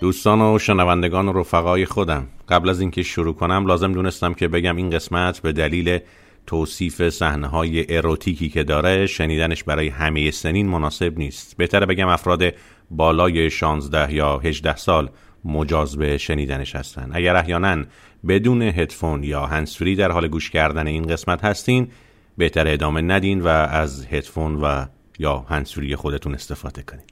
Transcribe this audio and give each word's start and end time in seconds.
دوستان 0.00 0.40
و 0.40 0.58
شنوندگان 0.58 1.28
و 1.28 1.32
رفقای 1.32 1.86
خودم. 1.86 2.28
قبل 2.48 2.68
از 2.68 2.80
اینکه 2.80 3.02
شروع 3.02 3.34
کنم 3.34 3.66
لازم 3.66 3.92
دونستم 3.92 4.34
که 4.34 4.48
بگم 4.48 4.76
این 4.76 4.90
قسمت 4.90 5.40
به 5.40 5.52
دلیل 5.52 5.98
توصیف 6.46 7.08
صحنه 7.08 7.46
های 7.46 7.96
اروتیکی 7.96 8.48
که 8.48 8.64
داره 8.64 9.06
شنیدنش 9.06 9.64
برای 9.64 9.88
همه 9.88 10.30
سنین 10.30 10.68
مناسب 10.68 11.18
نیست. 11.18 11.56
بهتره 11.56 11.86
بگم 11.86 12.08
افراد 12.08 12.54
بالای 12.90 13.50
16 13.50 14.14
یا 14.14 14.38
18 14.38 14.76
سال 14.76 15.10
مجاز 15.44 15.96
به 15.96 16.18
شنیدنش 16.18 16.76
هستن. 16.76 17.10
اگر 17.12 17.36
احیانا 17.36 17.84
بدون 18.28 18.62
هدفون 18.62 19.24
یا 19.24 19.46
هنسفری 19.46 19.96
در 19.96 20.10
حال 20.10 20.28
گوش 20.28 20.50
کردن 20.50 20.86
این 20.86 21.06
قسمت 21.06 21.44
هستین 21.44 21.88
بهتر 22.36 22.68
ادامه 22.68 23.00
ندین 23.00 23.40
و 23.40 23.48
از 23.48 24.06
هدفون 24.06 24.54
و 24.54 24.86
یا 25.18 25.38
هنسفری 25.38 25.96
خودتون 25.96 26.34
استفاده 26.34 26.82
کنین. 26.82 27.04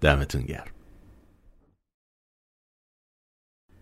دمتون 0.00 0.42
گرم. 0.42 0.79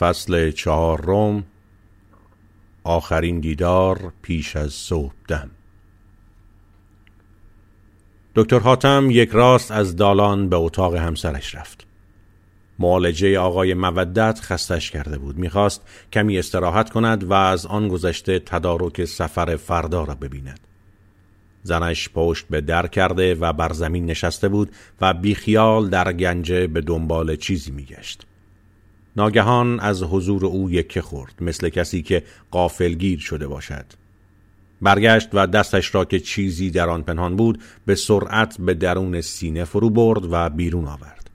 فصل 0.00 0.50
چهارم 0.50 1.44
آخرین 2.84 3.40
دیدار 3.40 4.12
پیش 4.22 4.56
از 4.56 4.72
صبحدم. 4.72 5.50
دکتر 8.34 8.58
حاتم 8.58 9.08
یک 9.10 9.30
راست 9.30 9.70
از 9.70 9.96
دالان 9.96 10.48
به 10.48 10.56
اتاق 10.56 10.94
همسرش 10.94 11.54
رفت. 11.54 11.86
معالجه 12.78 13.38
آقای 13.38 13.74
مودت 13.74 14.40
خستش 14.42 14.90
کرده 14.90 15.18
بود. 15.18 15.38
می‌خواست 15.38 15.82
کمی 16.12 16.38
استراحت 16.38 16.90
کند 16.90 17.24
و 17.24 17.32
از 17.32 17.66
آن 17.66 17.88
گذشته 17.88 18.38
تدارک 18.38 19.04
سفر 19.04 19.56
فردا 19.56 20.04
را 20.04 20.14
ببیند. 20.14 20.60
زنش 21.62 22.08
پشت 22.08 22.46
به 22.50 22.60
در 22.60 22.86
کرده 22.86 23.34
و 23.34 23.52
بر 23.52 23.72
زمین 23.72 24.06
نشسته 24.06 24.48
بود 24.48 24.72
و 25.00 25.14
بیخیال 25.14 25.88
در 25.88 26.12
گنجه 26.12 26.66
به 26.66 26.80
دنبال 26.80 27.36
چیزی 27.36 27.70
میگشت. 27.70 28.26
ناگهان 29.16 29.80
از 29.80 30.02
حضور 30.02 30.46
او 30.46 30.70
یکه 30.70 31.02
خورد 31.02 31.34
مثل 31.40 31.68
کسی 31.68 32.02
که 32.02 32.22
قافلگیر 32.50 33.18
شده 33.18 33.48
باشد. 33.48 33.84
برگشت 34.82 35.28
و 35.32 35.46
دستش 35.46 35.94
را 35.94 36.04
که 36.04 36.20
چیزی 36.20 36.70
در 36.70 36.88
آن 36.88 37.02
پنهان 37.02 37.36
بود 37.36 37.62
به 37.86 37.94
سرعت 37.94 38.60
به 38.60 38.74
درون 38.74 39.20
سینه 39.20 39.64
فرو 39.64 39.90
برد 39.90 40.22
و 40.30 40.48
بیرون 40.48 40.84
آورد. 40.84 41.30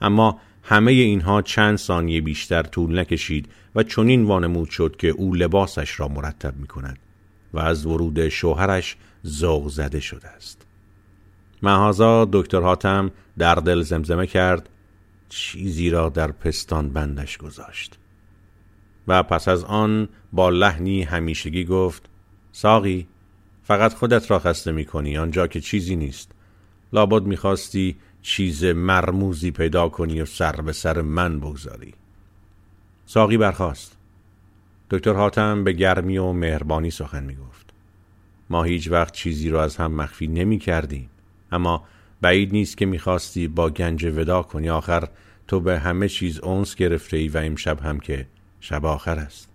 اما 0.00 0.40
همه 0.62 0.92
اینها 0.92 1.42
چند 1.42 1.78
ثانیه 1.78 2.20
بیشتر 2.20 2.62
طول 2.62 2.98
نکشید 2.98 3.48
و 3.74 3.82
چنین 3.82 4.24
وانمود 4.24 4.70
شد 4.70 4.96
که 4.96 5.08
او 5.08 5.34
لباسش 5.34 6.00
را 6.00 6.08
مرتب 6.08 6.56
می 6.56 6.66
کند 6.66 6.98
و 7.52 7.58
از 7.58 7.86
ورود 7.86 8.28
شوهرش 8.28 8.96
ذوق 9.26 9.68
زده 9.68 10.00
شده 10.00 10.28
است. 10.28 10.62
مهازا 11.62 12.28
دکتر 12.32 12.60
حاتم 12.60 13.10
در 13.38 13.54
دل 13.54 13.82
زمزمه 13.82 14.26
کرد 14.26 14.68
چیزی 15.30 15.90
را 15.90 16.08
در 16.08 16.32
پستان 16.32 16.90
بندش 16.90 17.38
گذاشت. 17.38 17.98
و 19.08 19.22
پس 19.22 19.48
از 19.48 19.64
آن 19.64 20.08
با 20.32 20.50
لحنی 20.50 21.02
همیشگی 21.02 21.64
گفت 21.64 22.08
ساقی 22.52 23.06
فقط 23.62 23.94
خودت 23.94 24.30
را 24.30 24.38
خسته 24.38 24.72
می 24.72 24.84
کنی 24.84 25.18
آنجا 25.18 25.46
که 25.46 25.60
چیزی 25.60 25.96
نیست. 25.96 26.32
لابد 26.92 27.22
می‌خواستی 27.22 27.96
چیز 28.22 28.64
مرموزی 28.64 29.50
پیدا 29.50 29.88
کنی 29.88 30.20
و 30.20 30.24
سر 30.24 30.52
به 30.52 30.72
سر 30.72 31.00
من 31.00 31.40
بگذاری. 31.40 31.94
ساقی 33.06 33.36
برخاست. 33.36 33.96
دکتر 34.90 35.12
حاتم 35.12 35.64
به 35.64 35.72
گرمی 35.72 36.18
و 36.18 36.32
مهربانی 36.32 36.90
سخن 36.90 37.24
می 37.24 37.34
گفت 37.34 37.70
ما 38.50 38.62
هیچ 38.62 38.90
وقت 38.90 39.14
چیزی 39.14 39.50
را 39.50 39.62
از 39.62 39.76
هم 39.76 39.92
مخفی 39.92 40.26
نمی 40.26 40.58
کردیم 40.58 41.10
اما 41.52 41.84
بعید 42.20 42.52
نیست 42.52 42.76
که 42.76 42.86
می‌خواستی 42.86 43.48
با 43.48 43.70
گنج 43.70 44.04
ودا 44.04 44.42
کنی. 44.42 44.70
آخر 44.70 45.08
تو 45.50 45.60
به 45.60 45.78
همه 45.78 46.08
چیز 46.08 46.38
اونس 46.38 46.74
گرفته 46.74 47.16
ای 47.16 47.28
و 47.28 47.38
امشب 47.38 47.80
هم 47.80 48.00
که 48.00 48.26
شب 48.60 48.86
آخر 48.86 49.18
است. 49.18 49.48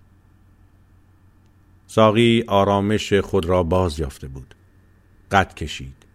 ساقی 1.88 2.44
آرامش 2.48 3.14
خود 3.14 3.46
را 3.46 3.64
باز 3.64 4.00
یافته 4.00 4.28
بود. 4.28 4.56
قد 5.32 5.54
کشید. 5.54 6.06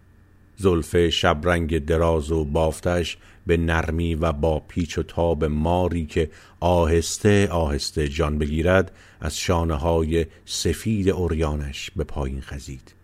زلف 0.55 1.09
شبرنگ 1.09 1.85
دراز 1.85 2.31
و 2.31 2.45
بافتش 2.45 3.17
به 3.47 3.57
نرمی 3.57 4.15
و 4.15 4.31
با 4.31 4.59
پیچ 4.59 4.97
و 4.97 5.03
تاب 5.03 5.45
ماری 5.45 6.05
که 6.05 6.31
آهسته 6.59 7.47
آهسته 7.47 8.07
جان 8.07 8.37
بگیرد 8.37 8.91
از 9.21 9.37
شانه 9.37 9.75
های 9.75 10.25
سفید 10.45 11.09
اوریانش 11.09 11.91
به 11.95 12.03
پایین 12.03 12.41
خزید. 12.41 12.95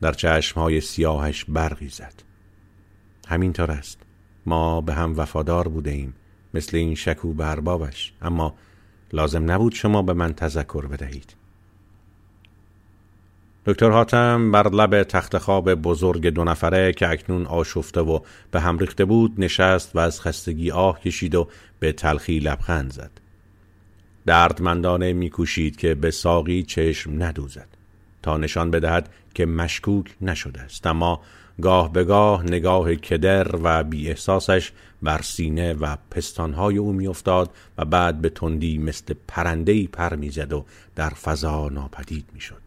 در 0.00 0.12
چشمهای 0.12 0.80
سیاهش 0.80 1.44
برقی 1.44 1.88
زد 1.88 2.22
همینطور 3.28 3.70
است. 3.70 4.04
ما 4.46 4.80
به 4.80 4.94
هم 4.94 5.18
وفادار 5.18 5.68
بوده 5.68 5.90
ایم 5.90 6.14
مثل 6.54 6.76
این 6.76 6.94
شکو 6.94 7.32
به 7.32 7.50
اربابش 7.50 8.12
اما 8.22 8.54
لازم 9.12 9.50
نبود 9.50 9.74
شما 9.74 10.02
به 10.02 10.12
من 10.12 10.34
تذکر 10.34 10.86
بدهید. 10.86 11.36
دکتر 13.66 13.90
حاتم 13.90 14.50
بر 14.50 14.68
لب 14.68 15.02
تخت 15.02 15.38
خواب 15.38 15.74
بزرگ 15.74 16.26
دو 16.26 16.44
نفره 16.44 16.92
که 16.92 17.08
اکنون 17.08 17.46
آشفته 17.46 18.00
و 18.00 18.20
به 18.50 18.60
هم 18.60 18.78
ریخته 18.78 19.04
بود 19.04 19.34
نشست 19.38 19.96
و 19.96 19.98
از 19.98 20.20
خستگی 20.20 20.70
آه 20.70 21.00
کشید 21.00 21.34
و 21.34 21.48
به 21.78 21.92
تلخی 21.92 22.38
لبخند 22.38 22.92
زد. 22.92 23.10
دردمندانه 24.26 25.12
میکوشید 25.12 25.76
که 25.76 25.94
به 25.94 26.10
ساقی 26.10 26.62
چشم 26.62 27.22
ندوزد. 27.22 27.68
تا 28.22 28.36
نشان 28.36 28.70
بدهد 28.70 29.08
که 29.34 29.46
مشکوک 29.46 30.14
نشده 30.20 30.60
است. 30.60 30.86
اما 30.86 31.20
گاه 31.62 31.92
به 31.92 32.04
گاه 32.04 32.42
نگاه 32.42 32.94
کدر 32.94 33.56
و 33.62 33.84
بی 33.84 34.08
احساسش 34.08 34.72
بر 35.02 35.22
سینه 35.22 35.72
و 35.72 35.96
پستانهای 36.10 36.76
او 36.76 36.92
میافتاد 36.92 37.50
و 37.78 37.84
بعد 37.84 38.20
به 38.20 38.28
تندی 38.28 38.78
مثل 38.78 39.14
پرندهی 39.28 39.86
پر 39.86 40.14
می‌زد 40.14 40.52
و 40.52 40.64
در 40.96 41.10
فضا 41.10 41.68
ناپدید 41.68 42.24
می‌شد. 42.32 42.62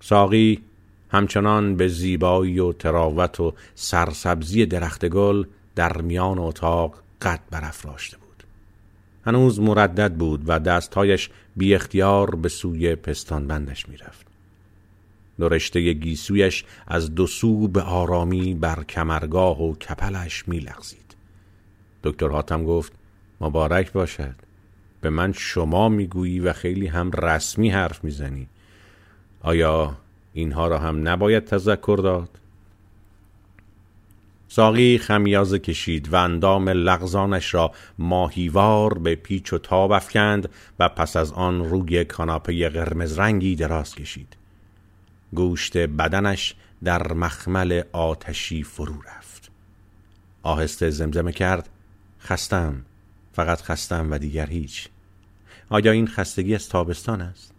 ساقی 0.00 0.62
همچنان 1.10 1.76
به 1.76 1.88
زیبایی 1.88 2.58
و 2.58 2.72
تراوت 2.72 3.40
و 3.40 3.54
سرسبزی 3.74 4.66
درخت 4.66 5.08
گل 5.08 5.44
در 5.74 6.00
میان 6.00 6.38
اتاق 6.38 6.94
قد 7.22 7.40
برافراشته 7.50 8.16
بود. 8.16 8.44
هنوز 9.26 9.60
مردد 9.60 10.14
بود 10.14 10.44
و 10.46 10.58
دستهایش 10.58 11.30
بی 11.56 11.74
اختیار 11.74 12.34
به 12.34 12.48
سوی 12.48 12.94
پستان 12.94 13.46
بندش 13.46 13.88
می‌رفت. 15.38 15.52
نرشته 15.52 15.92
گیسویش 15.92 16.64
از 16.86 17.14
دو 17.14 17.26
سو 17.26 17.68
به 17.68 17.82
آرامی 17.82 18.54
بر 18.54 18.84
کمرگاه 18.84 19.62
و 19.62 19.74
کپلش 19.74 20.48
میلغزید 20.48 21.16
دکتر 22.04 22.28
حاتم 22.28 22.64
گفت 22.64 22.92
مبارک 23.40 23.92
باشد 23.92 24.34
به 25.00 25.10
من 25.10 25.32
شما 25.32 25.88
می‌گویی 25.88 26.40
و 26.40 26.52
خیلی 26.52 26.86
هم 26.86 27.10
رسمی 27.10 27.70
حرف 27.70 28.04
می‌زنی 28.04 28.48
آیا 29.40 29.96
اینها 30.32 30.68
را 30.68 30.78
هم 30.78 31.08
نباید 31.08 31.44
تذکر 31.44 32.00
داد؟ 32.02 32.28
ساقی 34.48 34.98
خمیازه 34.98 35.58
کشید 35.58 36.12
و 36.12 36.16
اندام 36.16 36.68
لغزانش 36.68 37.54
را 37.54 37.72
ماهیوار 37.98 38.98
به 38.98 39.14
پیچ 39.14 39.52
و 39.52 39.58
تاب 39.58 39.92
افکند 39.92 40.48
و 40.78 40.88
پس 40.88 41.16
از 41.16 41.32
آن 41.32 41.64
روی 41.70 42.04
کاناپه 42.04 42.68
قرمز 42.68 43.18
رنگی 43.18 43.56
دراز 43.56 43.94
کشید 43.94 44.41
گوشت 45.34 45.76
بدنش 45.76 46.54
در 46.84 47.12
مخمل 47.12 47.82
آتشی 47.92 48.62
فرو 48.62 49.02
رفت. 49.02 49.50
آهسته 50.42 50.90
زمزمه 50.90 51.32
کرد 51.32 51.68
خستم 52.20 52.84
فقط 53.32 53.62
خستم 53.62 54.10
و 54.10 54.18
دیگر 54.18 54.46
هیچ. 54.46 54.88
آیا 55.68 55.92
این 55.92 56.06
خستگی 56.06 56.54
از 56.54 56.68
تابستان 56.68 57.20
است؟ 57.20 57.52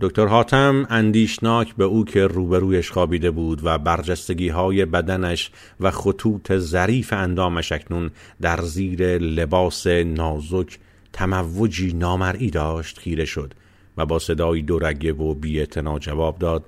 دکتر 0.00 0.26
حاتم 0.26 0.86
اندیشناک 0.90 1.74
به 1.74 1.84
او 1.84 2.04
که 2.04 2.26
روبرویش 2.26 2.90
خوابیده 2.90 3.30
بود 3.30 3.60
و 3.64 3.78
برجستگی 3.78 4.48
های 4.48 4.84
بدنش 4.84 5.50
و 5.80 5.90
خطوط 5.90 6.56
ظریف 6.56 7.12
اندامش 7.12 7.72
اکنون 7.72 8.10
در 8.40 8.62
زیر 8.62 9.18
لباس 9.18 9.86
نازک 9.86 10.78
تموجی 11.12 11.92
نامرئی 11.92 12.50
داشت 12.50 12.98
خیره 12.98 13.24
شد 13.24 13.54
و 13.96 14.06
با 14.06 14.18
صدایی 14.18 14.62
دورگه 14.62 15.12
و 15.12 15.34
بی 15.34 15.66
جواب 16.00 16.38
داد 16.38 16.64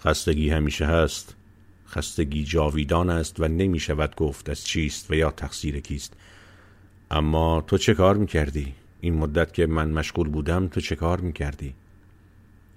خستگی 0.00 0.50
همیشه 0.50 0.86
هست. 0.86 1.34
خستگی 1.88 2.44
جاویدان 2.44 3.10
است 3.10 3.40
و 3.40 3.48
نمی 3.48 3.80
شود 3.80 4.16
گفت 4.16 4.50
از 4.50 4.64
چیست 4.64 5.10
و 5.10 5.14
یا 5.14 5.30
تقصیر 5.30 5.80
کیست. 5.80 6.12
اما 7.10 7.64
تو 7.66 7.78
چه 7.78 7.94
کار 7.94 8.16
می 8.16 8.26
کردی؟ 8.26 8.74
این 9.00 9.14
مدت 9.14 9.54
که 9.54 9.66
من 9.66 9.90
مشغول 9.90 10.28
بودم 10.28 10.68
تو 10.68 10.80
چه 10.80 10.96
کار 10.96 11.20
می 11.20 11.32
کردی؟ 11.32 11.74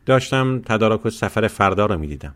داشتم 0.05 0.61
تدارک 0.65 1.05
و 1.05 1.09
سفر 1.09 1.47
فردا 1.47 1.85
را 1.85 1.97
می 1.97 2.07
دیدم 2.07 2.33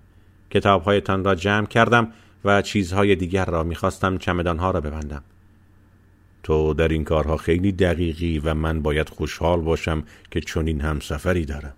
کتابهایتان 0.49 1.23
را 1.23 1.35
جمع 1.35 1.65
کردم 1.65 2.07
و 2.45 2.61
چیزهای 2.61 3.15
دیگر 3.15 3.45
را 3.45 3.63
می‌خواستم 3.63 4.17
چمدانها 4.17 4.71
را 4.71 4.81
ببندم. 4.81 5.23
تو 6.43 6.73
در 6.73 6.87
این 6.87 7.03
کارها 7.03 7.37
خیلی 7.37 7.71
دقیقی 7.71 8.39
و 8.39 8.53
من 8.53 8.81
باید 8.81 9.09
خوشحال 9.09 9.61
باشم 9.61 10.03
که 10.31 10.41
چنین 10.41 10.81
همسفری 10.81 11.45
دارم. 11.45 11.73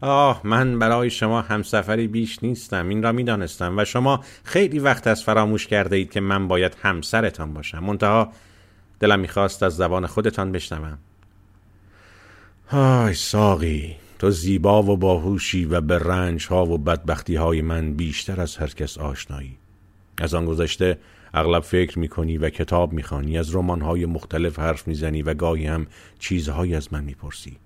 آه 0.00 0.40
من 0.44 0.78
برای 0.78 1.10
شما 1.10 1.40
همسفری 1.40 2.08
بیش 2.08 2.42
نیستم 2.42 2.88
این 2.88 3.02
را 3.02 3.12
می‌دانستم 3.12 3.78
و 3.78 3.84
شما 3.84 4.24
خیلی 4.44 4.78
وقت 4.78 5.06
از 5.06 5.24
فراموش 5.24 5.66
کرده 5.66 5.96
اید 5.96 6.10
که 6.10 6.20
من 6.20 6.48
باید 6.48 6.76
همسرتان 6.82 7.54
باشم. 7.54 7.78
منتها 7.78 8.32
دلم 9.00 9.20
می‌خواست 9.20 9.62
از 9.62 9.76
زبان 9.76 10.06
خودتان 10.06 10.52
بشنوم. 10.52 10.98
آی 12.72 13.14
ساقی 13.14 13.96
تو 14.18 14.30
زیبا 14.30 14.82
و 14.82 14.96
باهوشی 14.96 15.64
و 15.64 15.80
به 15.80 15.98
رنج 15.98 16.46
ها 16.46 16.66
و 16.66 16.78
بدبختی 16.78 17.34
های 17.34 17.62
من 17.62 17.94
بیشتر 17.94 18.40
از 18.40 18.56
هر 18.56 18.66
کس 18.66 18.98
آشنایی. 18.98 19.56
از 20.18 20.34
آن 20.34 20.44
گذشته 20.46 20.98
اغلب 21.34 21.62
فکر 21.62 21.98
می‌کنی 21.98 22.38
و 22.38 22.50
کتاب 22.50 22.92
می‌خوانی 22.92 23.38
از 23.38 23.54
رمان 23.54 23.80
های 23.80 24.06
مختلف 24.06 24.58
حرف 24.58 24.88
می‌زنی 24.88 25.22
و 25.22 25.34
گاهی 25.34 25.66
هم 25.66 25.86
چیزهایی 26.18 26.74
از 26.74 26.92
من 26.92 27.04
می‌پرسی. 27.04 27.58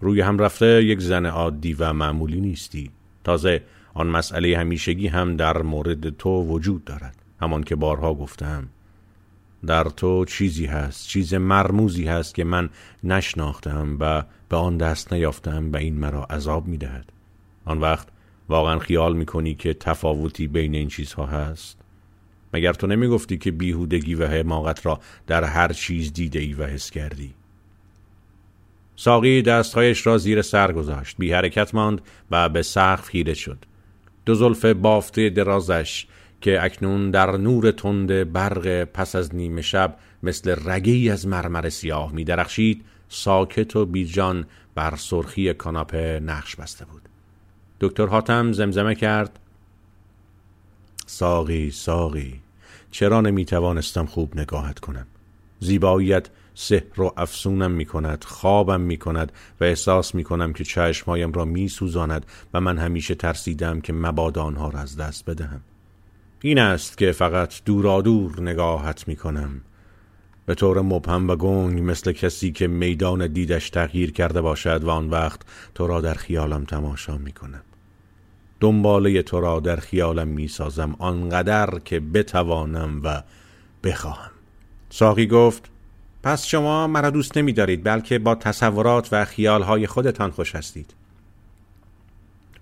روی 0.00 0.20
هم 0.20 0.38
رفته 0.38 0.84
یک 0.84 1.00
زن 1.00 1.26
عادی 1.26 1.72
و 1.72 1.92
معمولی 1.92 2.40
نیستی. 2.40 2.90
تازه 3.24 3.62
آن 3.94 4.06
مسئله 4.06 4.58
همیشگی 4.58 5.06
هم 5.06 5.36
در 5.36 5.62
مورد 5.62 6.16
تو 6.16 6.42
وجود 6.42 6.84
دارد. 6.84 7.14
همان 7.40 7.62
که 7.62 7.76
بارها 7.76 8.14
گفتم. 8.14 8.68
در 9.66 9.84
تو 9.84 10.24
چیزی 10.24 10.66
هست 10.66 11.08
چیز 11.08 11.34
مرموزی 11.34 12.06
هست 12.06 12.34
که 12.34 12.44
من 12.44 12.70
نشناختم 13.04 13.96
و 14.00 14.24
به 14.48 14.56
آن 14.56 14.76
دست 14.76 15.12
نیافتم 15.12 15.72
و 15.72 15.76
این 15.76 15.94
مرا 15.94 16.24
عذاب 16.24 16.66
می 16.66 16.78
دهد. 16.78 17.12
آن 17.64 17.80
وقت 17.80 18.08
واقعا 18.48 18.78
خیال 18.78 19.16
می 19.16 19.26
کنی 19.26 19.54
که 19.54 19.74
تفاوتی 19.74 20.46
بین 20.46 20.74
این 20.74 20.88
چیزها 20.88 21.26
هست؟ 21.26 21.78
مگر 22.54 22.72
تو 22.72 22.86
نمی 22.86 23.08
گفتی 23.08 23.38
که 23.38 23.50
بیهودگی 23.50 24.14
و 24.14 24.26
حماقت 24.26 24.86
را 24.86 25.00
در 25.26 25.44
هر 25.44 25.72
چیز 25.72 26.12
دیده 26.12 26.38
ای 26.38 26.52
و 26.52 26.66
حس 26.66 26.90
کردی؟ 26.90 27.34
ساقی 29.00 29.42
دستهایش 29.42 30.06
را 30.06 30.18
زیر 30.18 30.42
سر 30.42 30.72
گذاشت 30.72 31.16
بی 31.18 31.32
حرکت 31.32 31.74
ماند 31.74 32.00
و 32.30 32.48
به 32.48 32.62
سقف 32.62 33.04
خیره 33.04 33.34
شد. 33.34 33.58
دو 34.26 34.34
زلف 34.34 34.64
بافته 34.64 35.30
درازش 35.30 36.06
که 36.40 36.64
اکنون 36.64 37.10
در 37.10 37.36
نور 37.36 37.70
تند 37.70 38.32
برق 38.32 38.84
پس 38.84 39.16
از 39.16 39.34
نیمه 39.34 39.62
شب 39.62 39.96
مثل 40.22 40.56
رگی 40.64 41.10
از 41.10 41.26
مرمر 41.26 41.68
سیاه 41.68 42.12
می 42.12 42.24
درخشید 42.24 42.84
ساکت 43.08 43.76
و 43.76 43.86
بیجان 43.86 44.46
بر 44.74 44.96
سرخی 44.96 45.54
کاناپه 45.54 46.20
نقش 46.24 46.56
بسته 46.56 46.84
بود. 46.84 47.02
دکتر 47.80 48.06
حاتم 48.06 48.52
زمزمه 48.52 48.94
کرد. 48.94 49.38
ساقی 51.06 51.70
ساقی 51.70 52.40
چرا 52.90 53.20
نمی 53.20 53.44
توانستم 53.44 54.06
خوب 54.06 54.38
نگاهت 54.40 54.78
کنم؟ 54.78 55.06
زیباییت 55.60 56.28
سحر 56.60 57.02
و 57.02 57.12
افسونم 57.16 57.70
می 57.70 57.84
کند 57.84 58.24
خوابم 58.24 58.80
می 58.80 58.96
کند 58.96 59.32
و 59.60 59.64
احساس 59.64 60.14
می 60.14 60.24
کنم 60.24 60.52
که 60.52 60.64
چشمهایم 60.64 61.32
را 61.32 61.44
می 61.44 61.68
سوزاند 61.68 62.26
و 62.54 62.60
من 62.60 62.78
همیشه 62.78 63.14
ترسیدم 63.14 63.80
که 63.80 63.92
مبادا 63.92 64.42
آنها 64.42 64.68
را 64.68 64.80
از 64.80 64.96
دست 64.96 65.30
بدهم. 65.30 65.60
این 66.42 66.58
است 66.58 66.98
که 66.98 67.12
فقط 67.12 67.54
دورادور 67.64 68.42
نگاهت 68.42 69.08
می 69.08 69.16
کنم 69.16 69.60
به 70.46 70.54
طور 70.54 70.80
مبهم 70.80 71.28
و 71.28 71.36
گنگ 71.36 71.90
مثل 71.90 72.12
کسی 72.12 72.52
که 72.52 72.66
میدان 72.66 73.26
دیدش 73.26 73.70
تغییر 73.70 74.12
کرده 74.12 74.40
باشد 74.40 74.84
و 74.84 74.90
آن 74.90 75.10
وقت 75.10 75.40
تو 75.74 75.86
را 75.86 76.00
در 76.00 76.14
خیالم 76.14 76.64
تماشا 76.64 77.18
می 77.18 77.32
کنم 77.32 77.62
دنباله 78.60 79.22
تو 79.22 79.40
را 79.40 79.60
در 79.60 79.76
خیالم 79.76 80.28
می 80.28 80.48
سازم 80.48 80.96
آنقدر 80.98 81.78
که 81.84 82.00
بتوانم 82.00 83.00
و 83.04 83.22
بخواهم. 83.84 84.30
ساقی 84.90 85.26
گفت 85.26 85.70
پس 86.28 86.46
شما 86.46 86.86
مرا 86.86 87.10
دوست 87.10 87.36
نمی 87.36 87.52
دارید 87.52 87.84
بلکه 87.84 88.18
با 88.18 88.34
تصورات 88.34 89.08
و 89.12 89.24
خیالهای 89.24 89.86
خودتان 89.86 90.30
خوش 90.30 90.54
هستید. 90.54 90.94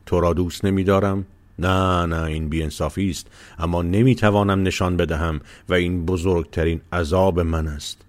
تو 0.06 0.20
را 0.20 0.32
دوست 0.32 0.64
نمی 0.64 0.84
دارم 0.84 1.26
نه 1.58 2.06
نه 2.06 2.22
این 2.22 2.48
بیانصافی 2.48 3.10
است 3.10 3.26
اما 3.58 3.82
نمی‌توانم 3.82 4.62
نشان 4.62 4.96
بدهم 4.96 5.40
و 5.68 5.74
این 5.74 6.06
بزرگترین 6.06 6.80
عذاب 6.92 7.40
من 7.40 7.68
است. 7.68 8.02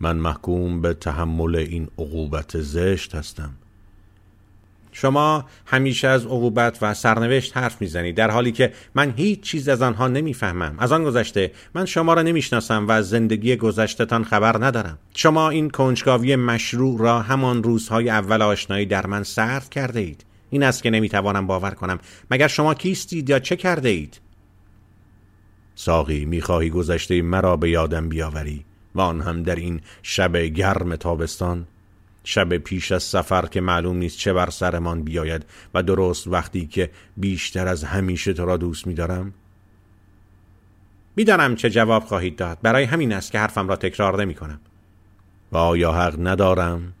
من 0.00 0.16
محکوم 0.16 0.80
به 0.80 0.94
تحمل 0.94 1.56
این 1.56 1.88
عقوبت 1.98 2.60
زشت 2.60 3.14
هستم. 3.14 3.50
شما 4.98 5.44
همیشه 5.66 6.08
از 6.08 6.26
عقوبت 6.26 6.78
و 6.82 6.94
سرنوشت 6.94 7.56
حرف 7.56 7.80
می‌زنید 7.80 8.16
در 8.16 8.30
حالی 8.30 8.52
که 8.52 8.72
من 8.94 9.14
هیچ 9.16 9.40
چیز 9.40 9.68
از 9.68 9.82
آنها 9.82 10.08
نمی‌فهمم. 10.08 10.74
از 10.78 10.92
آن 10.92 11.04
گذشته 11.04 11.52
من 11.74 11.84
شما 11.84 12.14
را 12.14 12.22
نمی‌شناسم 12.22 12.86
و 12.88 12.90
از 12.90 13.08
زندگی 13.08 13.56
گذشتهتان 13.56 14.24
خبر 14.24 14.64
ندارم. 14.64 14.98
شما 15.14 15.50
این 15.50 15.70
کنجکاوی 15.70 16.36
مشروع 16.36 17.00
را 17.00 17.22
همان 17.22 17.62
روزهای 17.62 18.10
اول 18.10 18.42
آشنایی 18.42 18.86
در 18.86 19.06
من 19.06 19.22
سرد 19.22 19.68
کرده 19.68 20.00
اید 20.00 20.24
این 20.50 20.62
است 20.62 20.82
که 20.82 20.90
نمی‌توانم 20.90 21.46
باور 21.46 21.70
کنم. 21.70 21.98
مگر 22.30 22.48
شما 22.48 22.74
کیستید 22.74 23.30
یا 23.30 23.38
چه 23.38 23.56
کرده 23.56 23.88
اید 23.88 24.20
ساقی 25.74 26.24
می‌خواهی 26.24 26.70
گذشته 26.70 27.22
مرا 27.22 27.56
به 27.56 27.70
یادم 27.70 28.08
بیاوری 28.08 28.64
و 28.94 29.00
آن 29.00 29.20
هم 29.20 29.42
در 29.42 29.56
این 29.56 29.80
شب 30.02 30.36
گرم 30.36 30.96
تابستان؟ 30.96 31.66
شب 32.28 32.56
پیش 32.56 32.92
از 32.92 33.02
سفر 33.02 33.46
که 33.46 33.60
معلوم 33.60 33.96
نیست 33.96 34.18
چه 34.18 34.32
بر 34.32 34.50
سرمان 34.50 35.02
بیاید 35.02 35.44
و 35.74 35.82
درست 35.82 36.26
وقتی 36.26 36.66
که 36.66 36.90
بیشتر 37.16 37.68
از 37.68 37.84
همیشه 37.84 38.32
تو 38.32 38.44
را 38.44 38.56
دوست 38.56 38.86
میدارم؟ 38.86 39.34
می‌دانم 41.16 41.56
چه 41.56 41.70
جواب 41.70 42.04
خواهید 42.04 42.36
داد. 42.36 42.58
برای 42.62 42.84
همین 42.84 43.12
است 43.12 43.32
که 43.32 43.38
حرفم 43.38 43.68
را 43.68 43.76
تکرار 43.76 44.22
نمی 44.22 44.34
کنم 44.34 44.60
و 45.52 45.56
آیا 45.56 45.92
حق 45.92 46.16
ندارم. 46.18 46.92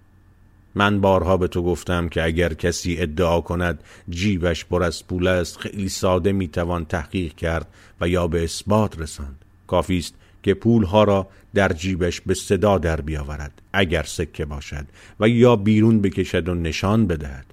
من 0.74 1.00
بارها 1.00 1.36
به 1.36 1.48
تو 1.48 1.62
گفتم 1.62 2.08
که 2.08 2.24
اگر 2.24 2.54
کسی 2.54 2.96
ادعا 2.98 3.40
کند 3.40 3.82
جیبش 4.08 4.64
پر 4.64 4.82
از 4.82 5.06
پول 5.06 5.26
است 5.26 5.58
خیلی 5.58 5.88
ساده 5.88 6.32
می‌توان 6.32 6.84
تحقیق 6.84 7.34
کرد 7.34 7.68
و 8.00 8.08
یا 8.08 8.28
به 8.28 8.44
اثبات 8.44 9.00
رساند. 9.00 9.44
کافی 9.66 9.98
است 9.98 10.14
که 10.46 10.54
پولها 10.54 11.04
را 11.04 11.28
در 11.54 11.72
جیبش 11.72 12.20
به 12.20 12.34
صدا 12.34 12.78
در 12.78 13.00
بیاورد 13.00 13.62
اگر 13.72 14.02
سکه 14.02 14.44
باشد 14.44 14.86
و 15.20 15.28
یا 15.28 15.56
بیرون 15.56 16.00
بکشد 16.00 16.48
و 16.48 16.54
نشان 16.54 17.06
بدهد. 17.06 17.46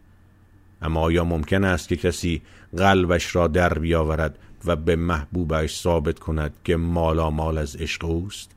اما 0.81 1.00
آیا 1.00 1.23
ممکن 1.23 1.63
است 1.63 1.88
که 1.88 1.95
کسی 1.95 2.41
قلبش 2.77 3.35
را 3.35 3.47
در 3.47 3.73
بیاورد 3.73 4.39
و 4.65 4.75
به 4.75 4.95
محبوبش 4.95 5.75
ثابت 5.75 6.19
کند 6.19 6.53
که 6.63 6.75
مالا 6.75 7.29
مال 7.29 7.57
از 7.57 7.75
عشق 7.75 8.05
اوست؟ 8.05 8.51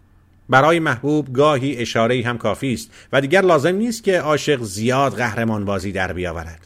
برای 0.48 0.78
محبوب 0.78 1.32
گاهی 1.32 1.76
اشاره 1.76 2.22
هم 2.26 2.38
کافی 2.38 2.72
است 2.72 2.90
و 3.12 3.20
دیگر 3.20 3.42
لازم 3.42 3.74
نیست 3.74 4.04
که 4.04 4.20
عاشق 4.20 4.62
زیاد 4.62 5.14
قهرمان 5.14 5.64
بازی 5.64 5.92
در 5.92 6.12
بیاورد. 6.12 6.65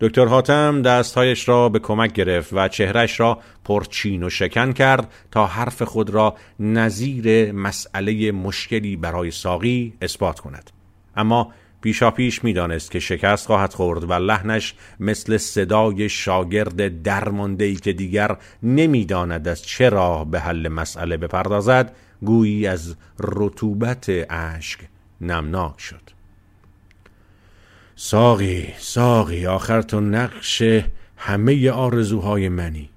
دکتر 0.00 0.26
حاتم 0.26 0.82
دستهایش 0.82 1.48
را 1.48 1.68
به 1.68 1.78
کمک 1.78 2.12
گرفت 2.12 2.52
و 2.52 2.68
چهرش 2.68 3.20
را 3.20 3.38
پرچین 3.64 4.22
و 4.22 4.30
شکن 4.30 4.72
کرد 4.72 5.12
تا 5.30 5.46
حرف 5.46 5.82
خود 5.82 6.10
را 6.10 6.36
نظیر 6.60 7.52
مسئله 7.52 8.32
مشکلی 8.32 8.96
برای 8.96 9.30
ساقی 9.30 9.92
اثبات 10.02 10.40
کند. 10.40 10.70
اما 11.16 11.52
پیشا 11.80 12.10
پیش 12.10 12.44
می‌دانست 12.44 12.90
که 12.90 13.00
شکست 13.00 13.46
خواهد 13.46 13.72
خورد 13.72 14.10
و 14.10 14.12
لحنش 14.12 14.74
مثل 15.00 15.36
صدای 15.36 16.08
شاگرد 16.08 17.02
درمانده 17.02 17.74
که 17.74 17.92
دیگر 17.92 18.36
نمی‌داند 18.62 19.48
از 19.48 19.62
چه 19.62 19.88
راه 19.88 20.30
به 20.30 20.40
حل 20.40 20.68
مسئله 20.68 21.16
بپردازد 21.16 21.96
گویی 22.22 22.66
از 22.66 22.96
رطوبت 23.20 24.10
اشک 24.30 24.80
نمناک 25.20 25.80
شد. 25.80 26.17
ساقی 28.00 28.68
ساقی 28.78 29.46
آخر 29.46 29.82
تو 29.82 30.00
نقش 30.00 30.62
همه 31.16 31.70
آرزوهای 31.70 32.48
منی. 32.48 32.88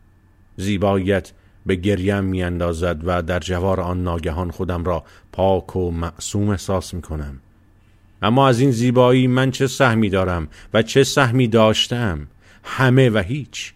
زیباییت 0.58 1.31
به 1.65 1.75
گریم 1.75 2.24
می 2.24 2.43
اندازد 2.43 3.01
و 3.03 3.22
در 3.22 3.39
جوار 3.39 3.81
آن 3.81 4.03
ناگهان 4.03 4.51
خودم 4.51 4.84
را 4.84 5.03
پاک 5.31 5.75
و 5.75 5.91
معصوم 5.91 6.50
احساس 6.50 6.93
می 6.93 7.01
کنم 7.01 7.39
اما 8.22 8.48
از 8.48 8.60
این 8.60 8.72
زیبایی 8.72 9.27
من 9.27 9.51
چه 9.51 9.67
سهمی 9.67 10.10
دارم 10.10 10.48
و 10.74 10.81
چه 10.81 11.03
سهمی 11.03 11.48
داشتم؟ 11.48 12.27
همه 12.63 13.10
و 13.10 13.17
هیچ. 13.17 13.74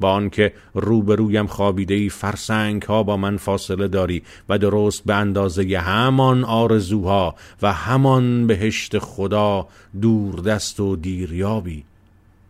با 0.00 0.12
آنکه 0.12 0.52
روبرویم 0.74 1.46
خوابیده 1.46 1.94
ای 1.94 2.08
فرسنگ 2.08 2.82
ها 2.82 3.02
با 3.02 3.16
من 3.16 3.36
فاصله 3.36 3.88
داری 3.88 4.22
و 4.48 4.58
درست 4.58 5.04
به 5.04 5.14
اندازه 5.14 5.78
همان 5.78 6.44
آرزوها 6.44 7.34
و 7.62 7.72
همان 7.72 8.46
بهشت 8.46 8.98
خدا 8.98 9.68
دوردست 10.00 10.80
و 10.80 10.96
دیریابی 10.96 11.84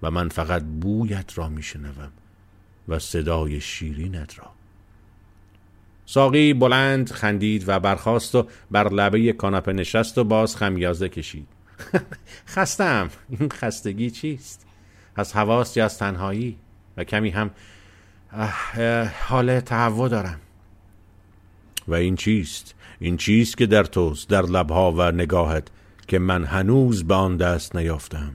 و 0.02 0.10
من 0.10 0.28
فقط 0.28 0.62
بویت 0.62 1.38
را 1.38 1.48
میشنوم 1.48 2.10
و 2.88 2.98
صدای 2.98 3.60
شیرینت 3.60 4.38
را. 4.38 4.46
ساقی 6.06 6.54
بلند 6.54 7.10
خندید 7.10 7.64
و 7.66 7.80
برخاست 7.80 8.34
و 8.34 8.46
بر 8.70 8.88
لبه 8.88 9.32
کاناپه 9.32 9.72
نشست 9.72 10.18
و 10.18 10.24
باز 10.24 10.56
خمیازه 10.56 11.08
کشید. 11.08 11.46
خستم 12.54 13.10
این 13.28 13.48
خستگی 13.48 14.10
چیست؟ 14.10 14.66
از 15.16 15.32
حواست 15.32 15.76
یا 15.76 15.84
از 15.84 15.98
تنهایی؟ 15.98 16.56
و 16.98 17.04
کمی 17.04 17.30
هم 17.30 17.50
حال 19.28 19.60
تهوع 19.60 20.08
دارم. 20.08 20.40
و 21.88 21.94
این 21.94 22.16
چیست؟ 22.16 22.74
این 23.00 23.16
چیست 23.16 23.58
که 23.58 23.66
در 23.66 23.84
توست 23.84 24.30
در 24.30 24.42
لبها 24.42 24.92
و 24.92 25.12
نگاهت 25.12 25.68
که 26.08 26.18
من 26.18 26.44
هنوز 26.44 27.04
به 27.04 27.14
آن 27.14 27.36
دست 27.36 27.76
نیافتم؟ 27.76 28.32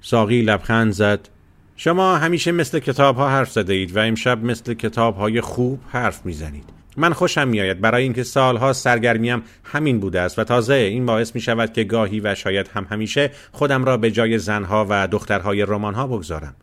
ساقی 0.00 0.42
لبخند 0.42 0.92
زد. 0.92 1.28
شما 1.76 2.16
همیشه 2.16 2.52
مثل 2.52 2.78
کتاب 2.78 3.16
ها 3.16 3.28
حرف 3.28 3.52
زده 3.52 3.72
اید 3.72 3.96
و 3.96 4.00
امشب 4.00 4.44
مثل 4.44 4.74
کتاب 4.74 5.16
های 5.16 5.40
خوب 5.40 5.80
حرف 5.88 6.26
می‌زنید. 6.26 6.64
من 6.96 7.12
خوشم 7.12 7.48
میآید. 7.48 7.80
برای 7.80 8.02
اینکه 8.02 8.22
سالها 8.22 8.72
سرگرمیم 8.72 9.42
همین 9.64 10.00
بوده 10.00 10.20
است 10.20 10.38
و 10.38 10.44
تازه 10.44 10.74
این 10.74 11.06
باعث 11.06 11.34
می 11.34 11.40
شود 11.40 11.72
که 11.72 11.84
گاهی 11.84 12.20
و 12.20 12.34
شاید 12.34 12.68
هم 12.74 12.86
همیشه 12.90 13.30
خودم 13.52 13.84
را 13.84 13.96
به 13.96 14.10
جای 14.10 14.38
زنها 14.38 14.86
و 14.90 15.08
دخترهای 15.08 15.62
رمانها 15.62 16.06
بگذارم. 16.06 16.54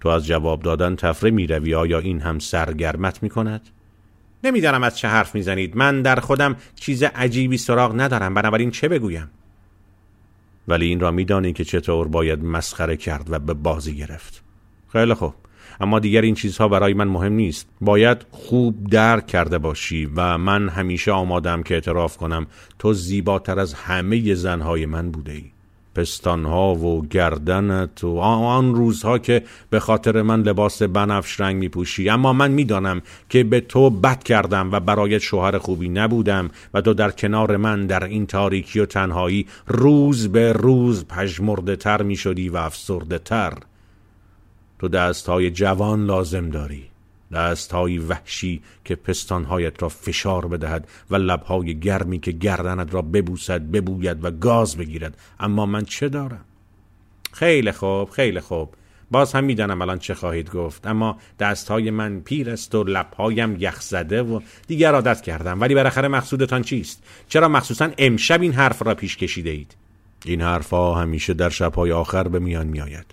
تو 0.00 0.08
از 0.08 0.26
جواب 0.26 0.62
دادن 0.62 0.96
تفره 0.96 1.30
می 1.30 1.46
روی 1.46 1.74
آیا 1.74 1.98
این 1.98 2.20
هم 2.20 2.38
سرگرمت 2.38 3.22
می 3.22 3.28
کند؟ 3.28 3.68
نمی‌دانم 4.44 4.82
از 4.82 4.98
چه 4.98 5.08
حرف 5.08 5.34
می‌زنید. 5.34 5.76
من 5.76 6.02
در 6.02 6.20
خودم 6.20 6.56
چیز 6.74 7.02
عجیبی 7.02 7.56
سراغ 7.56 8.00
ندارم. 8.00 8.34
بنابراین 8.34 8.70
چه 8.70 8.88
بگویم؟ 8.88 9.30
ولی 10.68 10.86
این 10.86 11.00
را 11.00 11.10
میدانی 11.10 11.52
که 11.52 11.64
چطور 11.64 12.08
باید 12.08 12.44
مسخره 12.44 12.96
کرد 12.96 13.32
و 13.32 13.38
به 13.38 13.54
بازی 13.54 13.96
گرفت. 13.96 14.42
خیلی 14.92 15.14
خوب. 15.14 15.34
اما 15.80 15.98
دیگر 15.98 16.20
این 16.20 16.34
چیزها 16.34 16.68
برای 16.68 16.94
من 16.94 17.08
مهم 17.08 17.32
نیست. 17.32 17.68
باید 17.80 18.26
خوب 18.30 18.90
درک 18.90 19.26
کرده 19.26 19.58
باشی 19.58 20.06
و 20.16 20.38
من 20.38 20.68
همیشه 20.68 21.12
آمادم 21.12 21.62
که 21.62 21.74
اعتراف 21.74 22.16
کنم 22.16 22.46
تو 22.78 22.92
زیباتر 22.92 23.58
از 23.58 23.74
همه 23.74 24.34
زنهای 24.34 24.86
من 24.86 25.10
بوده 25.10 25.32
ای. 25.32 25.50
پستانها 26.00 26.74
و 26.74 27.06
گردنت 27.06 28.04
و 28.04 28.18
آن 28.18 28.74
روزها 28.74 29.18
که 29.18 29.42
به 29.70 29.80
خاطر 29.80 30.22
من 30.22 30.42
لباس 30.42 30.82
بنفش 30.82 31.40
رنگ 31.40 31.56
می 31.56 31.68
پوشی 31.68 32.08
اما 32.08 32.32
من 32.32 32.50
می‌دانم 32.50 33.02
که 33.28 33.44
به 33.44 33.60
تو 33.60 33.90
بد 33.90 34.22
کردم 34.22 34.72
و 34.72 34.80
برایت 34.80 35.18
شوهر 35.18 35.58
خوبی 35.58 35.88
نبودم 35.88 36.50
و 36.74 36.80
تو 36.80 36.94
در 36.94 37.10
کنار 37.10 37.56
من 37.56 37.86
در 37.86 38.04
این 38.04 38.26
تاریکی 38.26 38.80
و 38.80 38.86
تنهایی 38.86 39.46
روز 39.66 40.28
به 40.28 40.52
روز 40.52 41.04
پژمرده 41.04 41.76
تر 41.76 42.02
می 42.02 42.16
شدی 42.16 42.48
و 42.48 42.56
افسرده 42.56 43.18
تر 43.18 43.52
تو 44.78 44.88
دست 44.88 45.28
های 45.28 45.50
جوان 45.50 46.06
لازم 46.06 46.50
داری. 46.50 46.89
دست 47.32 47.72
های 47.72 47.98
وحشی 47.98 48.62
که 48.84 48.94
پستانهایت 48.94 49.82
را 49.82 49.88
فشار 49.88 50.48
بدهد 50.48 50.88
و 51.10 51.16
لبهای 51.16 51.78
گرمی 51.78 52.18
که 52.18 52.32
گردنت 52.32 52.94
را 52.94 53.02
ببوسد 53.02 53.62
ببوید 53.62 54.24
و 54.24 54.30
گاز 54.30 54.76
بگیرد. 54.76 55.16
اما 55.40 55.66
من 55.66 55.84
چه 55.84 56.08
دارم؟ 56.08 56.44
خیلی 57.32 57.72
خوب 57.72 58.10
خیلی 58.10 58.40
خوب. 58.40 58.74
باز 59.10 59.32
هم 59.32 59.44
می‌دانم 59.44 59.82
الان 59.82 59.98
چه 59.98 60.14
خواهید 60.14 60.50
گفت. 60.50 60.86
اما 60.86 61.18
دستهای 61.38 61.90
من 61.90 62.20
پیر 62.20 62.50
است 62.50 62.74
و 62.74 62.84
لبهایم 62.84 63.56
یخ 63.58 63.80
زده 63.80 64.22
و 64.22 64.40
دیگر 64.66 64.94
عادت 64.94 65.20
کردم. 65.20 65.60
ولی 65.60 65.74
بالاخره 65.74 66.08
مقصودتان 66.08 66.62
چیست؟ 66.62 67.02
چرا 67.28 67.48
مخصوصا 67.48 67.90
امشب 67.98 68.42
این 68.42 68.52
حرف 68.52 68.82
را 68.82 68.94
پیش 68.94 69.16
کشیده 69.16 69.50
اید 69.50 69.76
این 70.24 70.40
حرفها 70.40 70.94
همیشه 70.94 71.34
در 71.34 71.48
شبهای 71.48 71.92
آخر 71.92 72.28
به 72.28 72.38
میان 72.38 72.66
میآید. 72.66 73.06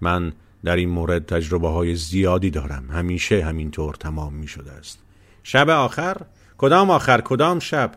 من 0.00 0.32
در 0.64 0.76
این 0.76 0.88
مورد 0.88 1.26
تجربه 1.26 1.68
های 1.68 1.94
زیادی 1.94 2.50
دارم. 2.50 2.90
همیشه 2.90 3.44
همینطور 3.44 3.94
تمام 3.94 4.34
می 4.34 4.46
شده 4.48 4.72
است. 4.72 4.98
شب 5.42 5.68
آخر؟ 5.68 6.16
کدام 6.58 6.90
آخر؟ 6.90 7.20
کدام 7.20 7.58
شب؟ 7.58 7.92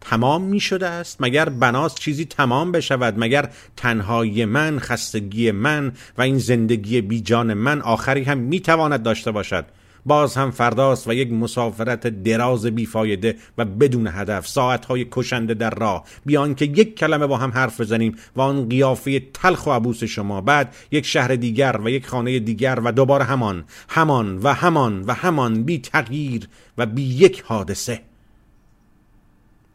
تمام 0.00 0.42
می 0.42 0.60
شده 0.60 0.88
است. 0.88 1.16
مگر 1.20 1.48
بناس 1.48 1.94
چیزی 1.94 2.24
تمام 2.24 2.72
بشود؟ 2.72 3.14
مگر 3.18 3.50
تنهایی 3.76 4.44
من 4.44 4.78
خستگی 4.78 5.50
من 5.50 5.92
و 6.18 6.22
این 6.22 6.38
زندگی 6.38 7.00
بیجان 7.00 7.54
من 7.54 7.80
آخری 7.80 8.22
هم 8.22 8.38
می 8.38 8.60
تواند 8.60 9.02
داشته 9.02 9.30
باشد؟ 9.30 9.64
باز 10.06 10.36
هم 10.36 10.50
فرداست 10.50 11.08
و 11.08 11.12
یک 11.12 11.32
مسافرت 11.32 12.06
دراز 12.06 12.66
بیفایده 12.66 13.36
و 13.58 13.64
بدون 13.64 14.06
هدف 14.06 14.46
ساعتهای 14.46 15.06
کشنده 15.10 15.54
در 15.54 15.70
راه. 15.70 16.04
بیان 16.26 16.54
که 16.54 16.64
یک 16.64 16.96
کلمه 16.96 17.26
با 17.26 17.36
هم 17.36 17.50
حرف 17.50 17.80
بزنیم 17.80 18.16
و 18.36 18.40
آن 18.40 18.68
قیافه 18.68 19.20
تلخ 19.20 19.66
و 19.66 19.70
عبوس 19.70 20.04
شما 20.04 20.40
بعد 20.40 20.74
یک 20.90 21.06
شهر 21.06 21.36
دیگر 21.36 21.80
و 21.84 21.90
یک 21.90 22.06
خانه 22.06 22.38
دیگر 22.38 22.80
و 22.84 22.92
دوباره 22.92 23.24
همان 23.24 23.64
همان 23.88 24.38
و 24.38 24.52
همان 24.52 25.02
و 25.02 25.12
همان 25.12 25.62
بی 25.62 25.78
تغییر 25.78 26.48
و 26.78 26.86
بی 26.86 27.02
یک 27.02 27.42
حادثه. 27.42 28.00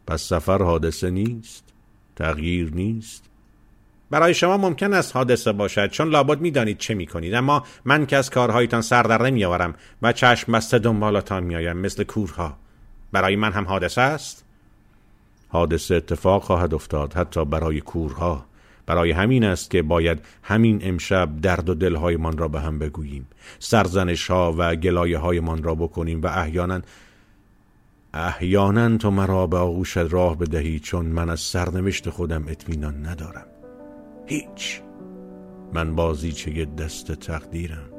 پس 0.06 0.22
سفر 0.22 0.62
حادثه 0.62 1.10
نیست 1.10 1.64
تغییر 2.16 2.70
نیست. 2.74 3.27
برای 4.10 4.34
شما 4.34 4.56
ممکن 4.56 4.94
است 4.94 5.16
حادثه 5.16 5.52
باشد 5.52 5.90
چون 5.90 6.08
لابد 6.08 6.40
می‌دانید 6.40 6.78
چه 6.78 6.94
می‌کنید. 6.94 7.34
اما 7.34 7.64
من 7.84 8.06
که 8.06 8.16
از 8.16 8.30
کارهایتان 8.30 8.82
سر 8.82 9.02
در 9.02 9.22
نمیآورم 9.22 9.74
و 10.02 10.12
چشم 10.12 10.52
بسته 10.52 10.78
دنبالتان 10.78 11.44
میآیم 11.44 11.76
مثل 11.76 12.04
کورها. 12.04 12.56
برای 13.12 13.36
من 13.36 13.52
هم 13.52 13.64
حادثه 13.64 14.00
است؟ 14.00 14.44
حادثه 15.48 15.94
اتفاق 15.94 16.42
خواهد 16.42 16.74
افتاد 16.74 17.14
حتی 17.14 17.44
برای 17.44 17.80
کورها. 17.80 18.44
برای 18.86 19.10
همین 19.10 19.44
است 19.44 19.70
که 19.70 19.82
باید 19.82 20.18
همین 20.42 20.80
امشب 20.82 21.40
درد 21.40 21.68
و 21.68 21.74
دلهایمان 21.74 22.38
را 22.38 22.48
به 22.48 22.60
هم 22.60 22.78
بگوییم. 22.78 23.28
سرزنش 23.58 24.30
ها 24.30 24.54
و 24.58 24.76
گلایه 24.76 25.18
هایمان 25.18 25.62
را 25.62 25.74
بکنیم 25.74 26.22
و 26.22 26.26
احیانا 26.26 26.80
احیانا 28.14 28.96
تو 28.96 29.10
مرا 29.10 29.46
به 29.46 29.56
آغوشت 29.56 29.98
راه 29.98 30.38
بدهی 30.38 30.80
چون 30.80 31.06
من 31.06 31.30
از 31.30 31.40
سرنوشت 31.40 32.10
خودم 32.10 32.44
اطمینان 32.48 33.06
ندارم. 33.06 33.57
هیچ. 34.28 34.82
من 35.72 35.96
بازیچه 35.96 36.64
دست 36.64 37.12
تقدیرم. 37.12 37.90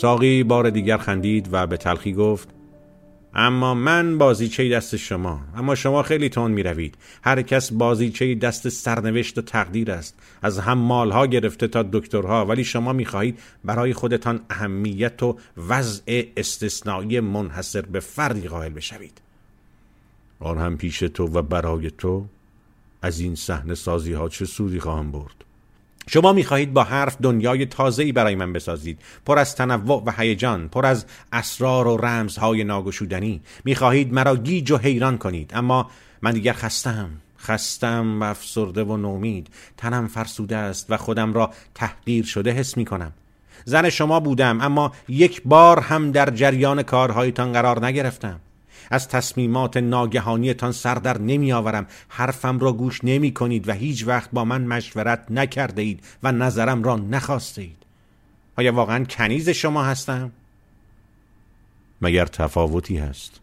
ساقی 0.00 0.42
بار 0.42 0.70
دیگر 0.70 0.96
خندید 0.96 1.48
و 1.52 1.66
به 1.66 1.76
تلخی 1.76 2.12
گفت 2.12 2.48
اما 3.34 3.74
من 3.74 4.18
بازیچه 4.18 4.68
دست 4.68 4.96
شما 4.96 5.40
اما 5.56 5.74
شما 5.74 6.02
خیلی 6.02 6.28
تون 6.28 6.50
می 6.50 6.62
روید 6.62 6.98
هر 7.22 7.42
کس 7.42 7.72
بازیچه 7.72 8.34
دست 8.34 8.68
سرنوشت 8.68 9.38
و 9.38 9.42
تقدیر 9.42 9.90
است. 9.90 10.18
از 10.42 10.58
هم 10.58 10.78
مالها 10.78 11.26
گرفته 11.26 11.68
تا 11.68 11.82
دکترها 11.82 12.44
ولی 12.46 12.64
شما 12.64 12.92
می 12.92 13.04
خواهید 13.04 13.38
برای 13.64 13.92
خودتان 13.92 14.40
اهمیت 14.50 15.22
و 15.22 15.38
وضع 15.68 16.22
استثنایی 16.36 17.20
منحصر 17.20 17.82
به 17.82 18.00
فردی 18.00 18.48
قائل 18.48 18.72
بشوید. 18.72 19.20
آن 20.38 20.58
هم 20.58 20.76
پیش 20.76 20.98
تو 20.98 21.26
و 21.26 21.42
برای 21.42 21.90
تو. 21.90 22.26
از 23.02 23.20
این 23.20 23.34
صحنه 23.34 23.74
سازی 23.74 24.12
ها 24.12 24.28
چه 24.28 24.44
سودی 24.44 24.80
خواهم 24.80 25.12
برد؟ 25.12 25.49
شما 26.12 26.32
می‌خواهید 26.32 26.72
با 26.72 26.84
حرف 26.84 27.16
دنیای 27.22 27.66
تازه‌ای 27.66 28.12
برای 28.12 28.34
من 28.34 28.52
بسازید. 28.52 28.98
پر 29.26 29.38
از 29.38 29.56
تنوع 29.56 30.02
و 30.06 30.12
هیجان 30.18 30.68
پر 30.68 30.86
از 30.86 31.06
اسرار 31.32 31.86
و 31.86 31.96
رمزهای 31.96 32.64
ناگشودنی. 32.64 33.40
می‌خواهید 33.64 34.12
مرا 34.12 34.36
گیج 34.36 34.70
و 34.70 34.76
حیران 34.76 35.18
کنید. 35.18 35.50
اما 35.54 35.90
من 36.22 36.32
دیگر 36.32 36.52
خستم 36.52 37.10
خستم 37.40 38.20
و 38.20 38.24
افسرده 38.24 38.84
و 38.84 38.96
نومید. 38.96 39.48
تنم 39.76 40.06
فرسوده 40.06 40.56
است 40.56 40.86
و 40.90 40.96
خودم 40.96 41.32
را 41.32 41.50
تحقیر 41.74 42.24
شده 42.24 42.50
حس 42.50 42.76
می 42.76 42.84
کنم 42.84 43.12
زن 43.64 43.90
شما 43.90 44.20
بودم 44.20 44.60
اما 44.60 44.92
یک 45.08 45.42
بار 45.44 45.80
هم 45.80 46.12
در 46.12 46.30
جریان 46.30 46.82
کارهایتان 46.82 47.52
قرار 47.52 47.86
نگرفتم. 47.86 48.40
از 48.90 49.08
تصمیمات 49.08 49.76
ناگهانیتان 49.76 50.72
سر 50.72 50.94
در 50.94 51.18
نمی 51.18 51.52
آورم 51.52 51.86
حرفم 52.08 52.58
را 52.58 52.72
گوش 52.72 53.04
نمی 53.04 53.34
کنید 53.34 53.68
و 53.68 53.72
هیچ 53.72 54.06
وقت 54.06 54.30
با 54.32 54.44
من 54.44 54.62
مشورت 54.62 55.26
نکرده 55.30 55.82
اید 55.82 56.04
و 56.22 56.32
نظرم 56.32 56.82
را 56.82 56.96
نخواسته 56.96 57.62
اید 57.62 57.76
آیا 58.56 58.72
واقعا 58.72 59.04
کنیز 59.04 59.48
شما 59.48 59.84
هستم؟ 59.84 60.32
مگر 62.00 62.26
تفاوتی 62.26 62.96
هست؟ 62.96 63.40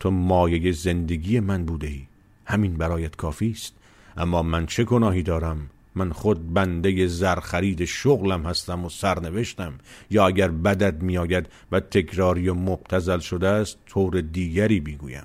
تو 0.00 0.10
مایه 0.10 0.72
زندگی 0.72 1.40
من 1.40 1.64
بوده 1.64 1.86
ای 1.86 2.02
همین 2.46 2.76
برایت 2.76 3.16
کافی 3.16 3.50
است. 3.50 3.74
اما 4.16 4.42
من 4.42 4.66
چه 4.66 4.84
گناهی 4.84 5.22
دارم؟ 5.22 5.70
من 5.94 6.12
خود 6.12 6.54
بنده 6.54 7.06
زرخرید 7.06 7.84
شغلم 7.84 8.46
هستم 8.46 8.84
و 8.84 8.88
سرنوشتم. 8.88 9.72
یا 10.10 10.26
اگر 10.26 10.48
بدت 10.48 11.02
میآید 11.02 11.46
و 11.72 11.80
تکراری 11.80 12.48
و 12.48 12.54
مبتزل 12.54 13.18
شده 13.18 13.48
است 13.48 13.78
طور 13.86 14.20
دیگری 14.20 14.80
بیگویم 14.80 15.24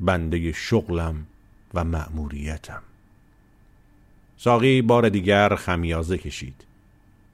بنده 0.00 0.52
شغلم 0.52 1.26
و 1.74 1.84
مأموریتم. 1.84 2.82
ساقی 4.36 4.82
بار 4.82 5.08
دیگر 5.08 5.54
خمیازه 5.54 6.18
کشید. 6.18 6.64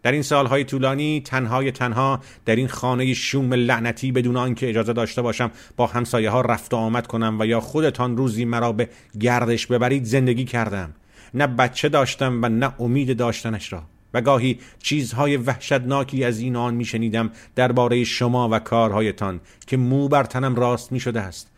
در 0.02 0.12
این 0.12 0.22
سالهای 0.22 0.64
طولانی 0.64 1.20
تنهای 1.20 1.72
تنها 1.72 2.20
در 2.44 2.56
این 2.56 2.68
خانه 2.68 3.14
شوم 3.14 3.54
لعنتی 3.54 4.12
بدون 4.12 4.36
آنکه 4.36 4.68
اجازه 4.68 4.92
داشته 4.92 5.22
باشم 5.22 5.50
با 5.76 5.86
همسایه 5.86 6.30
ها 6.30 6.40
رفت 6.40 6.74
و 6.74 6.76
آمد 6.76 7.06
کنم 7.06 7.36
و 7.40 7.46
یا 7.46 7.60
خودتان 7.60 8.16
روزی 8.16 8.44
مرا 8.44 8.72
به 8.72 8.88
گردش 9.20 9.66
ببرید 9.66 10.04
زندگی 10.04 10.44
کردم. 10.44 10.94
نه 11.34 11.46
بچه 11.46 11.88
داشتم 11.88 12.42
و 12.42 12.48
نه 12.48 12.72
امید 12.80 13.16
داشتنش 13.16 13.72
را. 13.72 13.82
و 14.14 14.20
گاهی 14.20 14.58
چیزهای 14.78 15.36
وحشتناکی 15.36 16.24
از 16.24 16.38
این 16.38 16.56
آن 16.56 16.74
میشنیدم 16.74 17.30
درباره 17.54 18.04
شما 18.04 18.48
و 18.48 18.58
کارهایتان 18.58 19.40
که 19.66 19.76
مو 19.76 20.08
بر 20.08 20.24
تنم 20.24 20.54
راست 20.54 20.92
می 20.92 21.00
شده 21.00 21.20
است. 21.20 21.50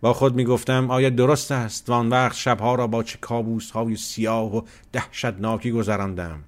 با 0.00 0.12
خود 0.12 0.34
می 0.34 0.44
گفتم 0.44 0.90
آیا 0.90 1.10
درست 1.10 1.52
است 1.52 1.90
و 1.90 1.92
آن 1.92 2.08
وقت 2.08 2.36
شبها 2.36 2.74
را 2.74 2.86
با 2.86 3.02
چه 3.02 3.18
کابوس 3.18 3.70
های 3.70 3.96
سیاه 3.96 4.56
و 4.56 4.62
دهشتناکی 4.92 5.70
گذراندم؟ 5.70 6.44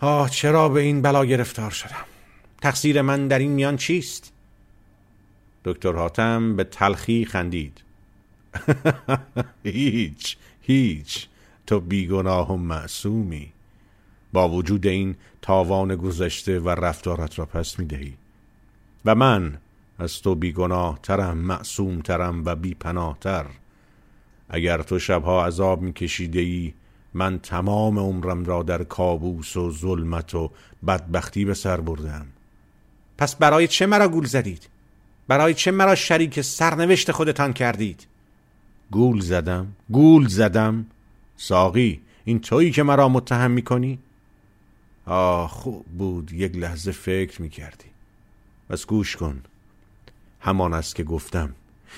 آه 0.00 0.30
چرا 0.30 0.68
به 0.68 0.80
این 0.80 1.02
بلا 1.02 1.24
گرفتار 1.24 1.70
شدم؟ 1.70 2.04
تقصیر 2.62 3.02
من 3.02 3.28
در 3.28 3.38
این 3.38 3.50
میان 3.50 3.76
چیست؟ 3.76 4.32
دکتر 5.64 5.92
حاتم 5.92 6.56
به 6.56 6.64
تلخی 6.64 7.24
خندید. 7.24 7.80
هیچ. 9.64 10.36
هیچ 10.70 11.28
تو 11.66 11.80
بیگناه 11.80 12.52
و 12.52 12.56
معصومی 12.56 13.52
با 14.32 14.48
وجود 14.48 14.86
این 14.86 15.16
تاوان 15.42 15.96
گذشته 15.96 16.60
و 16.60 16.68
رفتارت 16.68 17.38
را 17.38 17.46
پس 17.46 17.78
می 17.78 17.86
دهی 17.86 18.14
و 19.04 19.14
من 19.14 19.58
از 19.98 20.22
تو 20.22 20.34
بیگناه 20.34 20.98
ترم 21.02 21.38
معصوم 21.38 22.00
ترم 22.00 22.44
و 22.44 22.54
بیپناه 22.54 23.18
تر 23.20 23.46
اگر 24.48 24.82
تو 24.82 24.98
شبها 24.98 25.46
عذاب 25.46 25.82
می 25.82 25.92
کشیده 25.92 26.40
ای 26.40 26.74
من 27.14 27.38
تمام 27.38 27.98
عمرم 27.98 28.44
را 28.44 28.62
در 28.62 28.84
کابوس 28.84 29.56
و 29.56 29.72
ظلمت 29.72 30.34
و 30.34 30.50
بدبختی 30.86 31.44
به 31.44 31.54
سر 31.54 31.80
بردم 31.80 32.26
پس 33.18 33.36
برای 33.36 33.68
چه 33.68 33.86
مرا 33.86 34.08
گول 34.08 34.26
زدید؟ 34.26 34.68
برای 35.28 35.54
چه 35.54 35.70
مرا 35.70 35.94
شریک 35.94 36.40
سرنوشت 36.40 37.12
خودتان 37.12 37.52
کردید؟ 37.52 38.06
گول 38.90 39.20
زدم 39.20 39.66
گول 39.90 40.28
زدم. 40.28 40.86
ساقی 41.36 42.00
این 42.24 42.40
تویی 42.40 42.70
که 42.70 42.82
مرا 42.82 43.08
متهم 43.08 43.50
می‌کنی؟ 43.50 43.98
آه 45.06 45.48
خوب 45.48 45.84
بود. 45.98 46.32
یک 46.32 46.56
لحظه 46.56 46.92
فکر 46.92 47.42
می‌کردی. 47.42 47.84
بس 48.70 48.86
گوش 48.86 49.16
کن. 49.16 49.40
همان 50.40 50.74
است 50.74 50.94
که 50.94 51.04
گفتم. 51.04 51.54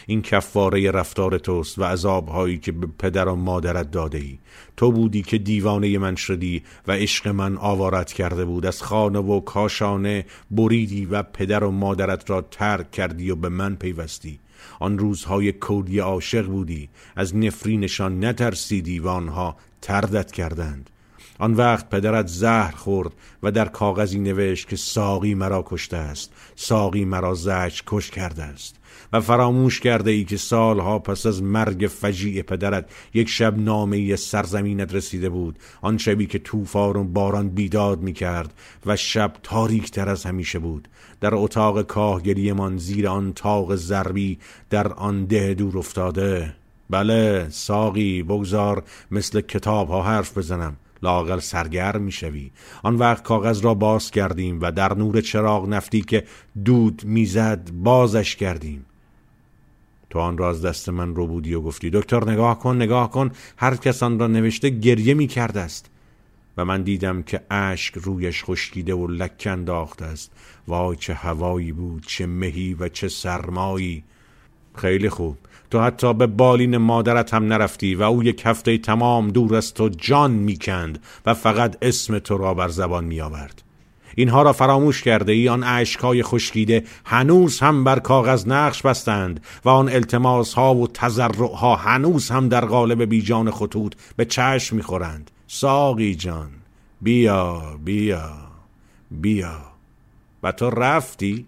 این 0.07 0.23
کفاره 0.23 0.91
رفتار 0.91 1.39
توست 1.39 1.79
و 1.79 1.85
عذابهایی 1.85 2.59
که 2.59 2.73
به 2.73 2.87
پدر 2.99 3.29
و 3.29 3.35
مادرت 3.35 3.91
داده 3.91 4.19
ای. 4.19 4.39
تو 4.77 4.93
بودی 4.93 5.23
که 5.23 5.39
دیوانه 5.39 5.99
من 5.99 6.15
شدی 6.15 6.63
و 6.87 6.93
عشق 6.93 7.29
من 7.29 7.57
آوارت 7.57 8.13
کرده 8.13 8.45
بود. 8.45 8.67
از 8.67 8.83
خانه 8.83 9.19
و 9.19 9.41
کاشانه 9.41 10.25
بریدی 10.51 11.07
و 11.07 11.23
پدر 11.23 11.65
و 11.65 11.71
مادرت 11.71 12.31
را 12.31 12.41
ترک 12.41 12.91
کردی 12.91 13.31
و 13.31 13.37
به 13.37 13.49
من 13.49 13.77
پیوستی. 13.77 14.39
آن 14.81 14.99
روزهای 14.99 15.53
کودی 15.53 15.99
عاشق 15.99 16.47
بودی. 16.47 16.89
از 17.17 17.37
نفرینشان 17.37 18.25
نترسیدی 18.25 18.99
و 18.99 19.09
آنها 19.09 19.57
تردت 19.83 20.33
کردند. 20.33 20.91
آن 21.39 21.55
وقت 21.55 21.91
پدرت 21.91 22.27
زهر 22.27 22.71
خورد 22.71 23.13
و 23.43 23.51
در 23.51 23.69
کاغذی 23.69 24.19
نوشت 24.19 24.69
که 24.69 24.77
ساقی 24.77 25.35
مرا 25.35 25.65
کشته 25.67 25.97
است. 25.97 26.33
ساقی 26.57 27.05
مرا 27.05 27.35
زج 27.35 27.83
کش 27.87 28.11
کرده 28.11 28.43
است. 28.43 28.77
و 29.13 29.21
فراموش 29.21 29.81
کرده 29.81 30.11
ای 30.11 30.25
که 30.25 30.37
سالها 30.37 30.99
پس 30.99 31.27
از 31.27 31.43
مرگ 31.43 31.87
فجیع 31.87 32.43
پدرت 32.43 32.91
یک 33.15 33.29
شب 33.29 33.59
نامه 33.59 34.17
سرزمینت 34.17 34.95
رسیده 34.95 35.29
بود. 35.29 35.59
آن 35.83 35.99
شبی 35.99 36.27
که 36.27 36.39
توفان 36.39 36.97
و 36.97 37.05
باران 37.05 37.49
بیداد 37.49 38.01
می 38.01 38.13
کرد 38.13 38.55
و 38.87 38.97
شب 38.97 39.33
تاریک 39.43 39.91
تر 39.91 40.09
از 40.09 40.25
همیشه 40.25 40.59
بود. 40.59 40.89
در 41.21 41.35
اتاق 41.35 41.83
کاهگریمان 41.83 42.77
زیر 42.77 43.09
آن 43.09 43.33
تاق 43.33 43.75
زربی 43.75 44.39
در 44.71 44.93
آن 44.93 45.25
ده 45.25 45.55
دور 45.55 45.79
افتاده. 45.79 46.53
بله 46.91 47.47
ساقی 47.51 48.23
بگذار 48.23 48.83
مثل 49.11 49.41
کتاب 49.41 49.89
ها 49.89 50.03
حرف 50.03 50.39
بزنم. 50.39 50.77
لاغل 51.03 51.39
سرگرم 51.39 52.03
می‌شوی. 52.03 52.51
آن 52.83 52.97
وقت 52.97 53.23
کاغذ 53.23 53.65
را 53.65 53.75
باز 53.75 54.11
کردیم 54.11 54.59
و 54.61 54.73
در 54.73 54.95
نور 54.95 55.21
چراغ 55.21 55.69
نفتی 55.69 56.01
که 56.01 56.25
دود 56.65 57.03
می‌زد 57.05 57.71
بازش 57.73 58.37
کردیم. 58.37 58.87
تو 60.13 60.19
آن 60.19 60.39
را 60.39 60.51
از 60.51 60.65
دست 60.65 60.89
من 60.89 61.15
رو 61.15 61.27
بودی 61.27 61.55
و 61.55 61.61
گفتی. 61.61 61.91
دکتر 61.91 62.31
نگاه 62.31 62.59
کن 62.59 62.77
نگاه 62.77 63.11
کن. 63.11 63.31
هر 63.57 63.77
کس 63.77 64.03
آن 64.03 64.19
را 64.19 64.27
نوشته 64.27 64.71
گریه 64.71 65.15
می 65.15 65.27
کرده 65.27 65.61
است. 65.61 65.91
و 66.57 66.65
من 66.65 66.83
دیدم 66.83 67.23
که 67.23 67.41
اشک 67.51 67.95
رویش 67.95 68.45
خشکیده 68.45 68.95
و 68.95 69.07
لک 69.07 69.49
انداخته 69.51 70.05
است. 70.05 70.33
وای 70.69 70.97
چه 70.97 71.15
هوایی 71.15 71.73
بود 71.73 72.07
چه 72.07 72.27
مهی 72.27 72.75
و 72.75 72.89
چه 72.89 73.09
سرمایی. 73.09 74.05
خیلی 74.75 75.09
خوب. 75.09 75.37
تو 75.71 75.81
حتی 75.81 76.15
به 76.15 76.27
بالین 76.27 76.77
مادرت 76.77 77.35
هم 77.35 77.45
نرفتی 77.45 77.95
و 77.95 78.03
او 78.03 78.23
یک 78.23 78.43
هفته 78.45 78.79
تمام 78.79 79.29
دور 79.29 79.57
از 79.57 79.75
تو 79.75 79.89
جان 79.89 80.31
می‌کند 80.31 80.99
و 81.27 81.35
فقط 81.35 81.77
اسم 81.83 82.19
تو 82.19 82.37
را 82.37 82.55
بر 82.55 82.69
زبان 82.69 83.05
می 83.05 83.21
آورد 83.21 83.63
اینها 84.17 84.43
را 84.43 84.53
فراموش 84.53 85.03
کرده 85.03 85.33
ای 85.33 85.49
آن 85.49 85.65
عشقای 85.65 86.23
خشکیده 86.23 86.85
هنوز 87.05 87.61
هم 87.61 87.85
بر 87.85 87.99
کاغذ 87.99 88.49
نقش 88.49 88.83
بستند 88.83 89.41
و 89.65 89.69
آن 89.69 89.89
التماس 89.89 90.55
ها 90.55 90.75
و 90.75 90.87
تذرع 90.87 91.55
ها 91.55 91.77
هنوز 91.77 92.31
هم 92.31 92.49
در 92.49 92.65
قالب 92.65 93.05
بیجان 93.05 93.51
خطوط 93.51 93.95
به 94.17 94.25
چشم 94.25 94.77
می‌خورند. 94.77 95.31
ساقی 95.47 96.15
جان 96.15 96.51
بیا 97.01 97.63
بیا 97.85 98.31
بیا. 99.11 99.59
و 100.43 100.53
تو 100.53 100.71
رفتی؟ 100.71 101.47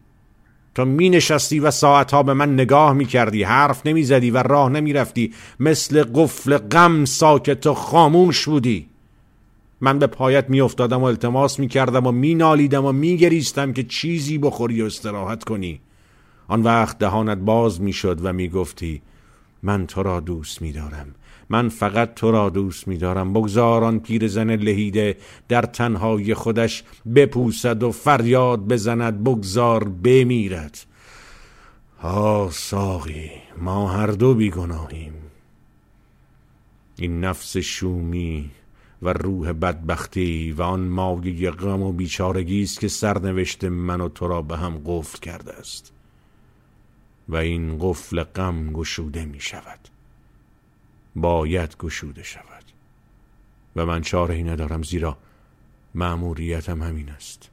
تو 0.74 0.84
می 0.84 1.10
نشستی 1.10 1.60
و 1.60 1.70
ساعتها 1.70 2.22
به 2.22 2.34
من 2.34 2.54
نگاه 2.54 2.92
می 2.92 3.04
کردی 3.04 3.42
حرف 3.42 3.86
نمی 3.86 4.02
زدی 4.02 4.30
و 4.30 4.38
راه 4.38 4.70
نمی 4.70 4.92
رفتی 4.92 5.32
مثل 5.60 6.04
قفل 6.14 6.58
غم 6.58 7.04
ساکت 7.04 7.66
و 7.66 7.74
خاموش 7.74 8.48
بودی. 8.48 8.88
من 9.80 9.98
به 9.98 10.06
پایت 10.06 10.50
می 10.50 10.60
افتادم 10.60 11.00
و 11.00 11.04
التماس 11.04 11.58
می 11.58 11.68
کردم 11.68 12.06
و 12.06 12.12
می 12.12 12.34
نالیدم 12.34 12.84
و 12.84 12.92
می 12.92 13.16
گریستم 13.16 13.72
که 13.72 13.82
چیزی 13.82 14.38
بخوری 14.38 14.82
و 14.82 14.84
استراحت 14.84 15.44
کنی. 15.44 15.80
آن 16.48 16.62
وقت 16.62 16.98
دهانت 16.98 17.38
باز 17.38 17.80
می 17.80 17.92
شد 17.92 18.24
و 18.24 18.32
می 18.32 18.48
گفتی 18.48 19.02
من 19.62 19.86
تو 19.86 20.02
را 20.02 20.20
دوست 20.20 20.62
می 20.62 20.72
دارم 20.72 21.14
من 21.48 21.68
فقط 21.68 22.14
تو 22.14 22.30
را 22.30 22.50
دوست 22.50 22.88
می 22.88 22.96
دارم 22.96 23.32
بگذار 23.32 23.84
آن 23.84 23.98
پیرزن 23.98 24.50
لهیده 24.50 25.16
در 25.48 25.62
تنهای 25.62 26.34
خودش 26.34 26.84
بپوسد 27.14 27.82
و 27.82 27.92
فریاد 27.92 28.60
بزند. 28.60 29.24
بگذار 29.24 29.84
بمیرد. 29.84 30.78
آه 32.02 32.50
ساقی 32.50 33.30
ما 33.58 33.88
هر 33.88 34.06
دو 34.06 34.34
بیگناهیم. 34.34 35.12
این 36.96 37.24
نفس 37.24 37.56
شومی 37.56 38.50
و 39.04 39.08
روح 39.08 39.52
بدبختی 39.52 40.52
و 40.52 40.62
آن 40.62 40.80
مایه 40.80 41.50
غم 41.50 41.82
و 41.82 41.92
بیچارگی 41.92 42.62
است 42.62 42.80
که 42.80 42.88
سرنوشت 42.88 43.64
من 43.64 44.00
و 44.00 44.08
تو 44.08 44.28
را 44.28 44.42
به 44.42 44.56
هم 44.56 44.82
قفل 44.86 45.18
کرده 45.18 45.52
است. 45.52 45.92
و 47.28 47.36
این 47.36 47.78
قفل 47.80 48.22
غم 48.22 48.72
گشوده 48.72 49.24
می 49.24 49.40
شود. 49.40 49.78
باید 51.16 51.76
گشوده 51.76 52.22
شود. 52.22 52.64
و 53.76 53.86
من 53.86 54.02
چاره 54.02 54.34
ای 54.34 54.42
ندارم 54.42 54.82
زیرا 54.82 55.18
مأموریتم 55.94 56.82
همین 56.82 57.10
است. 57.10 57.50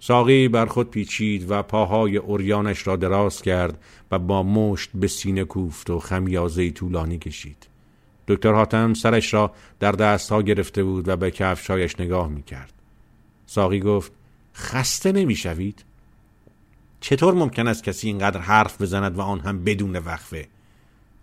ساقی 0.00 0.48
بر 0.48 0.66
خود 0.66 0.90
پیچید 0.90 1.50
و 1.50 1.62
پاهای 1.62 2.16
اوریانش 2.16 2.86
را 2.86 2.96
دراز 2.96 3.42
کرد 3.42 3.84
و 4.10 4.18
با 4.18 4.42
مشت 4.42 4.90
به 4.94 5.06
سینه 5.06 5.44
کوفت 5.44 5.90
و 5.90 5.98
خمیازه 5.98 6.70
طولانی 6.70 7.18
کشید. 7.18 7.71
دکتر 8.28 8.52
حاتم 8.52 8.94
سرش 8.94 9.34
را 9.34 9.52
در 9.80 9.92
دستها 9.92 10.42
گرفته 10.42 10.84
بود 10.84 11.08
و 11.08 11.16
به 11.16 11.30
کفشایش 11.30 12.00
نگاه 12.00 12.28
می 12.28 12.42
کرد. 12.42 12.72
ساقی 13.46 13.80
گفت 13.80 14.12
خسته 14.54 15.12
نمی 15.12 15.34
شوید؟ 15.34 15.84
چطور 17.00 17.34
ممکن 17.34 17.68
است 17.68 17.84
کسی 17.84 18.06
اینقدر 18.06 18.40
حرف 18.40 18.82
بزند 18.82 19.18
و 19.18 19.20
آن 19.20 19.40
هم 19.40 19.64
بدون 19.64 19.96
وقفه؟ 19.96 20.48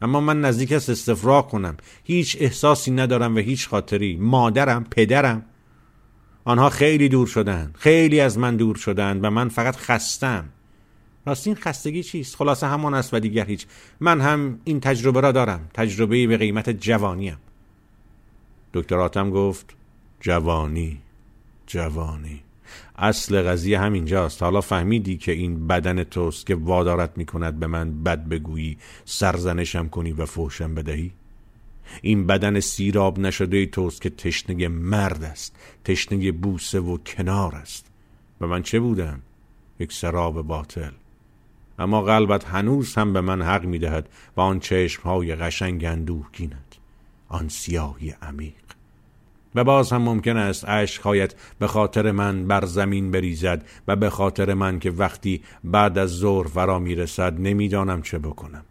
اما 0.02 0.20
من 0.20 0.42
نزدیک 0.42 0.72
است 0.72 0.90
استفراغ 0.90 1.50
کنم 1.50 1.78
هیچ 2.04 2.38
احساسی 2.40 2.92
ندارم 2.92 3.36
و 3.36 3.40
هیچ 3.40 3.68
خاطری 3.68 4.18
مادرم 4.18 4.84
پدرم 4.84 5.46
آنها 6.46 6.70
خیلی 6.70 7.10
دور 7.10 7.28
شدن 7.28 7.72
خیلی 7.76 8.20
از 8.20 8.38
من 8.38 8.58
دور 8.58 8.76
شدن 8.76 9.20
و 9.22 9.30
من 9.30 9.50
فقط 9.50 9.76
خستم 9.76 10.50
راستین 11.30 11.56
خستگی 11.56 12.04
چیست؟ 12.04 12.36
خلاصه 12.36 12.68
همان 12.68 12.94
است 12.94 13.14
و 13.14 13.20
دیگر 13.20 13.46
هیچ. 13.46 13.66
من 14.00 14.22
هم 14.22 14.60
این 14.64 14.80
تجربه 14.80 15.22
را 15.22 15.32
دارم. 15.32 15.70
تجربه 15.74 16.28
به 16.28 16.38
قیمت 16.38 16.70
جوانیم. 16.70 17.38
دکتر 18.74 19.00
آتم 19.00 19.30
گفت 19.30 19.76
جوانی 20.20 21.02
جوانی. 21.68 22.42
اصل 22.96 23.42
قضیه 23.42 23.80
همینجاست. 23.80 24.44
حالا 24.44 24.62
فهمیدی 24.62 25.18
که 25.18 25.32
این 25.32 25.68
بدن 25.68 26.04
توست 26.04 26.46
که 26.46 26.56
وادارت 26.56 27.18
می‌کند 27.18 27.60
به 27.60 27.68
من 27.68 28.04
بد 28.04 28.30
بگویی 28.30 28.78
سرزنشم 29.06 29.90
کنی 29.90 30.12
و 30.12 30.26
فوشم 30.26 30.76
بدهی؟ 30.76 31.12
این 32.02 32.28
بدن 32.28 32.60
سیراب 32.60 33.20
نشده 33.20 33.66
توست 33.66 34.02
که 34.02 34.10
تشنه 34.10 34.68
مرد 34.68 35.24
است 35.24 35.56
تشنه 35.84 36.32
بوسه 36.32 36.80
و 36.80 36.98
کنار 36.98 37.56
است. 37.56 37.86
و 38.42 38.48
من 38.48 38.64
چه 38.64 38.80
بودم؟ 38.80 39.22
یک 39.80 39.94
سراب 39.94 40.42
باطل. 40.42 40.92
اما 41.80 42.02
قلبت 42.02 42.46
هنوز 42.46 42.96
هم 42.96 43.14
به 43.14 43.22
من 43.22 43.42
حق 43.42 43.66
می‌دهد 43.66 44.10
و 44.38 44.42
آن 44.42 44.60
چشم 44.60 45.04
های 45.04 45.36
قشنگ 45.36 45.86
اندوهگینت 45.86 46.78
آن 47.30 47.50
سیاهی 47.50 48.14
عمیق. 48.22 48.54
و 49.56 49.64
باز 49.64 49.92
هم 49.92 50.02
ممکن 50.02 50.38
است 50.38 50.66
عشقهایت 50.70 51.34
به 51.60 51.68
خاطر 51.68 52.12
من 52.12 52.48
بر 52.48 52.66
زمین 52.66 53.12
بریزد 53.12 53.66
و 53.88 53.96
به 53.96 54.10
خاطر 54.10 54.54
من 54.54 54.80
که 54.80 54.92
وقتی 54.92 55.42
بعد 55.64 55.98
از 55.98 56.10
ظهر 56.10 56.48
فرا 56.48 56.80
می‌رسد 56.80 57.40
نمی‌دانم 57.40 58.02
چه 58.02 58.20
بکنم. 58.20 58.64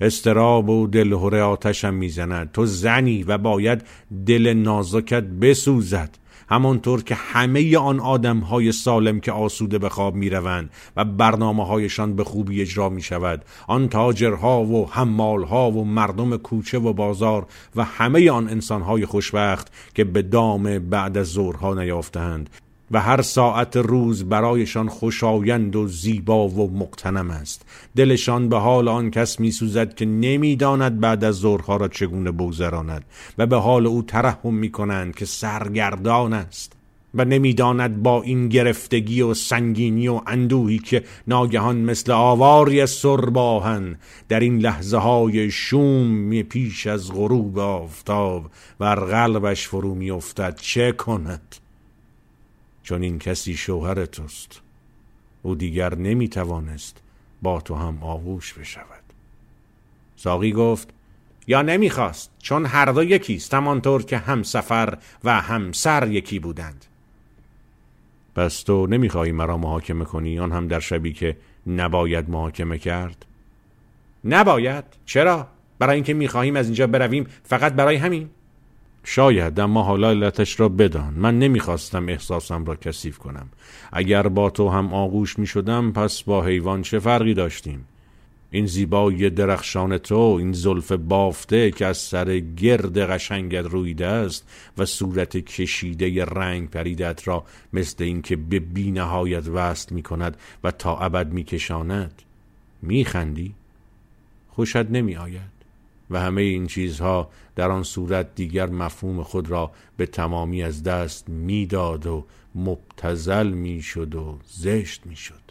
استراب 0.00 0.68
و 0.68 0.86
دلهوره 0.86 1.42
آتشم 1.42 1.94
می‌زند. 1.94 2.52
تو 2.52 2.66
زنی 2.66 3.22
و 3.22 3.38
باید 3.38 3.82
دل 4.26 4.52
نازکت 4.52 5.24
بسوزد. 5.24 6.10
همانطور 6.48 7.02
که 7.02 7.14
همه 7.14 7.78
آن 7.78 8.00
آدم 8.00 8.38
های 8.38 8.72
سالم 8.72 9.20
که 9.20 9.32
آسوده 9.32 9.78
به 9.78 9.88
خواب 9.88 10.14
می 10.14 10.30
روند 10.30 10.70
و 10.96 11.04
برنامه 11.04 11.66
هایشان 11.66 12.16
به 12.16 12.24
خوبی 12.24 12.60
اجرا 12.60 12.88
می 12.88 13.02
شود 13.02 13.44
آن 13.66 13.88
تاجرها 13.88 14.62
و 14.62 14.90
حمالها 14.90 15.70
و 15.70 15.84
مردم 15.84 16.36
کوچه 16.36 16.78
و 16.78 16.92
بازار 16.92 17.46
و 17.76 17.84
همه 17.84 18.30
آن 18.30 18.48
انسان 18.48 18.82
های 18.82 19.06
خوشبخت 19.06 19.72
که 19.94 20.04
به 20.04 20.22
دام 20.22 20.78
بعد 20.78 21.18
از 21.18 21.26
ظهرها 21.26 21.74
نیافتند 21.74 22.50
و 22.90 23.00
هر 23.00 23.22
ساعت 23.22 23.76
روز 23.76 24.24
برایشان 24.24 24.88
خوشایند 24.88 25.76
و 25.76 25.88
زیبا 25.88 26.48
و 26.48 26.78
مقتنم 26.78 27.30
است. 27.30 27.62
دلشان 27.96 28.48
به 28.48 28.58
حال 28.58 28.88
آن 28.88 29.10
کس 29.10 29.40
می 29.40 29.50
سوزد 29.50 29.94
که 29.94 30.06
نمی‌داند 30.06 31.00
بعد 31.00 31.24
از 31.24 31.34
ظهرها 31.34 31.76
را 31.76 31.88
چگونه 31.88 32.32
بگذراند 32.32 33.04
و 33.38 33.46
به 33.46 33.56
حال 33.56 33.86
او 33.86 34.02
ترحم 34.02 34.54
می 34.54 34.70
کنند 34.70 35.14
که 35.14 35.24
سرگردان 35.24 36.32
است 36.32 36.72
و 37.14 37.24
نمی‌داند 37.24 38.02
با 38.02 38.22
این 38.22 38.48
گرفتگی 38.48 39.22
و 39.22 39.34
سنگینی 39.34 40.08
و 40.08 40.20
اندوهی 40.26 40.78
که 40.78 41.04
ناگهان 41.26 41.76
مثل 41.76 42.12
آواری 42.12 42.86
سرباهن 42.86 43.96
در 44.28 44.40
این 44.40 44.58
لحظه 44.58 44.96
های 44.96 45.50
شوم 45.50 46.42
پیش 46.42 46.86
از 46.86 47.12
غروب 47.12 47.58
آفتاب 47.58 48.50
و 48.80 48.84
قلبش 48.84 49.68
فرو 49.68 49.94
می 49.94 50.10
افتد 50.10 50.58
چه 50.60 50.92
کند؟ 50.92 51.67
چون 52.88 53.02
این 53.02 53.18
کسی 53.18 53.56
شوهر 53.56 54.04
توست. 54.06 54.60
او 55.42 55.54
دیگر 55.54 55.94
نمی 55.94 56.28
توانست 56.28 56.96
با 57.42 57.60
تو 57.60 57.74
هم 57.74 57.98
آغوش 58.02 58.54
بشود. 58.54 59.02
ساقی 60.16 60.52
گفت 60.52 60.88
یا 61.46 61.62
نمی‌خواست 61.62 62.30
چون 62.38 62.66
هر 62.66 62.84
دو 62.84 63.04
یکیست 63.04 63.54
همانطور 63.54 64.02
که 64.02 64.18
هم 64.18 64.42
سفر 64.42 64.98
و 65.24 65.40
هم 65.40 65.72
سر 65.72 66.08
یکی 66.08 66.38
بودند. 66.38 66.84
پس 68.34 68.62
تو 68.62 68.86
نمی‌خواهی 68.86 69.32
مرا 69.32 69.56
محاکمه 69.56 70.04
کنی؟ 70.04 70.38
آن 70.38 70.52
هم 70.52 70.68
در 70.68 70.80
شبی 70.80 71.12
که 71.12 71.36
نباید 71.66 72.30
محاکمه 72.30 72.78
کرد؟ 72.78 73.26
نباید. 74.24 74.84
چرا؟ 75.06 75.48
برای 75.78 75.94
اینکه 75.94 76.14
می‌خواهیم 76.14 76.56
از 76.56 76.66
اینجا 76.66 76.86
برویم 76.86 77.26
فقط 77.42 77.72
برای 77.72 77.96
همین. 77.96 78.30
شاید 79.10 79.60
اما 79.60 79.82
حالا 79.82 80.10
علتش 80.10 80.60
را 80.60 80.68
بدان. 80.68 81.14
من 81.14 81.38
نمی‌خواستم 81.38 82.08
احساسم 82.08 82.64
را 82.64 82.76
کثیف 82.76 83.18
کنم. 83.18 83.48
اگر 83.92 84.28
با 84.28 84.50
تو 84.50 84.68
هم 84.68 84.94
آغوش 84.94 85.38
می 85.38 85.46
شدم 85.46 85.92
پس 85.92 86.22
با 86.22 86.44
حیوان 86.44 86.82
چه 86.82 86.98
فرقی 86.98 87.34
داشتیم؟ 87.34 87.84
این 88.50 88.66
زیبایی 88.66 89.30
درخشان 89.30 89.98
تو 89.98 90.36
این 90.38 90.52
زلف 90.52 90.92
بافته 90.92 91.70
که 91.70 91.86
از 91.86 91.98
سر 91.98 92.38
گرد 92.38 92.98
قشنگت 92.98 93.64
رویده 93.64 94.06
است 94.06 94.48
و 94.78 94.84
صورت 94.84 95.36
کشیده 95.36 96.24
رنگ 96.24 96.70
پریدت 96.70 97.28
را 97.28 97.44
مثل 97.72 98.04
اینکه 98.04 98.36
به 98.36 98.58
بینهایت 98.58 99.48
وصل 99.48 99.94
می 99.94 100.02
کند 100.02 100.36
و 100.64 100.70
تا 100.70 100.98
ابد 100.98 101.32
می 101.32 101.44
کشاند 101.44 102.22
می 102.82 103.04
خندی؟ 103.04 103.54
خوشت 104.50 104.76
نمی 104.76 105.16
آید 105.16 105.57
و 106.10 106.20
همه 106.20 106.42
این 106.42 106.66
چیزها 106.66 107.30
در 107.56 107.70
آن 107.70 107.82
صورت 107.82 108.34
دیگر 108.34 108.66
مفهوم 108.66 109.22
خود 109.22 109.50
را 109.50 109.70
به 109.96 110.06
تمامی 110.06 110.62
از 110.62 110.82
دست 110.82 111.28
می‌داد 111.28 112.06
و 112.06 112.24
مبتزل 112.54 113.48
می‌شد 113.48 114.14
و 114.14 114.38
زشت 114.46 115.06
می‌شد. 115.06 115.48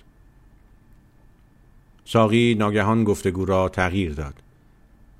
ساقی 2.06 2.56
ناگهان 2.56 3.04
گفتگو 3.04 3.46
را 3.46 3.70
تغییر 3.70 4.13
داد. 4.13 4.34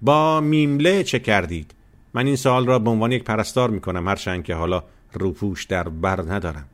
با 0.02 0.42
میمله 0.42 1.04
چه 1.04 1.20
کردید؟ 1.20 1.74
من 2.14 2.28
این 2.28 2.36
سوال 2.36 2.68
را 2.68 2.80
به 2.80 2.90
عنوان 2.90 3.12
یک 3.12 3.24
پرستار 3.24 3.70
می‌کنم 3.70 4.08
هرچند 4.08 4.44
که 4.44 4.56
حالا 4.56 4.84
روپوش 5.14 5.66
در 5.66 5.90
بر 5.90 6.22
ندارم. 6.22 6.68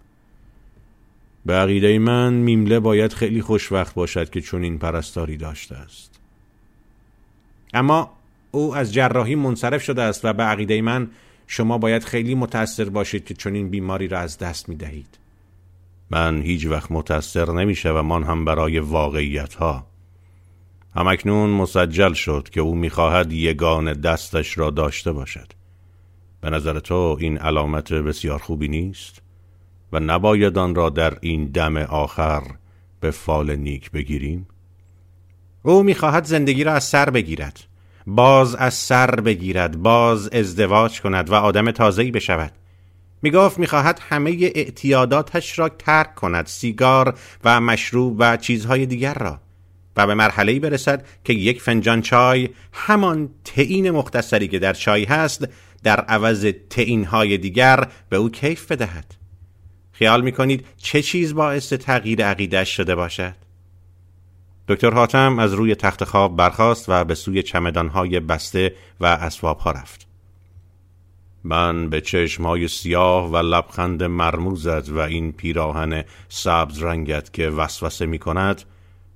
به 1.46 1.54
عقیده 1.54 2.00
من 2.00 2.34
میمله 2.34 2.80
باید 2.80 3.14
خیلی 3.14 3.42
خوشوقت 3.42 3.94
باشد 3.94 4.30
که 4.30 4.42
چون 4.42 4.64
این 4.64 4.78
پرستاری 4.78 5.38
داشته 5.38 5.76
است. 5.76 6.20
اما 7.74 8.12
او 8.56 8.76
از 8.76 8.94
جراحی 8.94 9.36
منصرف 9.36 9.84
شده 9.84 10.02
است 10.02 10.26
و 10.26 10.34
به 10.34 10.44
عقیده 10.44 10.82
من 10.82 11.10
شما 11.48 11.78
باید 11.78 12.04
خیلی 12.04 12.36
متأثر 12.36 12.90
باشید 12.90 13.26
که 13.26 13.34
چنین 13.34 13.70
بیماری 13.70 14.08
را 14.08 14.20
از 14.20 14.38
دست 14.38 14.70
می 14.70 14.76
دهید. 14.76 15.18
من 16.10 16.42
هیچ 16.42 16.66
وقت 16.66 16.92
متأثر 16.92 17.52
نمی 17.52 17.76
و 17.86 18.04
من 18.04 18.24
هم 18.24 18.46
برای 18.46 18.80
واقعیت 18.80 19.54
ها. 19.54 19.88
همکنون 20.96 21.50
مسجل 21.50 22.14
شد 22.14 22.50
که 22.52 22.62
او 22.62 22.76
می‌خواهد 22.76 23.32
یگان 23.32 23.94
دستش 23.94 24.58
را 24.58 24.70
داشته 24.70 25.12
باشد. 25.12 25.48
به 26.42 26.50
نظر 26.50 26.80
تو 26.80 27.18
این 27.20 27.38
علامت 27.38 27.94
بسیار 27.94 28.40
خوبی 28.40 28.68
نیست؟ 28.68 29.22
و 29.92 30.00
نباید 30.00 30.58
آن 30.58 30.76
را 30.76 30.90
در 30.90 31.18
این 31.22 31.46
دم 31.46 31.78
آخر 31.78 32.44
به 33.00 33.12
فال 33.12 33.56
نیک 33.56 33.92
بگیریم؟ 33.92 34.48
او 35.64 35.84
می‌خواهد 35.84 36.24
زندگی 36.24 36.64
را 36.64 36.74
از 36.74 36.84
سر 36.84 37.10
بگیرد. 37.10 37.73
باز 38.08 38.56
از 38.56 38.74
سر 38.74 39.16
بگیرد 39.16 39.78
باز 39.78 40.30
ازدواج 40.30 41.02
کند 41.02 41.30
و 41.30 41.34
آدم 41.34 41.72
تازه‌ای 41.72 42.12
بشود. 42.12 42.52
می 43.22 43.32
گفت 43.32 43.60
می‌خواهد 43.60 44.02
همه 44.10 44.52
اعتیاداتش 44.56 45.60
را 45.60 45.70
ترک 45.70 46.16
کند 46.16 46.46
سیگار 46.46 47.18
و 47.44 47.62
مشروب 47.62 48.16
و 48.20 48.38
چیزهای 48.38 48.86
دیگر 48.86 49.14
را. 49.14 49.40
و 49.98 50.08
به 50.08 50.14
مرحله 50.14 50.60
برسد 50.60 51.06
که 51.24 51.34
یک 51.34 51.62
فنجان 51.62 52.02
چای 52.02 52.50
همان 52.74 53.30
تعین 53.44 53.92
مختصری 53.92 54.48
که 54.48 54.60
در 54.60 54.74
چای 54.74 55.04
هست 55.04 55.48
در 55.84 56.00
عوض 56.00 56.46
تعین 56.70 57.06
های 57.06 57.38
دیگر 57.38 57.88
به 58.10 58.18
او 58.18 58.30
کیف 58.30 58.72
بدهد. 58.72 59.16
خیال 59.92 60.22
می 60.22 60.32
کنید 60.32 60.66
چه 60.78 61.02
چیز 61.02 61.34
باعث 61.34 61.74
تغییر 61.74 62.26
عقیدش 62.26 62.78
شده 62.78 62.96
باشد؟ 62.96 63.36
دکتر 64.68 64.94
حاتم 64.94 65.40
از 65.40 65.54
روی 65.54 65.76
تخت 65.76 66.04
خواب 66.04 66.36
برخاست 66.36 66.86
و 66.90 67.04
به 67.04 67.16
سوی 67.16 67.44
چمدانهای 67.44 68.20
بسته 68.20 68.76
و 69.00 69.06
اسبابها 69.06 69.72
رفت. 69.72 70.08
من 71.44 71.90
به 71.90 72.02
چشمهای 72.02 72.68
سیاه 72.68 73.32
و 73.32 73.38
لبخند 73.38 74.04
مرموزت 74.04 74.90
و 74.90 74.98
این 74.98 75.32
پیراهن 75.32 76.04
سبز 76.30 76.84
رنگت 76.84 77.34
که 77.34 77.50
وسوسه 77.50 78.06
می 78.06 78.20
کند 78.20 78.62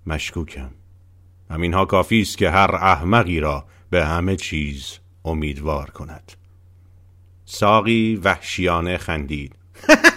مشکوکم. 0.07 0.69
همینها 1.51 1.85
کافی 1.85 2.21
است 2.21 2.37
که 2.37 2.49
هر 2.49 2.75
احمقی 2.75 3.39
را 3.39 3.65
به 3.89 4.05
همه 4.05 4.35
چیز 4.35 4.99
امیدوار 5.25 5.89
کند. 5.89 6.31
ساقی 7.45 8.15
وحشیانه 8.23 8.97
خندید. 8.97 9.55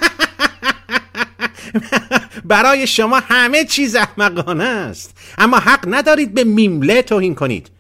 برای 2.45 2.87
شما 2.87 3.21
همه 3.21 3.65
چیز 3.65 3.97
احمقانه 3.97 4.65
است. 4.65 5.19
اما 5.39 5.59
حق 5.59 5.85
ندارید 5.89 6.35
به 6.35 6.45
میمله 6.45 7.03
توهین 7.03 7.35
کنید. 7.35 7.71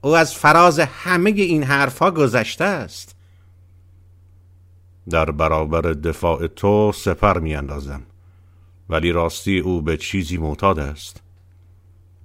او 0.00 0.16
از 0.16 0.34
فراز 0.34 0.78
همه 0.80 1.30
این 1.30 1.62
حرفها 1.62 2.10
گذشته 2.10 2.64
است. 2.64 3.14
در 5.10 5.30
برابر 5.30 5.80
دفاع 5.80 6.46
تو 6.46 6.92
سپر 6.92 7.38
می 7.38 7.54
اندازم 7.54 8.02
ولی 8.88 9.12
راستی 9.12 9.58
او 9.58 9.82
به 9.82 9.96
چیزی 9.96 10.36
معتاد 10.36 10.78
است. 10.78 11.22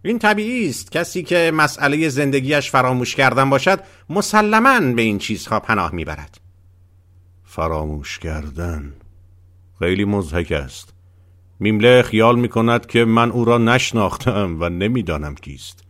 این 0.06 0.20
طبیعی 0.20 0.70
است. 0.70 0.92
کسی 0.92 1.24
که 1.24 1.52
مسئله 1.54 2.10
زندگیش 2.10 2.72
فراموش 2.72 3.16
کردن 3.16 3.50
باشد 3.50 3.80
مسلما 4.10 4.80
به 4.80 5.02
این 5.02 5.18
چیزها 5.18 5.60
پناه 5.60 5.96
می‌برد. 5.96 6.38
فراموش 7.44 8.20
کردن 8.20 8.94
خیلی 9.80 10.06
مزهک 10.06 10.52
است. 10.52 10.93
میمله 11.64 12.02
خیال 12.02 12.40
می 12.40 12.50
کند 12.50 12.86
که 12.86 13.06
من 13.06 13.32
او 13.32 13.46
را 13.46 13.58
نشناختم 13.58 14.58
و 14.60 14.70
نمی‌دانم 14.70 15.36
کیست 15.36 15.84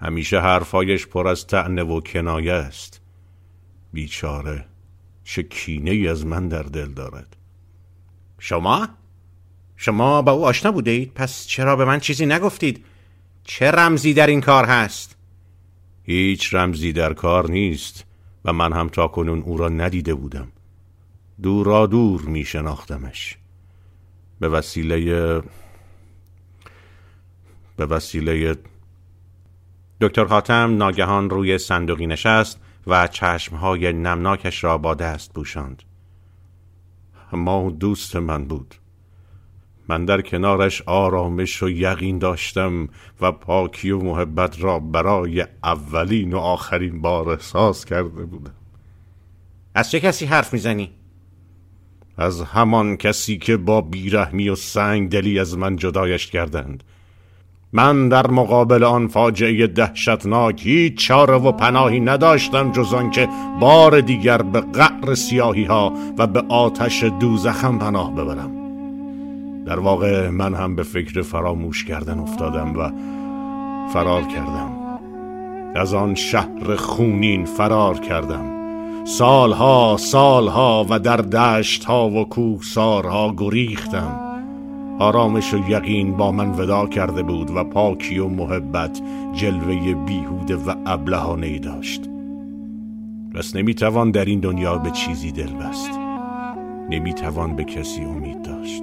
همیشه 0.00 0.40
حرفایش 0.40 1.06
پر 1.06 1.28
از 1.28 1.46
تعنه 1.46 1.82
و 1.82 2.00
کنایه 2.00 2.52
است 2.52 3.00
بیچاره 3.92 4.66
چه 5.24 5.42
کینه 5.42 5.90
ای 5.90 6.08
از 6.08 6.26
من 6.26 6.48
در 6.48 6.62
دل 6.62 6.88
دارد 6.88 7.36
شما؟ 8.38 8.88
شما 9.76 10.22
با 10.22 10.32
او 10.32 10.46
آشنا 10.46 10.72
بوده 10.72 10.90
اید؟ 10.90 11.12
پس 11.14 11.46
چرا 11.46 11.76
به 11.76 11.84
من 11.84 12.00
چیزی 12.00 12.26
نگفتید؟ 12.26 12.84
چه 13.44 13.70
رمزی 13.70 14.14
در 14.14 14.26
این 14.26 14.40
کار 14.40 14.64
هست؟ 14.64 15.16
هیچ 16.02 16.54
رمزی 16.54 16.92
در 16.92 17.12
کار 17.12 17.50
نیست 17.50 18.04
و 18.44 18.52
من 18.52 18.72
هم 18.72 18.88
تا 18.88 19.08
کنون 19.08 19.42
او 19.42 19.56
را 19.56 19.68
ندیده 19.68 20.14
بودم 20.14 20.48
دورا 21.42 21.86
دور 21.86 22.20
می 22.20 22.44
شناختمش 22.44 23.38
به 24.40 24.48
وسیله 24.48 25.42
به 27.76 27.86
وسیله 27.86 28.56
دکتر 30.00 30.24
خاتم 30.24 30.76
ناگهان 30.76 31.30
روی 31.30 31.58
صندوقی 31.58 32.06
نشست 32.06 32.60
و 32.86 33.06
چشمهای 33.06 33.92
نمناکش 33.92 34.64
را 34.64 34.78
با 34.78 34.94
دست 34.94 35.32
پوشاند. 35.32 35.82
ما 37.32 37.70
دوست 37.70 38.16
من 38.16 38.44
بود. 38.44 38.74
من 39.88 40.04
در 40.04 40.20
کنارش 40.20 40.82
آرامش 40.82 41.62
و 41.62 41.68
یقین 41.68 42.18
داشتم 42.18 42.88
و 43.20 43.32
پاکی 43.32 43.90
و 43.90 43.98
محبت 43.98 44.62
را 44.62 44.78
برای 44.78 45.46
اولین 45.64 46.32
و 46.32 46.38
آخرین 46.38 47.00
بار 47.00 47.28
احساس 47.28 47.84
کرده 47.84 48.24
بودم. 48.24 48.54
از 49.74 49.90
چه 49.90 50.00
کسی 50.00 50.26
حرف 50.26 50.52
می‌زنی؟ 50.52 50.90
از 52.18 52.42
همان 52.42 52.96
کسی 52.96 53.38
که 53.38 53.56
با 53.56 53.80
بیرحمی 53.80 54.48
و 54.48 54.54
سنگ 54.54 55.10
دلی 55.10 55.38
از 55.38 55.58
من 55.58 55.76
جدایش 55.76 56.26
کردند. 56.26 56.82
من 57.72 58.08
در 58.08 58.26
مقابل 58.26 58.84
آن 58.84 59.08
فاجعه 59.08 59.66
دهشتناک 59.66 60.66
هیچ 60.66 60.94
چاره 60.94 61.34
و 61.34 61.52
پناهی 61.52 62.00
نداشتم 62.00 62.72
جز 62.72 62.94
آنکه 62.94 63.28
بار 63.60 64.00
دیگر 64.00 64.42
به 64.42 64.60
قعر 64.60 65.14
سیاهی 65.14 65.64
ها 65.64 65.92
و 66.18 66.26
به 66.26 66.44
آتش 66.48 67.04
دوزخم 67.04 67.78
پناه 67.78 68.14
ببرم. 68.14 68.50
در 69.66 69.78
واقع 69.78 70.28
من 70.28 70.54
هم 70.54 70.76
به 70.76 70.82
فکر 70.82 71.22
فراموش 71.22 71.84
کردن 71.84 72.18
افتادم 72.18 72.76
و 72.76 72.90
فرار 73.92 74.22
کردم. 74.22 74.70
از 75.74 75.94
آن 75.94 76.14
شهر 76.14 76.76
خونین 76.76 77.44
فرار 77.44 77.98
کردم. 77.98 78.53
سالها 79.06 79.96
سالها 79.98 80.86
و 80.90 80.98
در 80.98 81.16
دشت 81.16 81.84
ها 81.84 82.10
و 82.10 82.24
کوسارها 82.24 83.34
گریختم. 83.36 84.20
آرامش 84.98 85.54
و 85.54 85.70
یقین 85.70 86.16
با 86.16 86.32
من 86.32 86.50
ودا 86.50 86.86
کرده 86.86 87.22
بود 87.22 87.50
و 87.50 87.64
پاکی 87.64 88.18
و 88.18 88.28
محبت 88.28 89.00
جلوه 89.32 89.94
بیهوده 89.94 90.56
و 90.56 90.74
ابلهانه 90.86 91.58
داشت. 91.58 92.02
پس 93.34 93.56
نمی‌توان 93.56 94.10
در 94.10 94.24
این 94.24 94.40
دنیا 94.40 94.78
به 94.78 94.90
چیزی 94.90 95.32
دل 95.32 95.52
بست 95.52 95.90
نمی‌توان 96.90 97.56
به 97.56 97.64
کسی 97.64 98.04
امید 98.04 98.42
داشت. 98.42 98.82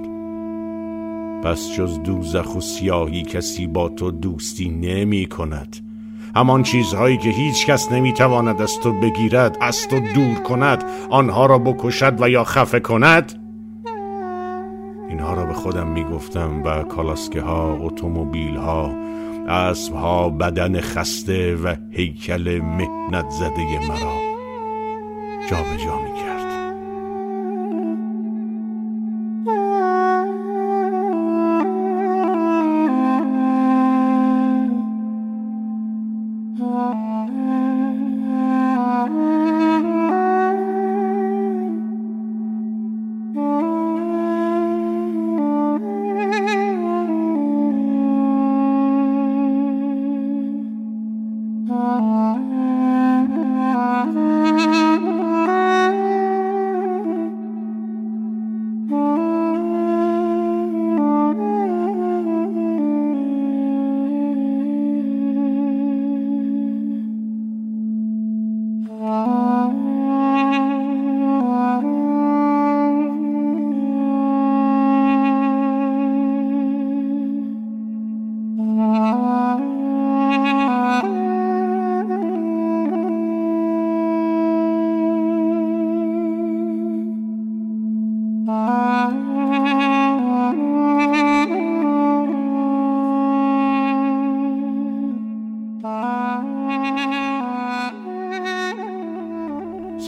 پس 1.44 1.74
جز 1.76 2.02
دوزخ 2.02 2.56
و 2.56 2.60
سیاهی 2.60 3.22
کسی 3.22 3.66
با 3.66 3.88
تو 3.88 4.10
دوستی 4.10 4.68
نمی 4.68 5.26
کند 5.26 5.91
همان 6.36 6.62
چیزهایی 6.62 7.16
که 7.16 7.28
هیچ 7.28 7.66
کس 7.66 7.92
نمی‌تواند 7.92 8.62
از 8.62 8.80
تو 8.80 8.92
بگیرد 8.92 9.58
از 9.60 9.88
تو 9.88 10.00
دور 10.00 10.34
کند 10.34 10.84
آنها 11.10 11.46
را 11.46 11.58
بکشد 11.58 12.22
و 12.22 12.30
یا 12.30 12.44
خفه 12.44 12.80
کند؟ 12.80 13.32
اینها 15.08 15.34
را 15.34 15.44
به 15.44 15.52
خودم 15.52 15.86
می‌گفتم 15.86 16.62
و 16.64 16.82
کالاسکه 16.82 17.40
ها 17.40 17.78
اتومبیل 17.80 18.56
ها 18.56 18.92
اسب 19.48 19.94
ها 19.94 20.28
بدن 20.28 20.80
خسته 20.80 21.56
و 21.56 21.74
هیکل 21.90 22.60
مهنت 22.60 23.30
زده 23.30 23.88
مرا 23.88 24.12
جابجا 25.50 25.96
می 25.96 26.51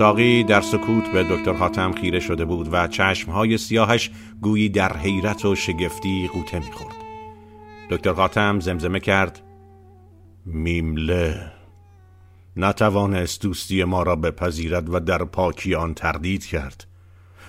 ساقی 0.05 0.45
در 0.45 0.61
سکوت 0.61 1.13
به 1.13 1.23
دکتر 1.23 1.53
حاتم 1.53 1.93
خیره 1.93 2.21
شده 2.21 2.45
بود 2.45 2.69
و 2.73 2.89
چشمهای 2.89 3.59
سیاهش 3.59 4.11
گویی 4.41 4.69
در 4.69 4.97
حیرت 4.97 5.45
و 5.45 5.55
شگفتی 5.55 6.31
قوطه 6.33 6.59
می‌خورد. 6.59 6.95
دکتر 7.91 8.13
حاتم 8.13 8.61
زمزمه 8.61 9.01
کرد 9.01 9.43
میمله 10.47 11.53
نتوانست 12.57 13.43
دوستی 13.43 13.85
ما 13.85 14.03
را 14.03 14.17
بپذیرد 14.17 14.95
و 14.95 15.01
در 15.01 15.25
پاکی 15.25 15.75
آن 15.75 15.95
تردید 15.95 16.47
کرد 16.47 16.87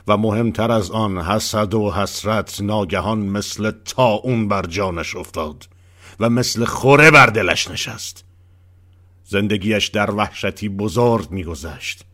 و 0.07 0.17
مهمتر 0.17 0.71
از 0.71 0.91
آن 0.91 1.17
حسد 1.21 1.73
و 1.73 1.91
حسرت 1.91 2.61
ناگهان 2.61 3.19
مثل 3.19 3.71
اون 4.23 4.47
بر 4.47 4.65
جانش 4.65 5.15
افتاد 5.15 5.67
و 6.19 6.29
مثل 6.29 6.65
خوره 6.65 7.11
بر 7.11 7.25
دلش 7.25 7.71
نشست. 7.71 8.25
زندگیش 9.23 9.87
در 9.87 10.11
وحشتی 10.11 10.69
بزرگ 10.69 11.31
میگذشت. 11.31 12.05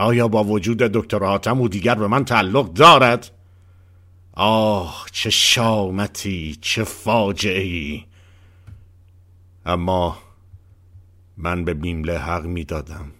آیا 0.00 0.28
با 0.28 0.44
وجود 0.44 0.78
دکتر 0.78 1.24
حاتم 1.24 1.58
او 1.60 1.68
دیگر 1.68 1.94
به 1.94 2.06
من 2.08 2.24
تعلق 2.24 2.72
دارد؟ 2.72 3.30
آه 4.32 5.06
چه 5.12 5.30
شامتی 5.30 6.58
چه 6.60 6.84
فاجعه 6.84 8.00
اما 9.66 10.18
من 11.36 11.64
به 11.64 11.74
بیمله 11.74 12.18
حق 12.18 12.44
می 12.44 12.64
دادم 12.64 13.12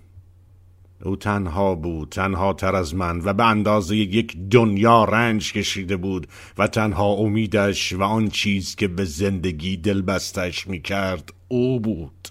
او 1.03 1.17
تنها 1.17 1.75
بود 1.75 2.09
تنها 2.09 2.53
تر 2.53 2.77
از 2.77 2.95
من 2.95 3.21
و 3.25 3.33
به 3.33 3.45
اندازه 3.45 3.97
یک 3.97 4.37
دنیا 4.51 5.05
رنج 5.05 5.53
کشیده 5.53 5.97
بود 5.97 6.27
و 6.59 6.67
تنها 6.67 7.07
امیدش 7.07 7.93
و 7.93 8.03
آن 8.03 8.29
چیز 8.29 8.77
که 8.77 8.89
به 8.89 9.05
زندگی 9.05 9.77
دلبستش 9.77 10.67
می 10.67 10.83
کرد 10.83 11.33
او 11.49 11.81
بود. 11.81 12.29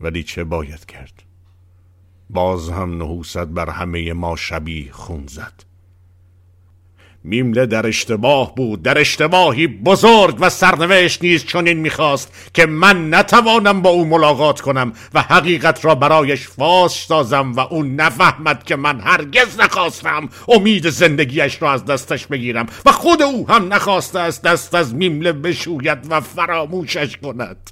ولی 0.00 0.22
چه 0.22 0.44
باید 0.44 0.86
کرد؟ 0.86 1.25
باز 2.30 2.70
هم 2.70 3.02
نحوست 3.02 3.38
بر 3.38 3.70
همه 3.70 4.12
ما 4.12 4.36
شبیه 4.36 4.92
خون 4.92 5.26
زد. 5.26 5.66
میمله 7.26 7.66
در 7.66 7.86
اشتباه 7.86 8.54
بود 8.54 8.82
در 8.82 8.98
اشتباهی 8.98 9.66
بزرگ 9.66 10.36
و 10.40 10.50
سرنوشت 10.50 11.22
نیز 11.22 11.44
چنین 11.44 11.76
می‌خواست 11.76 12.50
که 12.54 12.66
من 12.66 13.14
نتوانم 13.14 13.82
با 13.82 13.90
او 13.90 14.04
ملاقات 14.04 14.60
کنم 14.60 14.92
و 15.14 15.22
حقیقت 15.22 15.84
را 15.84 15.94
برایش 15.94 16.48
فاش 16.48 17.06
سازم 17.06 17.52
و 17.52 17.60
او 17.60 17.82
نفهمد 17.82 18.64
که 18.64 18.76
من 18.76 19.00
هرگز 19.00 19.60
نخواستم 19.60 20.28
امید 20.48 20.90
زندگیش 20.90 21.62
را 21.62 21.72
از 21.72 21.84
دستش 21.84 22.26
بگیرم 22.26 22.66
و 22.86 22.92
خود 22.92 23.22
او 23.22 23.50
هم 23.50 23.72
نخواسته 23.72 24.18
است 24.18 24.42
دست 24.42 24.74
از 24.74 24.94
میمله 24.94 25.32
بشوید 25.32 25.98
و 26.10 26.20
فراموشش 26.20 27.16
کند. 27.16 27.70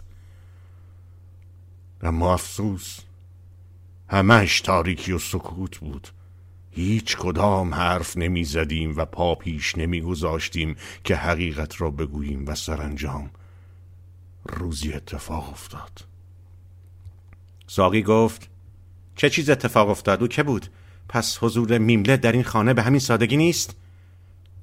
اما 2.03 2.35
افسوس 2.35 2.99
همش 4.09 4.61
تاریکی 4.61 5.13
و 5.13 5.19
سکوت 5.19 5.79
بود. 5.79 6.09
هیچ 6.71 7.17
کدام 7.17 7.75
حرف 7.75 8.17
نمی 8.17 8.45
زدیم 8.45 8.97
و 8.97 9.05
پا 9.05 9.35
پیش 9.35 9.79
نمی 9.79 10.01
گذاشتیم 10.01 10.77
که 11.05 11.17
حقیقت 11.17 11.81
را 11.81 11.91
بگوییم 11.91 12.45
و 12.47 12.55
سرانجام. 12.55 13.31
روزی 14.45 14.93
اتفاق 14.93 15.49
افتاد. 15.49 16.05
ساقی 17.67 18.03
گفت 18.03 18.49
چه 19.17 19.31
چیز 19.31 19.51
اتفاق 19.51 19.89
افتاد؟ 19.89 20.23
او 20.23 20.29
که 20.29 20.43
بود؟ 20.43 20.67
پس 21.09 21.39
حضور 21.41 21.79
میمله 21.79 22.17
در 22.17 22.33
این 22.33 22.45
خانه 22.45 22.75
به 22.75 22.83
همین 22.83 23.01
سادگی 23.01 23.37
نیست؟ 23.37 23.77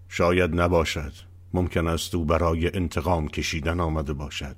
شاید 0.10 0.62
نباشد. 0.62 1.14
ممکن 1.54 1.88
است 1.88 2.16
او 2.16 2.26
برای 2.26 2.76
انتقام 2.76 3.28
کشیدن 3.28 3.80
آمده 3.80 4.14
باشد. 4.14 4.56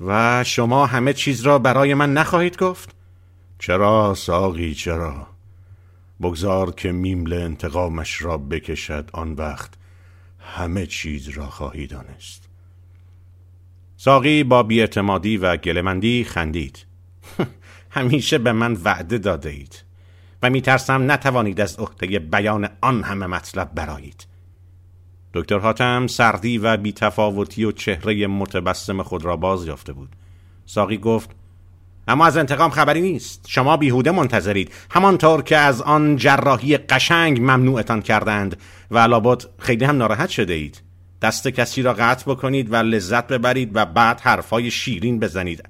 و 0.00 0.44
شما 0.44 0.86
همه 0.86 1.12
چیز 1.12 1.40
را 1.40 1.58
برای 1.58 1.94
من 1.94 2.12
نخواهید 2.12 2.56
گفت؟ 2.56 2.94
چرا 3.58 4.14
ساقی 4.14 4.74
چرا؟ 4.74 5.26
بگذار 6.22 6.70
که 6.70 6.92
میمل 6.92 7.32
انتقامش 7.32 8.22
را 8.22 8.38
بکشد 8.38 9.10
آن 9.12 9.32
وقت 9.32 9.70
همه 10.38 10.86
چیز 10.86 11.28
را 11.28 11.46
خواهی 11.46 11.86
دانست. 11.86 12.48
ساقی 13.96 14.44
با 14.44 14.62
بیاعتمادی 14.62 15.36
و 15.36 15.56
گلمندی 15.56 16.24
خندید. 16.24 16.86
همیشه 17.90 18.38
به 18.38 18.52
من 18.52 18.72
وعده 18.84 19.18
داده 19.18 19.50
اید 19.50 19.84
و 20.42 20.50
میترسم 20.50 21.12
نتوانید 21.12 21.60
از 21.60 21.78
عهده 21.78 22.18
بیان 22.18 22.68
آن 22.80 23.02
همه 23.02 23.26
مطلب 23.26 23.74
برایید 23.74 24.26
دکتر 25.34 25.58
حاتم 25.58 26.06
سردی 26.06 26.58
و 26.58 26.76
بیتفاوتی 26.76 27.64
و 27.64 27.72
چهره 27.72 28.26
متبسم 28.26 29.02
خود 29.02 29.24
را 29.24 29.36
باز 29.36 29.66
یافته 29.66 29.92
بود. 29.92 30.08
ساقی 30.66 30.98
گفت 30.98 31.30
اما 32.08 32.26
از 32.26 32.36
انتقام 32.36 32.70
خبری 32.70 33.00
نیست. 33.00 33.44
شما 33.48 33.76
بیهوده 33.76 34.10
منتظرید. 34.10 34.72
همانطور 34.90 35.42
که 35.42 35.56
از 35.56 35.82
آن 35.82 36.16
جراحی 36.16 36.76
قشنگ 36.76 37.40
ممنوعتان 37.40 38.02
کردند 38.02 38.56
و 38.90 38.98
لابد 38.98 39.44
خیلی 39.58 39.84
هم 39.84 39.96
ناراحت 39.96 40.28
شده 40.28 40.52
اید 40.52 40.82
دست 41.22 41.48
کسی 41.48 41.82
را 41.82 41.92
قطع 41.92 42.30
بکنید 42.30 42.72
و 42.72 42.76
لذت 42.76 43.26
ببرید 43.26 43.70
و 43.74 43.86
بعد 43.86 44.20
حرفای 44.20 44.70
شیرین 44.70 45.18
بزنید. 45.18 45.68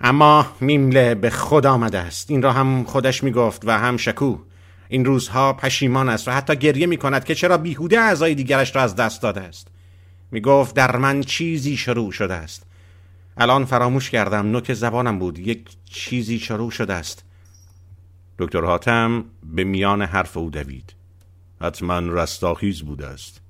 اما 0.00 0.46
میمله 0.60 1.14
به 1.14 1.30
خود 1.30 1.66
آمده 1.66 1.98
است. 1.98 2.30
این 2.30 2.42
را 2.42 2.52
هم 2.52 2.84
خودش 2.84 3.24
می‌گفت 3.24 3.62
و 3.64 3.78
هم 3.78 3.96
شکو. 3.96 4.38
این 4.88 5.04
روزها 5.04 5.52
پشیمان 5.52 6.08
است 6.08 6.28
و 6.28 6.30
حتی 6.30 6.56
گریه 6.56 6.86
می 6.86 6.96
کند 6.96 7.24
که 7.24 7.34
چرا 7.34 7.58
بیهوده 7.58 8.00
اعضای 8.00 8.34
دیگرش 8.34 8.76
را 8.76 8.82
از 8.82 8.96
دست 8.96 9.22
داده 9.22 9.40
است. 9.40 9.68
می 10.30 10.40
گفت 10.40 10.74
در 10.74 10.96
من 10.96 11.20
چیزی 11.20 11.76
شروع 11.76 12.12
شده 12.12 12.34
است. 12.34 12.71
الان 13.36 13.64
فراموش 13.64 14.10
کردم 14.10 14.46
نوک 14.46 14.74
زبانم 14.74 15.18
بود. 15.18 15.38
یک 15.38 15.68
چیزی 15.84 16.38
شروع 16.38 16.70
شده 16.70 16.94
است. 16.94 17.24
دکتر 18.38 18.64
حاتم 18.64 19.24
به 19.44 19.64
میان 19.64 20.02
حرف 20.02 20.36
او 20.36 20.50
دوید. 20.50 20.94
حتما 21.60 21.98
رستاخیز 21.98 22.82
بوده 22.82 23.06
است. 23.06 23.40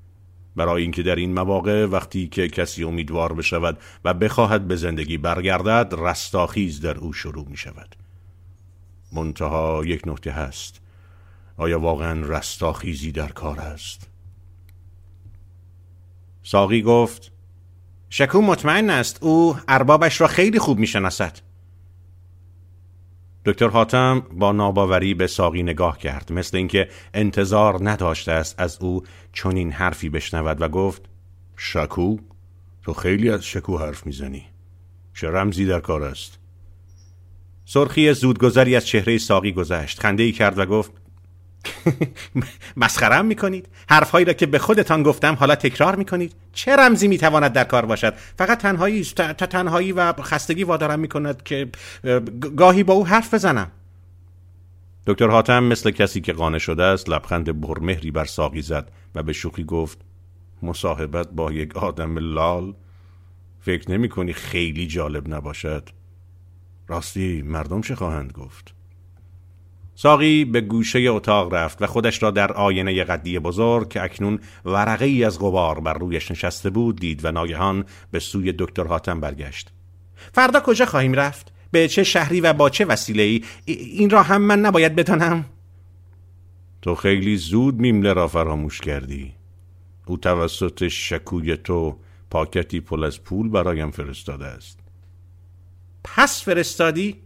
برای 0.57 0.83
اینکه 0.83 1.03
در 1.03 1.17
این 1.17 1.35
مواقع 1.35 1.87
وقتی 1.87 2.29
که 2.29 2.49
کسی 2.49 2.85
امیدوار 2.85 3.33
بشود 3.33 3.79
و 4.05 4.15
بخواهد 4.15 4.69
به 4.69 4.77
زندگی 4.77 5.19
برگردد 5.19 5.95
رستاخیز 5.99 6.81
در 6.81 6.99
او 6.99 7.13
شروع 7.13 7.49
می 7.49 7.57
شود. 7.57 7.97
منتها 9.13 9.83
یک 9.85 10.03
نکته 10.07 10.31
هست. 10.31 10.81
آیا 11.57 11.81
واقعا 11.81 12.21
رستاخیزی 12.27 13.13
در 13.13 13.29
کار 13.29 13.61
است؟ 13.61 14.09
ساقی 16.43 16.83
گفت 16.83 17.32
شکو 18.15 18.41
مطمئن 18.41 18.91
است 18.91 19.23
او 19.23 19.57
اربابش 19.69 20.21
را 20.21 20.27
خیلی 20.27 20.59
خوب 20.59 20.79
می‌شناسد. 20.79 21.39
دکتر 23.45 23.69
حاتم 23.69 24.21
با 24.33 24.53
ناباوری 24.53 25.15
به 25.15 25.27
ساقی 25.27 25.63
نگاه 25.63 25.99
کرد 25.99 26.33
مثل 26.33 26.57
اینکه 26.57 26.89
انتظار 27.15 27.91
نداشته 27.91 28.33
است 28.33 28.61
از 28.61 28.79
او 28.81 29.03
چنین 29.33 29.73
حرفی 29.73 30.09
بشنود 30.09 30.63
و 30.63 30.69
گفت 30.69 31.03
شکو 31.57 32.17
تو 32.83 32.93
خیلی 32.93 33.31
از 33.31 33.45
شکو 33.45 33.79
حرف 33.79 34.07
می‌زنی. 34.07 34.45
چه 35.15 35.31
رمزی 35.31 35.67
در 35.67 35.81
کار 35.81 36.03
است؟ 36.03 36.39
سرخی 37.65 38.13
زودگذری 38.13 38.77
از 38.77 38.87
چهره 38.87 39.19
ساقی 39.19 39.53
گذشت 39.53 40.01
خنده 40.01 40.23
ای 40.23 40.33
کرد 40.33 40.59
و 40.59 40.67
گفت 40.67 40.93
مسخرم 42.77 43.27
می‌کنید. 43.27 43.69
حرفهایی 43.89 44.25
را 44.25 44.33
که 44.33 44.47
به 44.47 44.59
خودتان 44.59 45.03
گفتم 45.03 45.35
حالا 45.35 45.55
تکرار 45.55 45.97
می‌کنید. 45.97 46.35
چه 46.53 46.77
رمزی 46.77 47.09
می‌تواند 47.09 47.53
در 47.53 47.65
کار 47.65 47.87
باشد؟ 47.87 48.15
فقط 48.39 48.59
تنهایی 48.59 49.05
تنهایی 49.51 49.93
و 49.93 50.13
خستگی 50.13 50.65
وادارم 50.65 51.01
می‌کند 51.01 51.43
که 51.43 51.69
گاهی 52.57 52.83
با 52.83 52.95
او 52.95 53.07
حرف 53.07 53.35
بزنم. 53.35 53.71
دکتر 55.07 55.29
حاتم 55.29 55.65
مثل 55.65 55.91
کسی 55.91 56.21
که 56.21 56.33
قانع 56.33 56.59
شده 56.59 56.83
است 56.83 57.09
لبخند 57.09 57.61
برمهری 57.61 58.11
بر 58.11 58.25
ساقی 58.25 58.63
زد 58.63 58.91
و 59.15 59.23
به 59.23 59.33
شوخی 59.33 59.65
گفت 59.65 59.99
مصاحبت 60.63 61.29
با 61.29 61.53
یک 61.53 61.77
آدم 61.77 62.19
لال؟ 62.19 62.75
فکر 63.61 63.91
نمی 63.91 64.09
کنی 64.09 64.33
خیلی 64.33 64.87
جالب 64.87 65.35
نباشد؟ 65.35 65.89
راستی 66.89 67.43
مردم 67.43 67.81
چه 67.81 67.95
خواهند 67.95 68.33
گفت؟ 68.33 68.75
ساقی 70.03 70.45
به 70.45 70.61
گوشه 70.61 70.99
اتاق 70.99 71.55
رفت 71.55 71.83
و 71.83 71.87
خودش 71.87 72.23
را 72.23 72.31
در 72.31 72.53
آینه 72.53 73.05
قدی 73.05 73.39
بزرگ 73.39 73.89
که 73.89 74.03
اکنون 74.03 74.39
ورقه 74.65 75.05
ای 75.05 75.25
از 75.25 75.39
غبار 75.39 75.81
بر 75.81 75.95
رویش 75.95 76.31
نشسته 76.31 76.71
بود 76.71 77.01
دید 77.01 77.25
و 77.25 77.33
ناگهان 77.33 77.85
به 78.11 78.19
سوی 78.19 78.55
دکتر 78.59 78.87
حاتم 78.87 79.21
برگشت. 79.21 79.73
فردا 80.33 80.61
کجا 80.61 80.87
خواهیم 80.87 81.13
رفت؟ 81.13 81.53
به 81.71 81.89
چه 81.89 82.05
شهری 82.05 82.41
و 82.41 82.53
با 82.53 82.71
چه 82.71 82.85
وسیله 82.85 83.23
ای 83.23 83.45
این 83.65 84.11
را 84.11 84.23
هم 84.23 84.43
من 84.43 84.61
نباید 84.61 84.95
بدانم. 84.95 85.45
تو 86.83 86.95
خیلی 86.95 87.37
زود 87.37 87.81
میمله 87.81 88.13
را 88.13 88.29
فراموش 88.29 88.81
کردی. 88.81 89.33
او 90.07 90.17
توسط 90.17 90.89
شکوی 90.89 91.57
تو 91.57 91.97
پاکتی 92.31 92.81
پل 92.81 93.05
از 93.05 93.23
پول 93.23 93.49
برایم 93.49 93.91
فرستاده 93.91 94.47
است. 94.47 94.79
پس 96.05 96.45
فرستادی؟ 96.45 97.17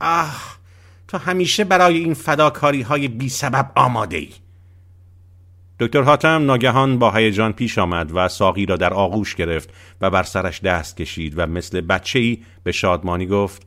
آه! 0.00 0.59
تو 1.10 1.18
همیشه 1.18 1.64
برای 1.64 1.98
این 1.98 2.14
فداکاری 2.14 2.82
های 2.82 3.08
بی 3.08 3.28
سبب 3.28 3.72
آماده 3.76 4.16
ای 4.16 4.28
دکتر 5.78 6.02
حاتم 6.02 6.44
ناگهان 6.44 6.98
با 6.98 7.10
هیجان 7.10 7.52
پیش 7.52 7.78
آمد 7.78 8.10
و 8.14 8.28
ساقی 8.28 8.66
را 8.66 8.76
در 8.76 8.94
آغوش 8.94 9.34
گرفت 9.34 9.70
و 10.00 10.10
بر 10.10 10.22
سرش 10.22 10.60
دست 10.60 10.96
کشید 10.96 11.34
و 11.36 11.46
مثل 11.46 11.80
بچه 11.80 12.18
ای 12.18 12.42
به 12.62 12.72
شادمانی 12.72 13.26
گفت 13.26 13.66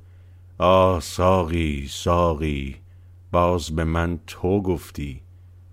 آه 0.58 0.99
ساقی 0.99 1.88
ساقی 1.89 2.75
باز 3.32 3.75
به 3.75 3.84
من 3.84 4.19
تو 4.27 4.62
گفتی. 4.62 5.21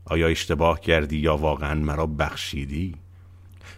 آیا 0.04 0.28
اشتباه 0.28 0.80
کردی 0.80 1.18
یا 1.18 1.36
واقعا 1.36 1.74
مرا 1.74 2.06
بخشیدی؟ 2.06 2.94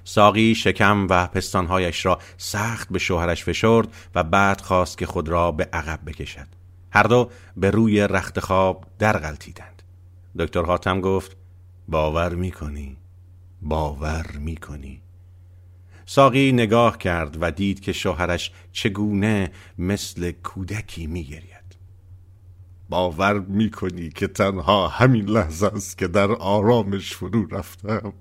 ساقی 0.04 0.54
شکم 0.54 1.06
و 1.10 1.26
پستانهایش 1.26 2.06
را 2.06 2.18
سخت 2.36 2.88
به 2.88 2.98
شوهرش 2.98 3.44
فشرد 3.44 3.88
و 4.14 4.22
بعد 4.22 4.60
خواست 4.60 4.98
که 4.98 5.06
خود 5.06 5.28
را 5.28 5.52
به 5.52 5.68
عقب 5.72 6.00
بکشد. 6.06 6.61
هر 6.92 7.02
دو 7.02 7.30
به 7.56 7.70
روی 7.70 8.00
رخت 8.00 8.40
خواب 8.40 8.86
درغلطیدند 8.98 9.82
دکتر 10.38 10.62
حاتم 10.62 11.00
گفت 11.00 11.36
باور 11.88 12.34
می‌کنی 12.34 12.96
باور 13.62 14.26
می‌کنی. 14.40 15.02
ساقی 16.06 16.52
نگاه 16.52 16.98
کرد 16.98 17.36
و 17.40 17.50
دید 17.50 17.80
که 17.80 17.92
شوهرش 17.92 18.52
چگونه 18.72 19.50
مثل 19.78 20.32
کودکی 20.32 21.06
میگرید. 21.06 21.52
باور 22.88 23.38
می‌کنی 23.38 24.10
که 24.10 24.26
تنها 24.26 24.88
همین 24.88 25.24
لحظه 25.24 25.66
است 25.66 25.98
که 25.98 26.08
در 26.08 26.32
آرامش 26.32 27.14
فرو 27.14 27.46
رفتم. 27.46 28.12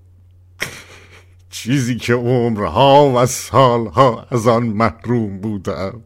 چیزی 1.49 1.95
که 1.95 2.13
عمرها 2.13 3.11
و 3.15 3.25
سالها 3.25 4.27
از 4.31 4.47
آن 4.47 4.63
محروم 4.63 5.39
بودم. 5.39 6.03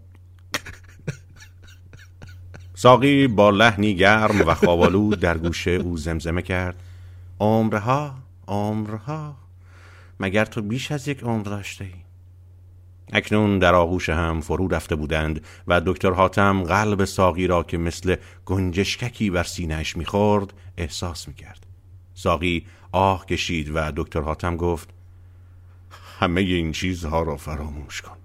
ساقی 2.77 3.27
با 3.27 3.49
لحنی 3.49 3.95
گرم 3.95 4.47
و 4.47 4.53
خوابالود 4.53 5.19
در 5.19 5.37
گوشه 5.37 5.71
او 5.71 5.97
زمزمه 5.97 6.41
کرد. 6.41 6.83
عمرها 7.39 8.15
عمرها 8.47 9.35
مگر 10.19 10.45
تو 10.45 10.61
بیش 10.61 10.91
از 10.91 11.07
یک 11.07 11.23
عمر 11.23 11.43
داشته 11.43 11.85
ای؟ 11.85 11.91
اکنون 13.13 13.59
در 13.59 13.75
آغوش 13.75 14.09
هم 14.09 14.41
فرو 14.41 14.67
رفته 14.67 14.95
بودند 14.95 15.41
و 15.67 15.81
دکتر 15.85 16.11
حاتم 16.11 16.63
قلب 16.63 17.05
ساقی 17.05 17.47
را 17.47 17.63
که 17.63 17.77
مثل 17.77 18.15
گنجشککی 18.45 19.29
بر 19.29 19.43
سینهش 19.43 19.97
می‌خورد 19.97 20.53
احساس 20.77 21.27
می‌کرد. 21.27 21.65
ساقی 22.13 22.65
آه 22.91 23.25
کشید 23.25 23.71
و 23.73 23.91
دکتر 23.95 24.21
حاتم 24.21 24.57
گفت 24.57 24.89
همه 26.19 26.41
این 26.41 26.71
چیزها 26.71 27.23
را 27.23 27.37
فراموش 27.37 28.01
کن. 28.01 28.17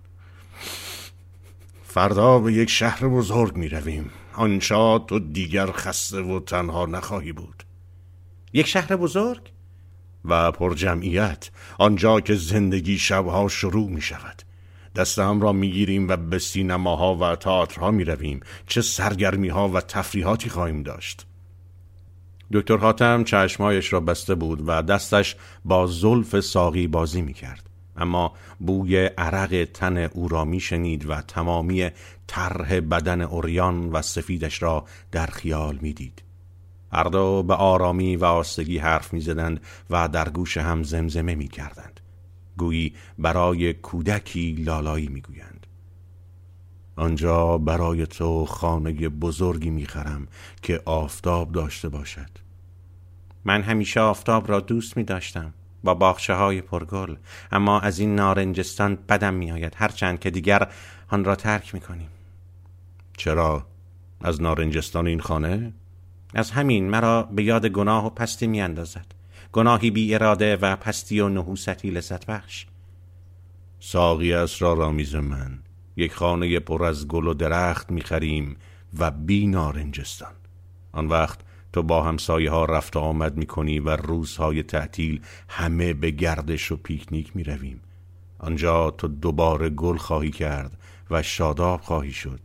فردا 1.85 2.39
به 2.39 2.53
یک 2.53 2.71
شهر 2.71 3.09
بزرگ 3.09 3.57
می 3.57 3.69
رویم 3.69 4.11
آنجا 4.35 4.99
تو 4.99 5.19
دیگر 5.19 5.73
خسته 5.73 6.21
و 6.21 6.41
تنها 6.41 6.87
نخواهی 6.87 7.33
بود 7.33 7.63
یک 8.53 8.67
شهر 8.67 8.97
بزرگ؟ 8.97 9.53
و 10.25 10.53
پر 10.53 10.75
جمعیت 10.75 11.51
آنجا 11.79 12.21
که 12.21 12.35
زندگی 12.35 12.99
شبها 12.99 13.49
شروع 13.49 13.91
می 13.91 14.01
شود 14.01 14.43
دستم 14.97 15.41
را 15.41 15.53
می 15.53 15.71
گیریم 15.71 16.09
و 16.09 16.17
به 16.17 16.39
سینماها 16.39 17.15
و 17.15 17.37
تئاترها 17.37 17.91
می 17.91 18.05
رویم 18.05 18.41
چه 18.67 18.83
سرگرمی 18.83 19.49
ها 19.49 19.69
و 19.69 19.81
تفریحاتی 19.81 20.51
خواهیم 20.51 20.83
داشت 20.83 21.27
دکتر 22.53 22.77
حاتم 22.77 23.25
چشمایش 23.25 23.93
را 23.93 24.01
بسته 24.01 24.35
بود 24.35 24.63
و 24.67 24.83
دستش 24.83 25.37
با 25.65 25.87
زلف 25.87 26.41
ساقی 26.41 26.87
بازی 26.87 27.23
می 27.23 27.33
کرد. 27.33 27.70
اما 28.01 28.33
بوی 28.61 29.07
عرق 29.07 29.69
تن 29.75 29.97
او 29.97 30.29
را 30.29 30.45
می 30.45 30.61
شنید 30.61 31.11
و 31.11 31.21
تمامی 31.21 31.91
طرح 32.27 32.81
بدن 32.81 33.21
اوریان 33.21 33.93
و 33.93 34.03
سفیدش 34.03 34.63
را 34.63 34.85
در 35.13 35.27
خیال 35.27 35.79
می 35.83 35.93
دید. 35.93 36.23
هر 36.93 37.05
دو 37.05 37.43
به 37.43 37.55
آرامی 37.55 38.17
و 38.17 38.25
آستگی 38.25 38.79
حرف 38.79 39.13
می 39.13 39.21
زدند 39.21 39.61
و 39.91 40.09
در 40.09 40.29
گوش 40.29 40.57
هم 40.57 40.83
زمزمه 40.83 41.35
می 41.35 41.49
کردند. 41.49 42.01
گویی 42.57 42.95
برای 43.19 43.73
کودکی 43.73 44.53
لالایی 44.53 45.09
می 45.09 45.21
گویند. 45.21 45.67
آنجا 46.97 47.59
برای 47.59 48.07
تو 48.07 48.47
خانه 48.47 49.09
بزرگی 49.09 49.71
می 49.71 49.87
خرم 49.87 50.29
که 50.63 50.81
آفتاب 50.85 51.53
داشته 51.53 51.89
باشد. 51.89 52.31
من 53.45 53.63
همیشه 53.63 54.01
آفتاب 54.01 54.49
را 54.49 54.61
دوست 54.61 54.97
می 54.97 55.05
داشتم. 55.05 55.55
با 55.85 55.95
باخشه 55.95 56.35
های 56.35 56.61
پرگل. 56.61 57.17
اما 57.53 57.81
از 57.81 57.99
این 57.99 58.15
نارنجستان 58.15 58.99
بدم 59.09 59.35
میآید. 59.35 59.75
هرچند 59.77 60.21
که 60.21 60.31
دیگر 60.31 60.69
آن 61.09 61.25
را 61.25 61.37
ترک 61.37 61.75
می 61.75 61.81
کنیم 61.81 62.09
چرا؟ 63.17 63.67
از 64.21 64.43
نارنجستان 64.43 65.07
این 65.07 65.21
خانه؟ 65.21 65.73
از 66.35 66.51
همین 66.51 66.91
مرا 66.91 67.23
به 67.23 67.43
یاد 67.43 67.67
گناه 67.67 68.07
و 68.07 68.11
پستی 68.11 68.47
می 68.47 68.61
اندازد 68.61 69.07
گناهی 69.53 69.91
بی 69.91 70.15
اراده 70.15 70.57
و 70.57 70.77
پستی 70.77 71.21
و 71.21 71.29
نحوستی 71.29 71.91
لذت 71.91 72.27
بخش. 72.27 72.67
ساقی 73.81 74.33
اسرارآمیز 74.33 75.15
من. 75.15 75.59
یک 75.97 76.15
خانه 76.15 76.59
پر 76.59 76.85
از 76.85 77.09
گل 77.09 77.27
و 77.27 77.35
درخت 77.35 77.91
می 77.91 78.01
خریم 78.01 78.57
و 78.99 79.11
بی 79.11 79.47
نارنجستان. 79.47 80.33
آن 80.93 81.07
وقت 81.07 81.41
تو 81.73 81.83
با 81.83 82.03
همسایه 82.03 82.51
ها 82.51 82.65
رفت 82.65 82.97
آمد 82.97 83.37
می 83.37 83.47
کنی 83.47 83.81
و 83.81 83.97
روزهای 83.97 84.63
تعطیل 84.63 85.21
همه 85.49 85.95
به 85.95 86.11
گردش 86.11 86.73
و 86.73 86.77
پیکنیک 86.77 87.37
می 87.37 87.45
رویم. 87.45 87.81
آنجا 88.39 88.91
تو 88.91 89.09
دوباره 89.09 89.69
گل 89.69 89.97
خواهی 89.97 90.31
کرد 90.31 90.79
و 91.11 91.23
شاداب 91.23 91.81
خواهی 91.81 92.13
شد. 92.13 92.41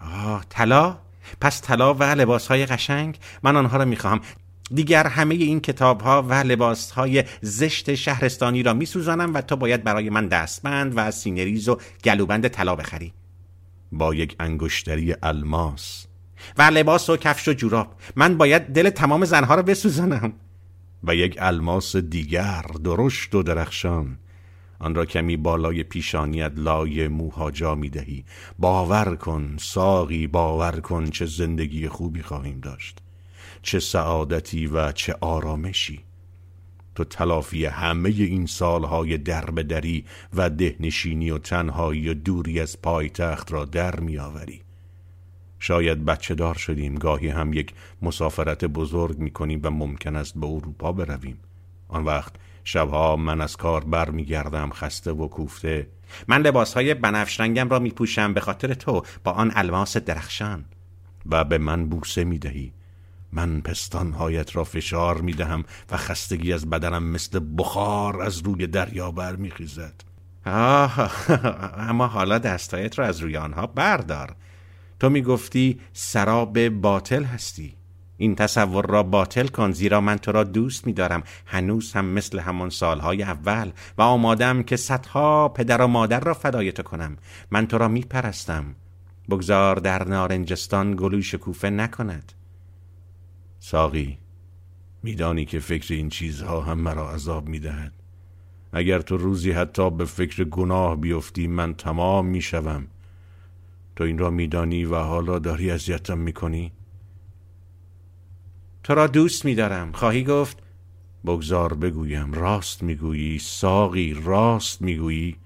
آه 0.00 0.44
طلا؟ 0.48 0.98
پس 1.40 1.62
طلا 1.62 1.94
و 1.94 2.02
لباس 2.02 2.46
های 2.46 2.66
قشنگ؟ 2.66 3.18
من 3.42 3.56
آنها 3.56 3.76
را 3.76 3.84
می 3.84 3.96
خواهم 3.96 4.20
دیگر 4.74 5.06
همه 5.06 5.34
این 5.34 5.60
کتاب 5.60 6.00
ها 6.00 6.22
و 6.22 6.34
لباس 6.34 6.90
های 6.90 7.24
زشت 7.40 7.94
شهرستانی 7.94 8.62
را 8.62 8.74
می 8.74 8.86
سوزانم 8.86 9.34
و 9.34 9.40
تو 9.40 9.56
باید 9.56 9.84
برای 9.84 10.10
من 10.10 10.28
دستبند 10.28 10.92
و 10.96 11.10
سینه‌ریز 11.10 11.68
و 11.68 11.78
گلوبند 12.04 12.48
طلا 12.48 12.76
بخری. 12.76 13.12
با 13.92 14.14
یک 14.14 14.36
انگشتری 14.40 15.14
الماس 15.22 16.06
و 16.58 16.62
لباس 16.62 17.10
و 17.10 17.16
کفش 17.16 17.48
و 17.48 17.52
جوراب. 17.52 17.94
من 18.16 18.36
باید 18.36 18.62
دل 18.62 18.90
تمام 18.90 19.24
زنها 19.24 19.54
را 19.54 19.62
بسوزانم. 19.62 20.32
و 21.04 21.14
یک 21.14 21.36
الماس 21.40 21.96
دیگر 21.96 22.64
درشت 22.84 23.34
و 23.34 23.42
درخشان. 23.42 24.18
آن 24.78 24.94
را 24.94 25.04
کمی 25.04 25.36
بالای 25.36 25.82
پیشانیت 25.82 26.52
لای 26.56 27.08
موها 27.08 27.50
جا 27.50 27.74
می 27.74 27.90
دهی. 27.90 28.24
باور 28.58 29.16
کن 29.16 29.56
ساقی 29.60 30.26
باور 30.26 30.80
کن 30.80 31.06
چه 31.10 31.26
زندگی 31.26 31.88
خوبی 31.88 32.22
خواهیم 32.22 32.60
داشت. 32.60 32.98
چه 33.62 33.80
سعادتی 33.80 34.66
و 34.66 34.92
چه 34.92 35.16
آرامشی. 35.20 36.04
تو 36.94 37.04
تلافی 37.04 37.64
همه 37.66 38.08
این 38.08 38.46
سالهای 38.46 39.18
درب 39.18 39.62
دری 39.62 40.04
و 40.34 40.50
دهنشینی 40.50 41.30
و 41.30 41.38
تنهایی 41.38 42.08
و 42.08 42.14
دوری 42.14 42.60
از 42.60 42.82
پایتخت 42.82 43.52
را 43.52 43.64
در 43.64 44.00
می 44.00 44.18
آوری. 44.18 44.61
شاید 45.62 46.04
بچه 46.04 46.34
دار 46.34 46.54
شدیم 46.54 46.94
گاهی 46.94 47.28
هم 47.28 47.52
یک 47.52 47.74
مسافرت 48.02 48.64
بزرگ 48.64 49.18
می 49.18 49.30
کنیم 49.30 49.60
و 49.62 49.70
ممکن 49.70 50.16
است 50.16 50.38
به 50.38 50.46
اروپا 50.46 50.92
برویم. 50.92 51.38
آن 51.88 52.04
وقت 52.04 52.32
شبها 52.64 53.16
من 53.16 53.40
از 53.40 53.56
کار 53.56 53.84
بر 53.84 54.10
می 54.10 54.24
گردم 54.24 54.70
خسته 54.70 55.12
و 55.12 55.28
کوفته. 55.28 55.86
من 56.28 56.42
لباس 56.42 56.74
های 56.74 56.94
بنفش 56.94 57.40
رنگم 57.40 57.68
را 57.68 57.78
می 57.78 57.90
پوشم 57.90 58.34
به 58.34 58.40
خاطر 58.40 58.74
تو. 58.74 59.02
با 59.24 59.32
آن 59.32 59.52
الماس 59.54 59.96
درخشان. 59.96 60.64
و 61.26 61.44
به 61.44 61.58
من 61.58 61.88
بوسه 61.88 62.24
می 62.24 62.38
دهی 62.38 62.72
من 63.32 63.60
پستانهایت 63.60 64.56
را 64.56 64.64
فشار 64.64 65.20
می 65.20 65.32
دهم 65.32 65.64
و 65.90 65.96
خستگی 65.96 66.52
از 66.52 66.70
بدنم 66.70 67.02
مثل 67.02 67.40
بخار 67.58 68.22
از 68.22 68.38
روی 68.38 68.66
دریا 68.66 69.10
بر 69.10 69.36
می 69.36 69.50
خیزد 69.50 69.94
آه 70.46 71.10
اما 71.88 72.06
حالا 72.06 72.38
دستایت 72.38 72.98
را 72.98 73.06
از 73.06 73.20
روی 73.20 73.36
آنها 73.36 73.66
بردار. 73.66 74.36
تو 75.02 75.10
می 75.10 75.22
گفتی 75.22 75.80
سراب 75.92 76.68
باطل 76.68 77.24
هستی. 77.24 77.74
این 78.16 78.34
تصور 78.34 78.86
را 78.86 79.02
باطل 79.02 79.46
کن 79.46 79.72
زیرا 79.72 80.00
من 80.00 80.16
تو 80.16 80.32
را 80.32 80.44
دوست 80.44 80.86
می 80.86 80.92
دارم 80.92 81.22
هنوز 81.46 81.92
هم 81.92 82.04
مثل 82.04 82.38
همان 82.38 82.70
سالهای 82.70 83.22
اول 83.22 83.70
و 83.98 84.02
آمادم 84.02 84.62
که 84.62 84.76
صدها 84.76 85.48
پدر 85.48 85.82
و 85.82 85.86
مادر 85.86 86.20
را 86.20 86.34
فدای 86.34 86.72
تو 86.72 86.82
کنم. 86.82 87.16
من 87.50 87.66
تو 87.66 87.78
را 87.78 87.88
می 87.88 88.00
پرستم 88.00 88.64
بگذار 89.30 89.76
در 89.76 90.08
نارنجستان 90.08 90.96
گلوی 90.96 91.22
شکوفه 91.22 91.70
نکند. 91.70 92.32
ساقی 93.58 94.18
میدانی 95.02 95.44
که 95.44 95.58
فکر 95.58 95.94
این 95.94 96.08
چیزها 96.08 96.60
هم 96.60 96.78
مرا 96.78 97.10
عذاب 97.10 97.48
می 97.48 97.58
دهد 97.60 97.92
اگر 98.72 99.00
تو 99.00 99.16
روزی 99.16 99.50
حتی 99.52 99.90
به 99.90 100.04
فکر 100.04 100.44
گناه 100.44 100.96
بیفتی 100.96 101.46
من 101.46 101.74
تمام 101.74 102.26
می 102.26 102.40
شوم 102.40 102.86
تو 103.96 104.04
این 104.04 104.18
را 104.18 104.30
میدانی 104.30 104.84
و 104.84 104.96
حالا 104.96 105.38
داری 105.38 105.70
اذیتم 105.70 106.18
می‌کنی؟ 106.18 106.72
تو 108.84 108.94
را 108.94 109.06
دوست 109.06 109.44
میدارم. 109.44 109.92
خواهی 109.92 110.24
گفت؟ 110.24 110.58
بگذار 111.26 111.74
بگویم. 111.74 112.32
راست 112.32 112.82
می‌گویی. 112.82 113.38
ساقی 113.38 114.14
راست 114.24 114.82
می‌گویی. 114.82 115.36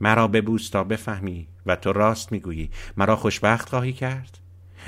مرا 0.00 0.28
ببوس 0.28 0.68
تا 0.68 0.84
بفهمی 0.84 1.46
و 1.66 1.76
تو 1.76 1.92
راست 1.92 2.32
می‌گویی. 2.32 2.70
مرا 2.96 3.16
خوشبخت 3.16 3.68
خواهی 3.68 3.92
کرد؟ 3.92 4.38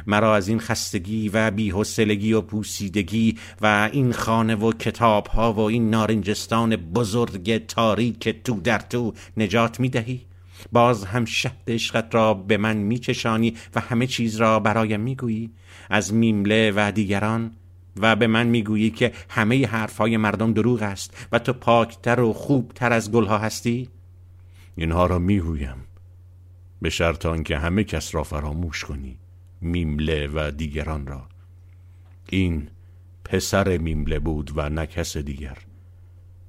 مرا 0.07 0.37
از 0.37 0.49
این 0.49 0.61
خستگی 0.61 1.29
و 1.29 1.51
بیحسلگی 1.51 2.33
و 2.33 2.41
پوسیدگی 2.41 3.39
و 3.61 3.89
این 3.93 4.13
خانه 4.13 4.55
و 4.55 4.73
کتاب 4.73 5.27
ها 5.27 5.53
و 5.53 5.61
این 5.61 5.91
نارنجستان 5.91 6.77
بزرگ 6.77 7.67
تاریک 7.67 8.29
تو 8.29 8.61
در 8.61 8.79
تو 8.79 9.13
نجات 9.37 9.81
می‌دهی؟ 9.81 10.27
باز 10.73 11.05
هم 11.05 11.25
شهد 11.25 11.63
عشقت 11.69 12.15
را 12.15 12.35
به 12.35 12.57
من 12.57 12.77
میچشانی 12.77 13.55
و 13.75 13.81
همه 13.81 14.07
چیز 14.07 14.37
را 14.37 14.61
برایم 14.61 15.01
می‌گویی. 15.01 15.51
از 15.91 16.15
میمله 16.15 16.73
و 16.77 16.93
دیگران 16.95 17.53
و 17.97 18.17
به 18.17 18.27
من 18.27 18.47
می‌گویی 18.47 18.91
که 18.91 19.13
همه 19.29 19.67
حرفهای 19.67 20.17
مردم 20.17 20.53
دروغ 20.53 20.83
است 20.83 21.29
و 21.33 21.39
تو 21.39 21.53
پاکتر 21.53 22.21
و 22.21 22.33
خوبتر 22.33 22.93
از 22.93 23.13
گلها 23.13 23.39
هستی؟ 23.39 23.89
اینها 24.77 25.07
را 25.07 25.19
می‌گویم 25.19 25.77
به 26.83 26.91
شرط 26.91 27.27
آنکه 27.27 27.59
همه 27.59 27.85
کس 27.85 28.15
را 28.15 28.23
فراموش 28.23 28.85
کنی 28.85 29.19
میمله 29.61 30.27
و 30.35 30.51
دیگران 30.51 31.07
را. 31.07 31.29
این 32.29 32.69
پسر 33.25 33.79
میمله 33.79 34.19
بود 34.19 34.53
و 34.57 34.69
نه 34.69 34.87
کس 34.87 35.17
دیگر. 35.17 35.59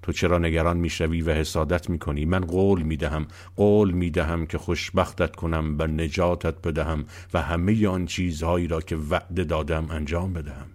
تو 0.08 0.14
چرا 0.14 0.38
نگران 0.38 0.78
می‌شوی 0.78 1.22
و 1.22 1.32
حسادت 1.32 1.90
می‌کنی؟ 1.90 2.26
من 2.26 2.40
قول 2.40 2.82
می‌دهم 2.82 3.28
قول 3.56 3.92
می‌دهم 3.92 4.46
که 4.46 4.58
خوشبختت 4.58 5.36
کنم 5.36 5.76
و 5.80 5.88
نجاتت 5.88 6.68
بدهم 6.68 7.06
و 7.34 7.42
همه 7.42 7.88
آن 7.88 8.06
چیزهایی 8.06 8.68
را 8.68 8.82
که 8.82 8.96
وعده 8.96 9.44
دادم 9.44 9.88
انجام 9.90 10.34
بدهم. 10.34 10.68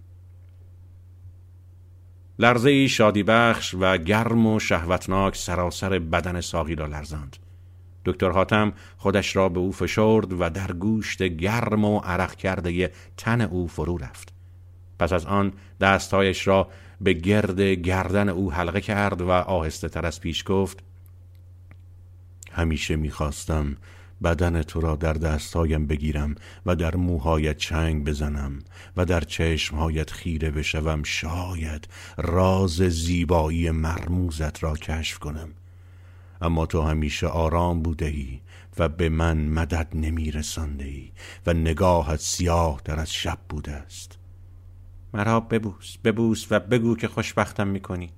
لرزه 2.39 2.87
شادی 2.87 3.23
بخش 3.23 3.75
و 3.79 3.97
گرم 3.97 4.47
و 4.47 4.59
شهوتناک 4.59 5.35
سراسر 5.35 5.99
بدن 5.99 6.41
ساقی 6.41 6.75
را 6.75 6.85
لرزاند. 6.85 7.37
دکتر 8.05 8.29
حاتم 8.29 8.73
خودش 8.97 9.35
را 9.35 9.49
به 9.49 9.59
او 9.59 9.71
فشرد 9.71 10.33
و 10.41 10.49
در 10.49 10.71
گوشت 10.71 11.23
گرم 11.23 11.85
و 11.85 11.99
عرق 11.99 12.35
کرده 12.35 12.91
تن 13.17 13.41
او 13.41 13.67
فرو 13.67 13.97
رفت. 13.97 14.33
پس 14.99 15.13
از 15.13 15.25
آن 15.25 15.53
دستهایش 15.81 16.47
را 16.47 16.69
به 17.03 17.13
گرد 17.13 17.61
گردن 17.61 18.29
او 18.29 18.51
حلقه 18.53 18.81
کرد 18.81 19.21
و 19.21 19.29
آهسته 19.31 19.89
تر 19.89 20.05
از 20.05 20.19
پیش 20.19 20.43
گفت 20.47 20.83
همیشه 22.51 22.95
می‌خواستم 22.95 23.77
بدن 24.23 24.61
تو 24.61 24.81
را 24.81 24.95
در 24.95 25.13
دستهایم 25.13 25.87
بگیرم 25.87 26.35
و 26.65 26.75
در 26.75 26.95
موهایت 26.95 27.57
چنگ 27.57 28.05
بزنم 28.05 28.59
و 28.97 29.05
در 29.05 29.21
چشمهایت 29.21 30.11
خیره 30.11 30.51
بشوم 30.51 31.03
شاید 31.03 31.87
راز 32.17 32.75
زیبایی 32.75 33.71
مرموزت 33.71 34.63
را 34.63 34.75
کشف 34.75 35.19
کنم. 35.19 35.49
اما 36.41 36.65
تو 36.65 36.81
همیشه 36.81 37.27
آرام 37.27 37.81
بوده 37.81 38.05
ای 38.05 38.39
و 38.77 38.89
به 38.89 39.09
من 39.09 39.37
مدد 39.37 39.87
نمی 39.93 40.31
ای 40.79 41.11
و 41.45 41.53
نگاهت 41.53 42.19
سیاه 42.19 42.81
در 42.85 42.99
از 42.99 43.13
شب 43.13 43.37
بوده 43.49 43.71
است. 43.71 44.22
مرا 45.13 45.39
ببوس 45.39 45.97
ببوس 45.97 46.47
و 46.51 46.59
بگو 46.59 46.95
که 46.95 47.07
خوشبختم 47.07 47.67
می‌کنی. 47.67 48.11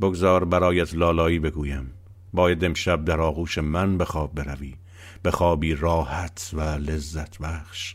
بگذار 0.00 0.44
برایت 0.44 0.94
لالایی 0.94 1.38
بگویم. 1.38 1.90
باید 2.32 2.64
امشب 2.64 3.04
در 3.04 3.20
آغوش 3.20 3.58
من 3.58 3.98
به 3.98 4.04
خواب 4.04 4.34
بروی. 4.34 4.74
به 5.22 5.30
خوابی 5.30 5.74
راحت 5.74 6.50
و 6.52 6.60
لذت 6.60 7.38
بخش. 7.38 7.94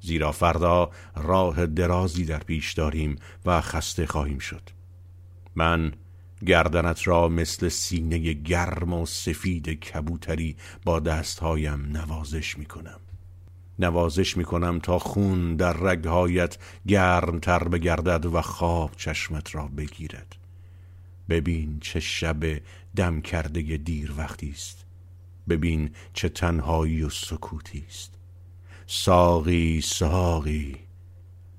زیرا 0.00 0.32
فردا 0.32 0.90
راه 1.16 1.66
درازی 1.66 2.24
در 2.24 2.38
پیش 2.38 2.72
داریم 2.72 3.16
و 3.46 3.60
خسته 3.60 4.06
خواهیم 4.06 4.38
شد. 4.38 4.62
من 5.54 5.92
گردنت 6.46 7.08
را 7.08 7.28
مثل 7.28 7.68
سینه 7.68 8.32
گرم 8.32 8.92
و 8.92 9.06
سفید 9.06 9.68
کبوتری 9.68 10.56
با 10.84 11.00
دستهایم 11.00 11.84
نوازش 11.92 12.58
می 12.58 12.66
کنم 12.66 13.00
نوازش 13.78 14.36
می 14.36 14.44
کنم 14.44 14.78
تا 14.78 14.98
خون 14.98 15.56
در 15.56 15.72
رگهایت 15.72 16.58
گرمتر 16.86 17.68
بگردد 17.68 18.26
و 18.26 18.42
خواب 18.42 18.90
چشمت 18.96 19.54
را 19.54 19.66
بگیرد. 19.66 20.36
ببین 21.28 21.78
چه 21.80 22.00
شب 22.00 22.60
دم 22.96 23.20
کرده 23.20 23.76
دیر 23.76 24.12
وقتی 24.16 24.50
است. 24.50 24.84
ببین 25.48 25.90
چه 26.12 26.28
تنهایی 26.28 27.02
و 27.02 27.10
سکوتی 27.10 27.84
است. 27.88 28.14
ساقی 28.86 29.80
ساقی 29.80 30.76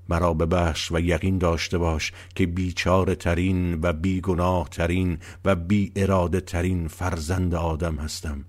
مرا 0.08 0.34
ببخش 0.34 0.92
و 0.92 1.00
یقین 1.00 1.38
داشته 1.38 1.78
باش 1.78 2.12
که 2.34 2.46
بیچاره 2.46 3.14
ترین 3.14 3.78
و 3.82 3.92
بیگناه 3.92 4.68
ترین 4.68 5.18
و 5.44 5.54
بی 5.54 5.92
اراده 5.96 6.40
ترین 6.40 6.88
فرزند 6.88 7.54
آدم 7.54 7.96
هستم. 7.96 8.44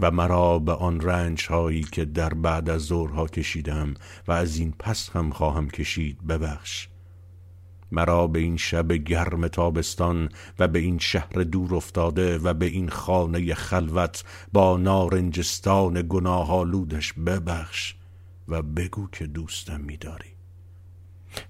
و 0.00 0.10
مرا 0.10 0.58
به 0.58 0.72
آن 0.72 1.00
رنج 1.00 1.46
هایی 1.46 1.82
که 1.82 2.04
در 2.04 2.34
بعد 2.34 2.70
از 2.70 2.82
ظهرها 2.82 3.26
کشیدم 3.26 3.94
و 4.28 4.32
از 4.32 4.56
این 4.56 4.74
پس 4.78 5.10
هم 5.10 5.30
خواهم 5.30 5.70
کشید 5.70 6.26
ببخش. 6.26 6.88
مرا 7.92 8.26
به 8.26 8.38
این 8.38 8.56
شب 8.56 8.92
گرم 8.92 9.48
تابستان 9.48 10.28
و 10.58 10.68
به 10.68 10.78
این 10.78 10.98
شهر 10.98 11.32
دور 11.32 11.74
افتاده 11.74 12.38
و 12.38 12.54
به 12.54 12.66
این 12.66 12.88
خانه 12.88 13.54
خلوت 13.54 14.24
با 14.52 14.76
نارنجستان 14.76 16.06
گناه 16.08 16.52
آلودش 16.52 17.12
ببخش 17.12 17.94
و 18.48 18.62
بگو 18.62 19.08
که 19.12 19.26
دوستم 19.26 19.80
میداری. 19.80 20.35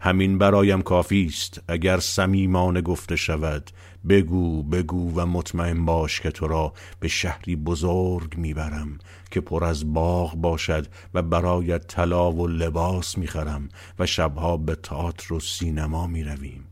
همین 0.01 0.39
برایم 0.39 0.83
کافی 0.83 1.27
است. 1.27 1.61
اگر 1.69 1.99
صمیمانه 1.99 2.81
گفته 2.81 3.17
شود 3.17 3.71
بگو 4.09 4.63
بگو 4.63 5.21
و 5.21 5.27
مطمئن 5.27 5.85
باش 5.85 6.21
که 6.21 6.31
تو 6.31 6.47
را 6.47 6.73
به 7.01 7.09
شهری 7.09 7.57
بزرگ 7.57 8.37
می‌برم 8.37 8.99
که 9.31 9.41
پر 9.41 9.65
از 9.65 9.95
باغ 9.95 10.35
باشد 10.35 10.87
و 11.15 11.23
برایت 11.23 11.87
طلا 11.87 12.33
و 12.33 12.47
لباس 12.47 13.19
می‌خرم 13.19 13.69
و 13.99 14.07
شبها 14.07 14.57
به 14.57 14.75
تئاتر 14.75 15.35
و 15.35 15.41
سینما 15.41 16.07
می‌رویم. 16.07 16.65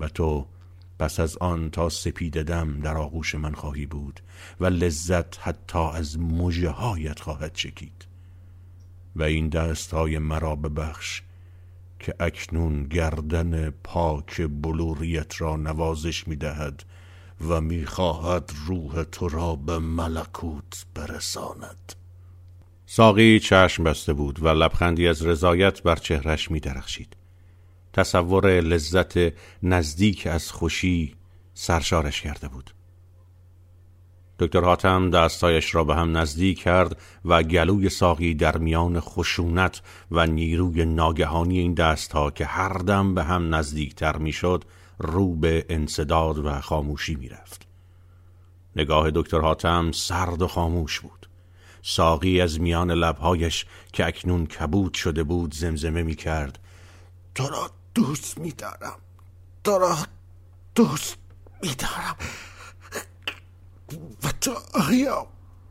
و 0.00 0.08
تو 0.08 0.46
پس 0.98 1.20
از 1.20 1.36
آن 1.36 1.70
تا 1.70 1.88
سپید 1.88 2.42
دم 2.42 2.80
در 2.80 2.96
آغوش 2.96 3.34
من 3.34 3.52
خواهی 3.52 3.86
بود 3.86 4.20
و 4.60 4.66
لذت 4.66 5.38
حتی 5.40 5.78
از 5.78 6.18
مژه 6.18 6.70
هایت 6.70 7.20
خواهد 7.20 7.52
چکید. 7.52 8.06
و 9.16 9.22
این 9.22 9.48
دست 9.48 9.94
های 9.94 10.18
مرا 10.18 10.56
ببخش 10.56 11.22
که 11.98 12.14
اکنون 12.20 12.84
گردن 12.84 13.70
پاک 13.70 14.40
بلوریت 14.62 15.40
را 15.40 15.56
نوازش 15.56 16.28
می 16.28 16.36
دهد 16.36 16.84
و 17.48 17.60
می 17.60 17.86
خواهد 17.86 18.52
روح 18.66 19.02
تو 19.02 19.28
را 19.28 19.56
به 19.56 19.78
ملکوت 19.78 20.86
برساند 20.94 21.92
ساقی 22.86 23.40
چشم 23.40 23.84
بسته 23.84 24.12
بود 24.12 24.42
و 24.42 24.48
لبخندی 24.48 25.08
از 25.08 25.26
رضایت 25.26 25.82
بر 25.82 25.96
چهرش 25.96 26.50
می 26.50 26.60
درخشید. 26.60 27.16
تصور 27.92 28.60
لذت 28.60 29.18
نزدیک 29.62 30.26
از 30.26 30.52
خوشی 30.52 31.14
سرشارش 31.54 32.20
کرده 32.20 32.48
بود 32.48 32.70
دکتر 34.38 34.60
حاتم 34.60 35.10
دستایش 35.10 35.74
را 35.74 35.84
به 35.84 35.94
هم 35.94 36.16
نزدیک 36.16 36.62
کرد 36.62 37.00
و 37.24 37.42
گلوی 37.42 37.88
ساقی 37.88 38.34
در 38.34 38.56
میان 38.56 39.00
خشونت 39.00 39.82
و 40.10 40.26
نیروی 40.26 40.84
ناگهانی 40.84 41.58
این 41.58 41.74
دستها 41.74 42.30
که 42.30 42.44
هر 42.44 42.72
دم 42.72 43.14
به 43.14 43.24
هم 43.24 43.54
نزدیکتر 43.54 44.16
می‌شد 44.16 44.64
رو 44.98 45.34
به 45.34 45.66
انصداد 45.68 46.38
و 46.38 46.60
خاموشی 46.60 47.14
می‌رفت. 47.14 47.66
نگاه 48.76 49.10
دکتر 49.10 49.40
حاتم 49.40 49.92
سرد 49.92 50.42
و 50.42 50.48
خاموش 50.48 51.00
بود. 51.00 51.28
ساقی 51.82 52.40
از 52.40 52.60
میان 52.60 52.90
لبهایش 52.90 53.66
که 53.92 54.06
اکنون 54.06 54.46
کبود 54.46 54.94
شده 54.94 55.22
بود 55.22 55.54
زمزمه 55.54 56.02
می 56.02 56.14
کرد 56.14 56.58
تو 57.34 57.48
را 57.48 57.70
دوست 57.94 58.38
می 58.38 58.52
دارم 58.52 58.98
تو 59.64 59.78
را 59.78 59.96
دوست 60.74 61.16
می 61.62 61.74
دارم 61.74 62.16
و 64.24 64.32
تو 64.40 64.54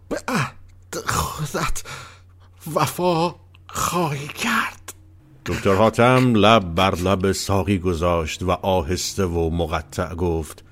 به 0.10 0.20
عهد 0.28 0.96
خودت 1.06 1.84
وفا 2.76 3.36
خواهی 3.68 4.28
کرد. 4.28 4.94
دکتر 5.46 5.74
حاتم 5.76 6.36
لب 6.36 6.76
بر 6.76 6.96
لب 6.96 7.32
ساقی 7.32 7.80
گذاشت 7.80 8.44
و 8.44 8.52
آهسته 8.52 9.26
و 9.26 9.50
مقطع 9.50 10.16
گفت 10.16 10.64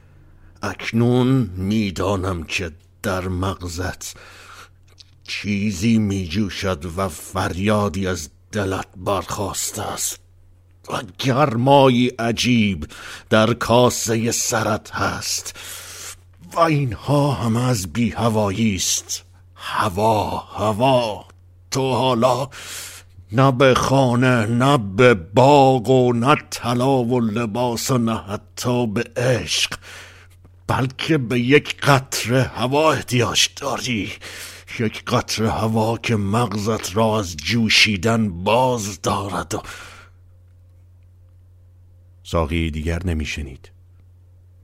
اکنون 0.63 1.27
می‌دانم 1.55 2.43
که 2.43 2.71
در 3.03 3.27
مغزت 3.27 4.17
چیزی 5.23 5.97
میجوشد 5.97 6.85
و 6.97 7.09
فریادی 7.09 8.07
از 8.07 8.29
دلت 8.51 8.87
برخواسته 8.97 9.81
است. 9.81 10.19
و 10.89 11.01
گرمایی 11.19 12.07
عجیب 12.07 12.87
در 13.29 13.53
کاسه 13.53 14.31
سرت 14.31 14.91
هست. 14.91 15.55
و 16.55 16.59
اینها 16.59 17.31
هم 17.31 17.55
از 17.55 17.93
بی 17.93 18.09
هوایی 18.09 18.75
است. 18.75 19.25
هوا 19.55 20.37
هوا. 20.37 21.25
تو 21.71 21.93
حالا 21.93 22.49
نه 23.31 23.51
به 23.51 23.73
خانه 23.73 24.45
نه 24.45 24.77
به 24.77 25.13
باغ 25.13 25.89
و 25.89 26.13
نه 26.13 26.35
طلا 26.51 27.03
و 27.03 27.19
لباس 27.19 27.91
و 27.91 27.97
نه 27.97 28.17
حتی 28.17 28.87
به 28.87 29.03
عشق 29.17 29.79
بلکه 30.67 31.17
به 31.17 31.39
یک 31.39 31.77
قطره 31.81 32.43
هوا 32.43 32.91
احتیاج 32.91 33.49
داری. 33.55 34.11
یک 34.79 35.05
قطره 35.05 35.51
هوا 35.51 35.97
که 35.97 36.15
مغزت 36.15 36.95
را 36.95 37.19
از 37.19 37.37
جوشیدن 37.37 38.43
باز 38.43 39.01
دارد. 39.01 39.55
و 39.55 39.61
ساقی 42.23 42.71
دیگر 42.71 43.05
نمیشنید. 43.05 43.74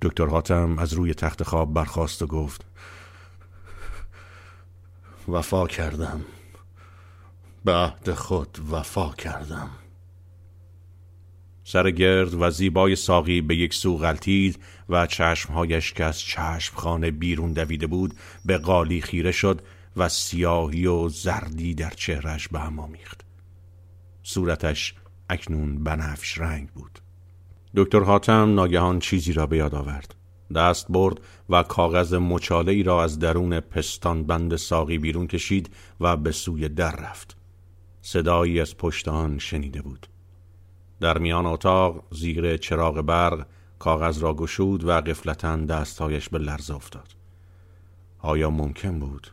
دکتر 0.01 0.25
حاتم 0.25 0.79
از 0.79 0.93
روی 0.93 1.13
تخت 1.13 1.43
خواب 1.43 1.73
برخاست 1.73 2.21
و 2.21 2.27
گفت 2.27 2.65
وفا 5.27 5.67
کردم. 5.67 6.21
به 7.65 7.73
عهد 7.73 8.13
خود 8.13 8.57
وفا 8.71 9.09
کردم. 9.09 9.69
سر 11.63 11.91
گرد 11.91 12.33
و 12.33 12.49
زیبای 12.49 12.95
ساقی 12.95 13.41
به 13.41 13.55
یک 13.55 13.73
سو 13.73 13.97
غلطید 13.97 14.63
و 14.89 15.07
چشمهایش 15.07 15.93
که 15.93 16.03
از 16.03 16.19
چشمخانه 16.19 17.11
بیرون 17.11 17.53
دویده 17.53 17.87
بود 17.87 18.13
به 18.45 18.57
قالی 18.57 19.01
خیره 19.01 19.31
شد 19.31 19.61
و 19.97 20.09
سیاهی 20.09 20.85
و 20.85 21.09
زردی 21.09 21.73
در 21.73 21.89
چهرش 21.89 22.47
به 22.47 22.59
هم 22.59 22.79
آمیخت 22.79 23.21
صورتش 24.23 24.95
اکنون 25.29 25.83
بنفش 25.83 26.37
رنگ 26.37 26.69
بود. 26.69 26.99
دکتر 27.75 27.99
حاتم 27.99 28.53
ناگهان 28.53 28.99
چیزی 28.99 29.33
را 29.33 29.47
به 29.47 29.57
یاد 29.57 29.75
آورد. 29.75 30.15
دست 30.55 30.85
برد 30.89 31.21
و 31.49 31.63
کاغذ 31.63 32.13
مچاله 32.13 32.71
ای 32.71 32.83
را 32.83 33.03
از 33.03 33.19
درون 33.19 33.59
پستان 33.59 34.23
بند 34.23 34.55
ساقی 34.55 34.97
بیرون 34.97 35.27
کشید 35.27 35.69
و 35.99 36.17
به 36.17 36.31
سوی 36.31 36.69
در 36.69 36.95
رفت. 36.95 37.37
صدایی 38.01 38.59
از 38.59 38.77
پشت 38.77 39.07
آن 39.07 39.37
شنیده 39.37 39.81
بود. 39.81 40.07
در 40.99 41.17
میان 41.17 41.45
اتاق 41.45 42.03
زیر 42.11 42.57
چراغ 42.57 43.01
برق 43.01 43.47
کاغذ 43.79 44.23
را 44.23 44.33
گشود 44.33 44.83
و 44.83 44.91
قفلتا 44.91 45.57
دستهایش 45.57 46.29
به 46.29 46.37
لرزه 46.37 46.75
افتاد. 46.75 47.15
آیا 48.19 48.49
ممکن 48.49 48.99
بود؟ 48.99 49.27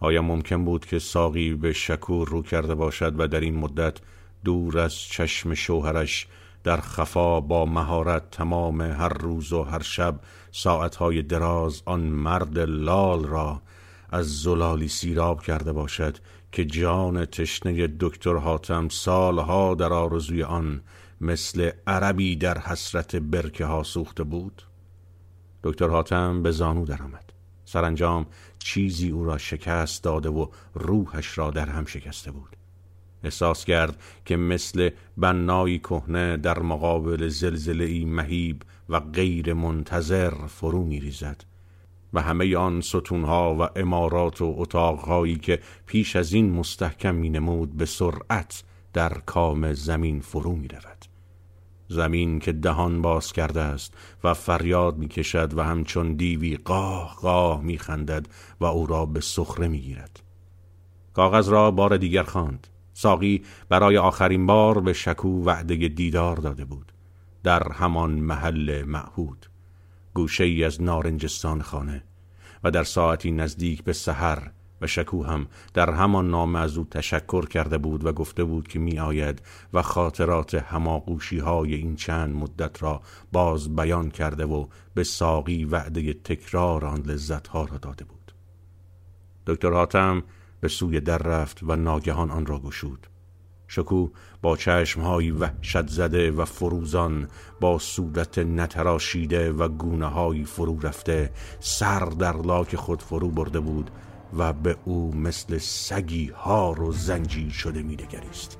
آیا 0.00 0.22
ممکن 0.22 0.64
بود 0.64 0.86
که 0.86 0.98
ساقی 0.98 1.54
به 1.54 1.72
شکور 1.72 2.28
رو 2.28 2.42
کرده 2.42 2.74
باشد 2.74 3.20
و 3.20 3.28
در 3.28 3.40
این 3.40 3.58
مدت 3.58 3.98
دور 4.44 4.78
از 4.78 4.94
چشم 4.94 5.54
شوهرش 5.54 6.26
در 6.64 6.80
خفا 6.80 7.40
با 7.40 7.64
مهارت 7.64 8.30
تمام 8.30 8.80
هر 8.80 9.08
روز 9.08 9.52
و 9.52 9.62
هر 9.62 9.82
شب 9.82 10.20
ساعتهای 10.52 11.22
دراز 11.22 11.82
آن 11.86 12.00
مرد 12.00 12.58
لال 12.58 13.24
را 13.24 13.62
از 14.10 14.42
زلالی 14.42 14.88
سیراب 14.88 15.42
کرده 15.42 15.72
باشد 15.72 16.18
که 16.52 16.64
جان 16.64 17.24
تشنه 17.24 17.86
دکتر 18.00 18.36
حاتم 18.36 18.88
سالها 18.88 19.74
در 19.74 19.92
آرزوی 19.92 20.42
آن 20.42 20.82
مثل 21.20 21.70
عربی 21.86 22.36
در 22.36 22.58
حسرت 22.58 23.16
برکه 23.16 23.64
ها 23.64 23.82
سوخته 23.82 24.24
بود. 24.24 24.62
دکتر 25.62 25.88
حاتم 25.88 26.42
به 26.42 26.50
زانو 26.50 26.84
درآمد. 26.84 27.32
سرانجام 27.64 28.26
چیزی 28.58 29.10
او 29.10 29.24
را 29.24 29.38
شکست 29.38 30.04
داده 30.04 30.28
و 30.28 30.46
روحش 30.74 31.38
را 31.38 31.50
در 31.50 31.68
هم 31.68 31.84
شکسته 31.84 32.30
بود. 32.30 32.56
احساس 33.24 33.64
کرد 33.64 34.02
که 34.24 34.36
مثل 34.36 34.90
بنایی 35.16 35.78
کهنه 35.78 36.36
در 36.36 36.58
مقابل 36.58 37.28
زلزله 37.28 38.04
مهیب 38.04 38.62
و 38.88 39.00
غیر 39.00 39.54
منتظر 39.54 40.30
فرو 40.30 40.84
می 40.84 41.00
ریزد 41.00 41.44
و 42.12 42.22
همه 42.22 42.56
آن 42.56 42.80
ستونها 42.80 43.56
و 43.60 43.78
امارات 43.78 44.42
و 44.42 44.54
اتاقهایی 44.58 45.36
که 45.36 45.60
پیش 45.86 46.16
از 46.16 46.32
این 46.32 46.52
مستحکم 46.52 47.14
می 47.14 47.30
نمود 47.30 47.76
به 47.76 47.86
سرعت 47.86 48.62
در 48.92 49.08
کام 49.08 49.72
زمین 49.72 50.20
فرو 50.20 50.56
می 50.56 50.68
رود. 50.68 51.04
زمین 51.88 52.38
که 52.38 52.52
دهان 52.52 53.02
باز 53.02 53.32
کرده 53.32 53.60
است 53.60 53.94
و 54.24 54.34
فریاد 54.34 54.98
می 54.98 55.08
کشد 55.08 55.58
و 55.58 55.62
همچون 55.62 56.14
دیوی 56.14 56.56
قاه 56.56 57.16
قاه 57.22 57.62
می 57.62 57.78
خندد 57.78 58.26
و 58.60 58.64
او 58.64 58.86
را 58.86 59.06
به 59.06 59.20
سخره 59.20 59.68
می 59.68 59.80
گیرد. 59.80 60.22
کاغذ 61.14 61.48
را 61.48 61.70
بار 61.70 61.96
دیگر 61.96 62.22
خواند. 62.22 62.66
ساقی 63.00 63.42
برای 63.68 63.96
آخرین 63.96 64.46
بار 64.46 64.80
به 64.80 64.92
شکو 64.92 65.44
وعده 65.44 65.88
دیدار 65.88 66.36
داده 66.36 66.64
بود. 66.64 66.92
در 67.42 67.72
همان 67.72 68.10
محل 68.10 68.82
معهود. 68.82 69.46
گوشه 70.14 70.44
ای 70.44 70.64
از 70.64 70.82
نارنجستان 70.82 71.62
خانه 71.62 72.02
و 72.64 72.70
در 72.70 72.84
ساعتی 72.84 73.32
نزدیک 73.32 73.84
به 73.84 73.92
سحر 73.92 74.50
و 74.80 74.86
شکو 74.86 75.22
هم 75.22 75.46
در 75.74 75.90
همان 75.90 76.30
نام 76.30 76.56
از 76.56 76.78
او 76.78 76.84
تشکر 76.84 77.46
کرده 77.46 77.78
بود 77.78 78.06
و 78.06 78.12
گفته 78.12 78.44
بود 78.44 78.68
که 78.68 78.78
می 78.78 78.98
آید 78.98 79.42
و 79.72 79.82
خاطرات 79.82 80.54
هماغوشی 80.54 81.38
های 81.38 81.74
این 81.74 81.96
چند 81.96 82.34
مدت 82.34 82.82
را 82.82 83.02
باز 83.32 83.76
بیان 83.76 84.10
کرده 84.10 84.44
و 84.44 84.66
به 84.94 85.04
ساقی 85.04 85.64
وعده 85.64 86.12
تکرار 86.12 86.84
آن 86.84 87.02
لذت 87.02 87.48
ها 87.48 87.64
را 87.64 87.78
داده 87.78 88.04
بود 88.04 88.32
دکتر 89.46 89.72
حاتم 89.72 90.22
به 90.60 90.68
سوی 90.68 91.00
در 91.00 91.18
رفت 91.18 91.62
و 91.62 91.76
ناگهان 91.76 92.30
آن 92.30 92.46
را 92.46 92.58
گشود. 92.58 93.06
شکو 93.68 94.08
با 94.42 94.56
چشمهایی 94.56 95.30
وحشت 95.30 95.86
زده 95.86 96.30
و 96.30 96.44
فروزان 96.44 97.28
با 97.60 97.78
صورت 97.78 98.38
نتراشیده 98.38 99.52
و 99.52 99.68
گونه 99.68 100.44
فرو 100.44 100.80
رفته 100.80 101.30
سر 101.60 102.00
در 102.00 102.36
لاک 102.36 102.76
خود 102.76 103.02
فرو 103.02 103.28
برده 103.30 103.60
بود 103.60 103.90
و 104.38 104.52
به 104.52 104.76
او 104.84 105.14
مثل 105.14 105.58
سگی 105.58 106.28
هار 106.28 106.82
و 106.82 106.92
زنجیر 106.92 107.50
شده 107.50 107.82
میدگریست 107.82 108.58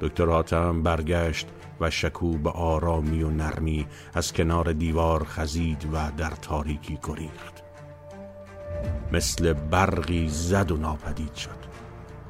دکتر 0.00 0.26
حاتم 0.26 0.82
برگشت 0.82 1.48
و 1.80 1.90
شکو 1.90 2.38
به 2.38 2.50
آرامی 2.50 3.22
و 3.22 3.30
نرمی 3.30 3.86
از 4.14 4.32
کنار 4.32 4.72
دیوار 4.72 5.24
خزید 5.24 5.88
و 5.92 6.12
در 6.16 6.30
تاریکی 6.30 6.98
گریخت. 7.02 7.63
مثل 9.12 9.52
برقی 9.52 10.28
زد 10.28 10.70
و 10.70 10.76
ناپدید 10.76 11.34
شد. 11.34 11.64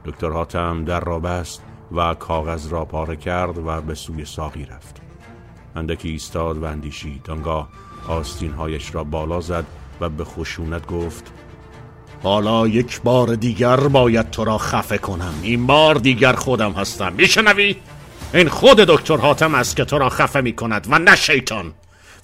دکتر 0.04 0.30
حاتم 0.30 0.84
در 0.84 1.00
را 1.00 1.18
بست 1.18 1.62
و 1.92 2.14
کاغذ 2.14 2.72
را 2.72 2.84
پاره 2.84 3.16
کرد 3.16 3.58
و 3.58 3.80
به 3.80 3.94
سوی 3.94 4.24
ساقی 4.24 4.64
رفت. 4.64 5.00
اندکی 5.76 6.08
ایستاد 6.08 6.58
و 6.58 6.64
اندیشید. 6.64 7.30
آنگاه 7.30 7.68
آستینهایش 8.08 8.94
را 8.94 9.04
بالا 9.04 9.40
زد 9.40 9.64
و 10.00 10.08
به 10.08 10.24
خشونت 10.24 10.86
گفت 10.86 11.32
حالا 12.22 12.68
یک 12.68 13.00
بار 13.02 13.34
دیگر 13.34 13.76
باید 13.76 14.30
تو 14.30 14.44
را 14.44 14.58
خفه 14.58 14.98
کنم. 14.98 15.34
این 15.42 15.66
بار 15.66 15.94
دیگر 15.94 16.32
خودم 16.32 16.72
هستم. 16.72 17.12
میشنوی؟ 17.12 17.76
این 18.34 18.48
خود 18.48 18.76
دکتر 18.76 19.16
حاتم 19.16 19.54
است 19.54 19.76
که 19.76 19.84
تو 19.84 19.98
را 19.98 20.08
خفه 20.08 20.40
می 20.40 20.52
کند 20.52 20.86
و 20.90 20.98
نه 20.98 21.16
شیطان. 21.16 21.72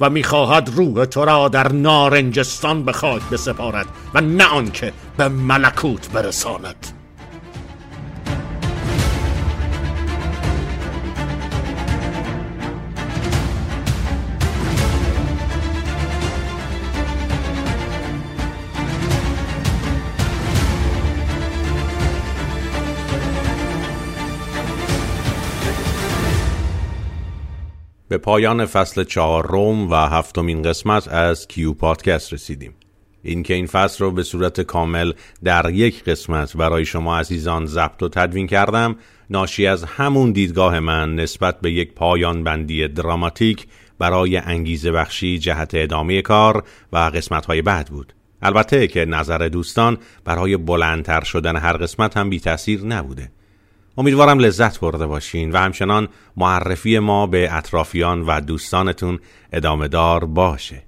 و 0.01 0.11
می‌خواهد 0.11 0.71
روح 0.77 1.05
تو 1.05 1.25
را 1.25 1.49
در 1.49 1.73
نارنجستان 1.73 2.85
به 2.85 2.93
خاک 2.93 3.23
بسپارد 3.33 3.87
و 4.15 4.21
نه 4.21 4.45
آنکه 4.45 4.93
به 5.17 5.29
ملکوت 5.29 6.11
برساند. 6.11 7.00
به 28.11 28.19
پایان 28.19 28.67
فصل 28.67 29.05
چهارم 29.05 29.91
و 29.91 29.95
هفتمین 29.95 30.63
قسمت 30.63 31.09
از 31.09 31.49
کیو 31.49 31.73
پادکست 31.73 32.33
رسیدیم. 32.33 32.75
اینکه 33.23 33.55
این 33.55 33.67
فصل 33.67 34.05
رو 34.05 34.11
به 34.11 34.23
صورت 34.23 34.61
کامل 34.61 35.13
در 35.45 35.71
یک 35.71 36.05
قسمت 36.05 36.57
برای 36.57 36.85
شما 36.85 37.19
عزیزان 37.19 37.67
ضبط 37.67 38.03
و 38.03 38.09
تدوین 38.09 38.47
کردم 38.47 38.97
ناشی 39.31 39.67
از 39.67 39.85
همون 39.85 40.33
دیدگاه 40.33 40.81
من 40.81 41.15
نسبت 41.15 41.61
به 41.61 41.73
یک 41.73 41.95
پایان 41.95 42.45
بندی 42.45 42.89
دراماتیک 42.89 43.67
برای 43.99 44.37
انگیزه 44.37 44.93
بخشی 44.93 45.39
جهت 45.39 45.71
ادامه 45.75 46.23
کار 46.23 46.65
و 46.93 46.99
قسمت 46.99 47.47
های 47.47 47.63
بعد 47.63 47.87
بود. 47.87 48.15
البته 48.43 48.87
که 48.87 49.05
نظر 49.05 49.39
دوستان 49.39 49.99
برای 50.25 50.57
بلندتر 50.57 51.25
شدن 51.25 51.57
هر 51.57 51.77
قسمت 51.77 52.17
هم 52.17 52.31
بی 52.31 52.41
تاثیر 52.41 52.85
نبوده. 52.85 53.31
امیدوارم 53.99 54.39
لذت 54.39 54.81
برده 54.81 55.07
باشین 55.07 55.53
و 55.53 55.57
همچنان 55.57 56.09
معرفی 56.37 56.99
ما 56.99 57.27
به 57.27 57.55
اطرافیان 57.57 58.23
و 58.23 58.41
دوستانتون 58.41 59.19
ادامه 59.53 59.89
دار 59.89 60.25
باشه. 60.25 60.83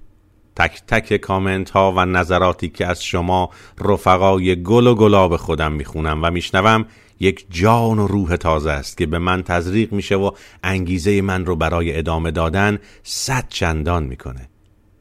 تک 0.55 0.81
تک 0.87 1.17
کامنت 1.17 1.69
ها 1.69 1.93
و 1.97 2.05
نظراتی 2.05 2.69
که 2.69 2.87
از 2.87 3.03
شما 3.03 3.49
رفقای 3.79 4.63
گل 4.63 4.87
و 4.87 4.95
گلاب 4.95 5.37
خودم 5.37 5.71
می‌خونم 5.71 6.19
و 6.23 6.31
میشنوم 6.31 6.85
یک 7.19 7.45
جان 7.49 7.99
و 7.99 8.07
روح 8.07 8.35
تازه 8.35 8.71
است 8.71 8.97
که 8.97 9.05
به 9.05 9.19
من 9.19 9.43
تزریق 9.43 9.93
میشه 9.93 10.15
و 10.15 10.31
انگیزه 10.63 11.21
من 11.21 11.45
رو 11.45 11.55
برای 11.55 11.97
ادامه 11.97 12.31
دادن 12.31 12.79
صد 13.03 13.45
چندان 13.49 14.03
می‌کنه. 14.03 14.49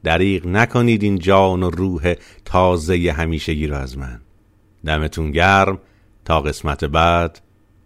دریغ 0.04 0.46
نکنید 0.46 1.02
این 1.02 1.18
جان 1.18 1.62
و 1.62 1.70
روح 1.70 2.14
تازه 2.44 3.14
همیشگی 3.16 3.66
رو 3.66 3.76
از 3.76 3.98
من. 3.98 4.20
دمتون 4.86 5.30
گرم. 5.30 5.78
تا 6.24 6.40
قسمت 6.40 6.84
بعد. 6.84 7.41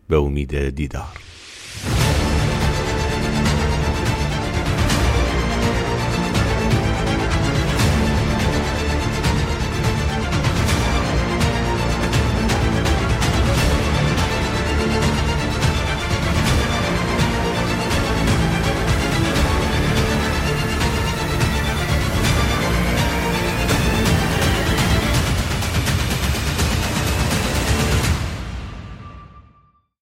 به 0.08 0.16
امید 0.16 0.68
دیدار. 0.68 1.25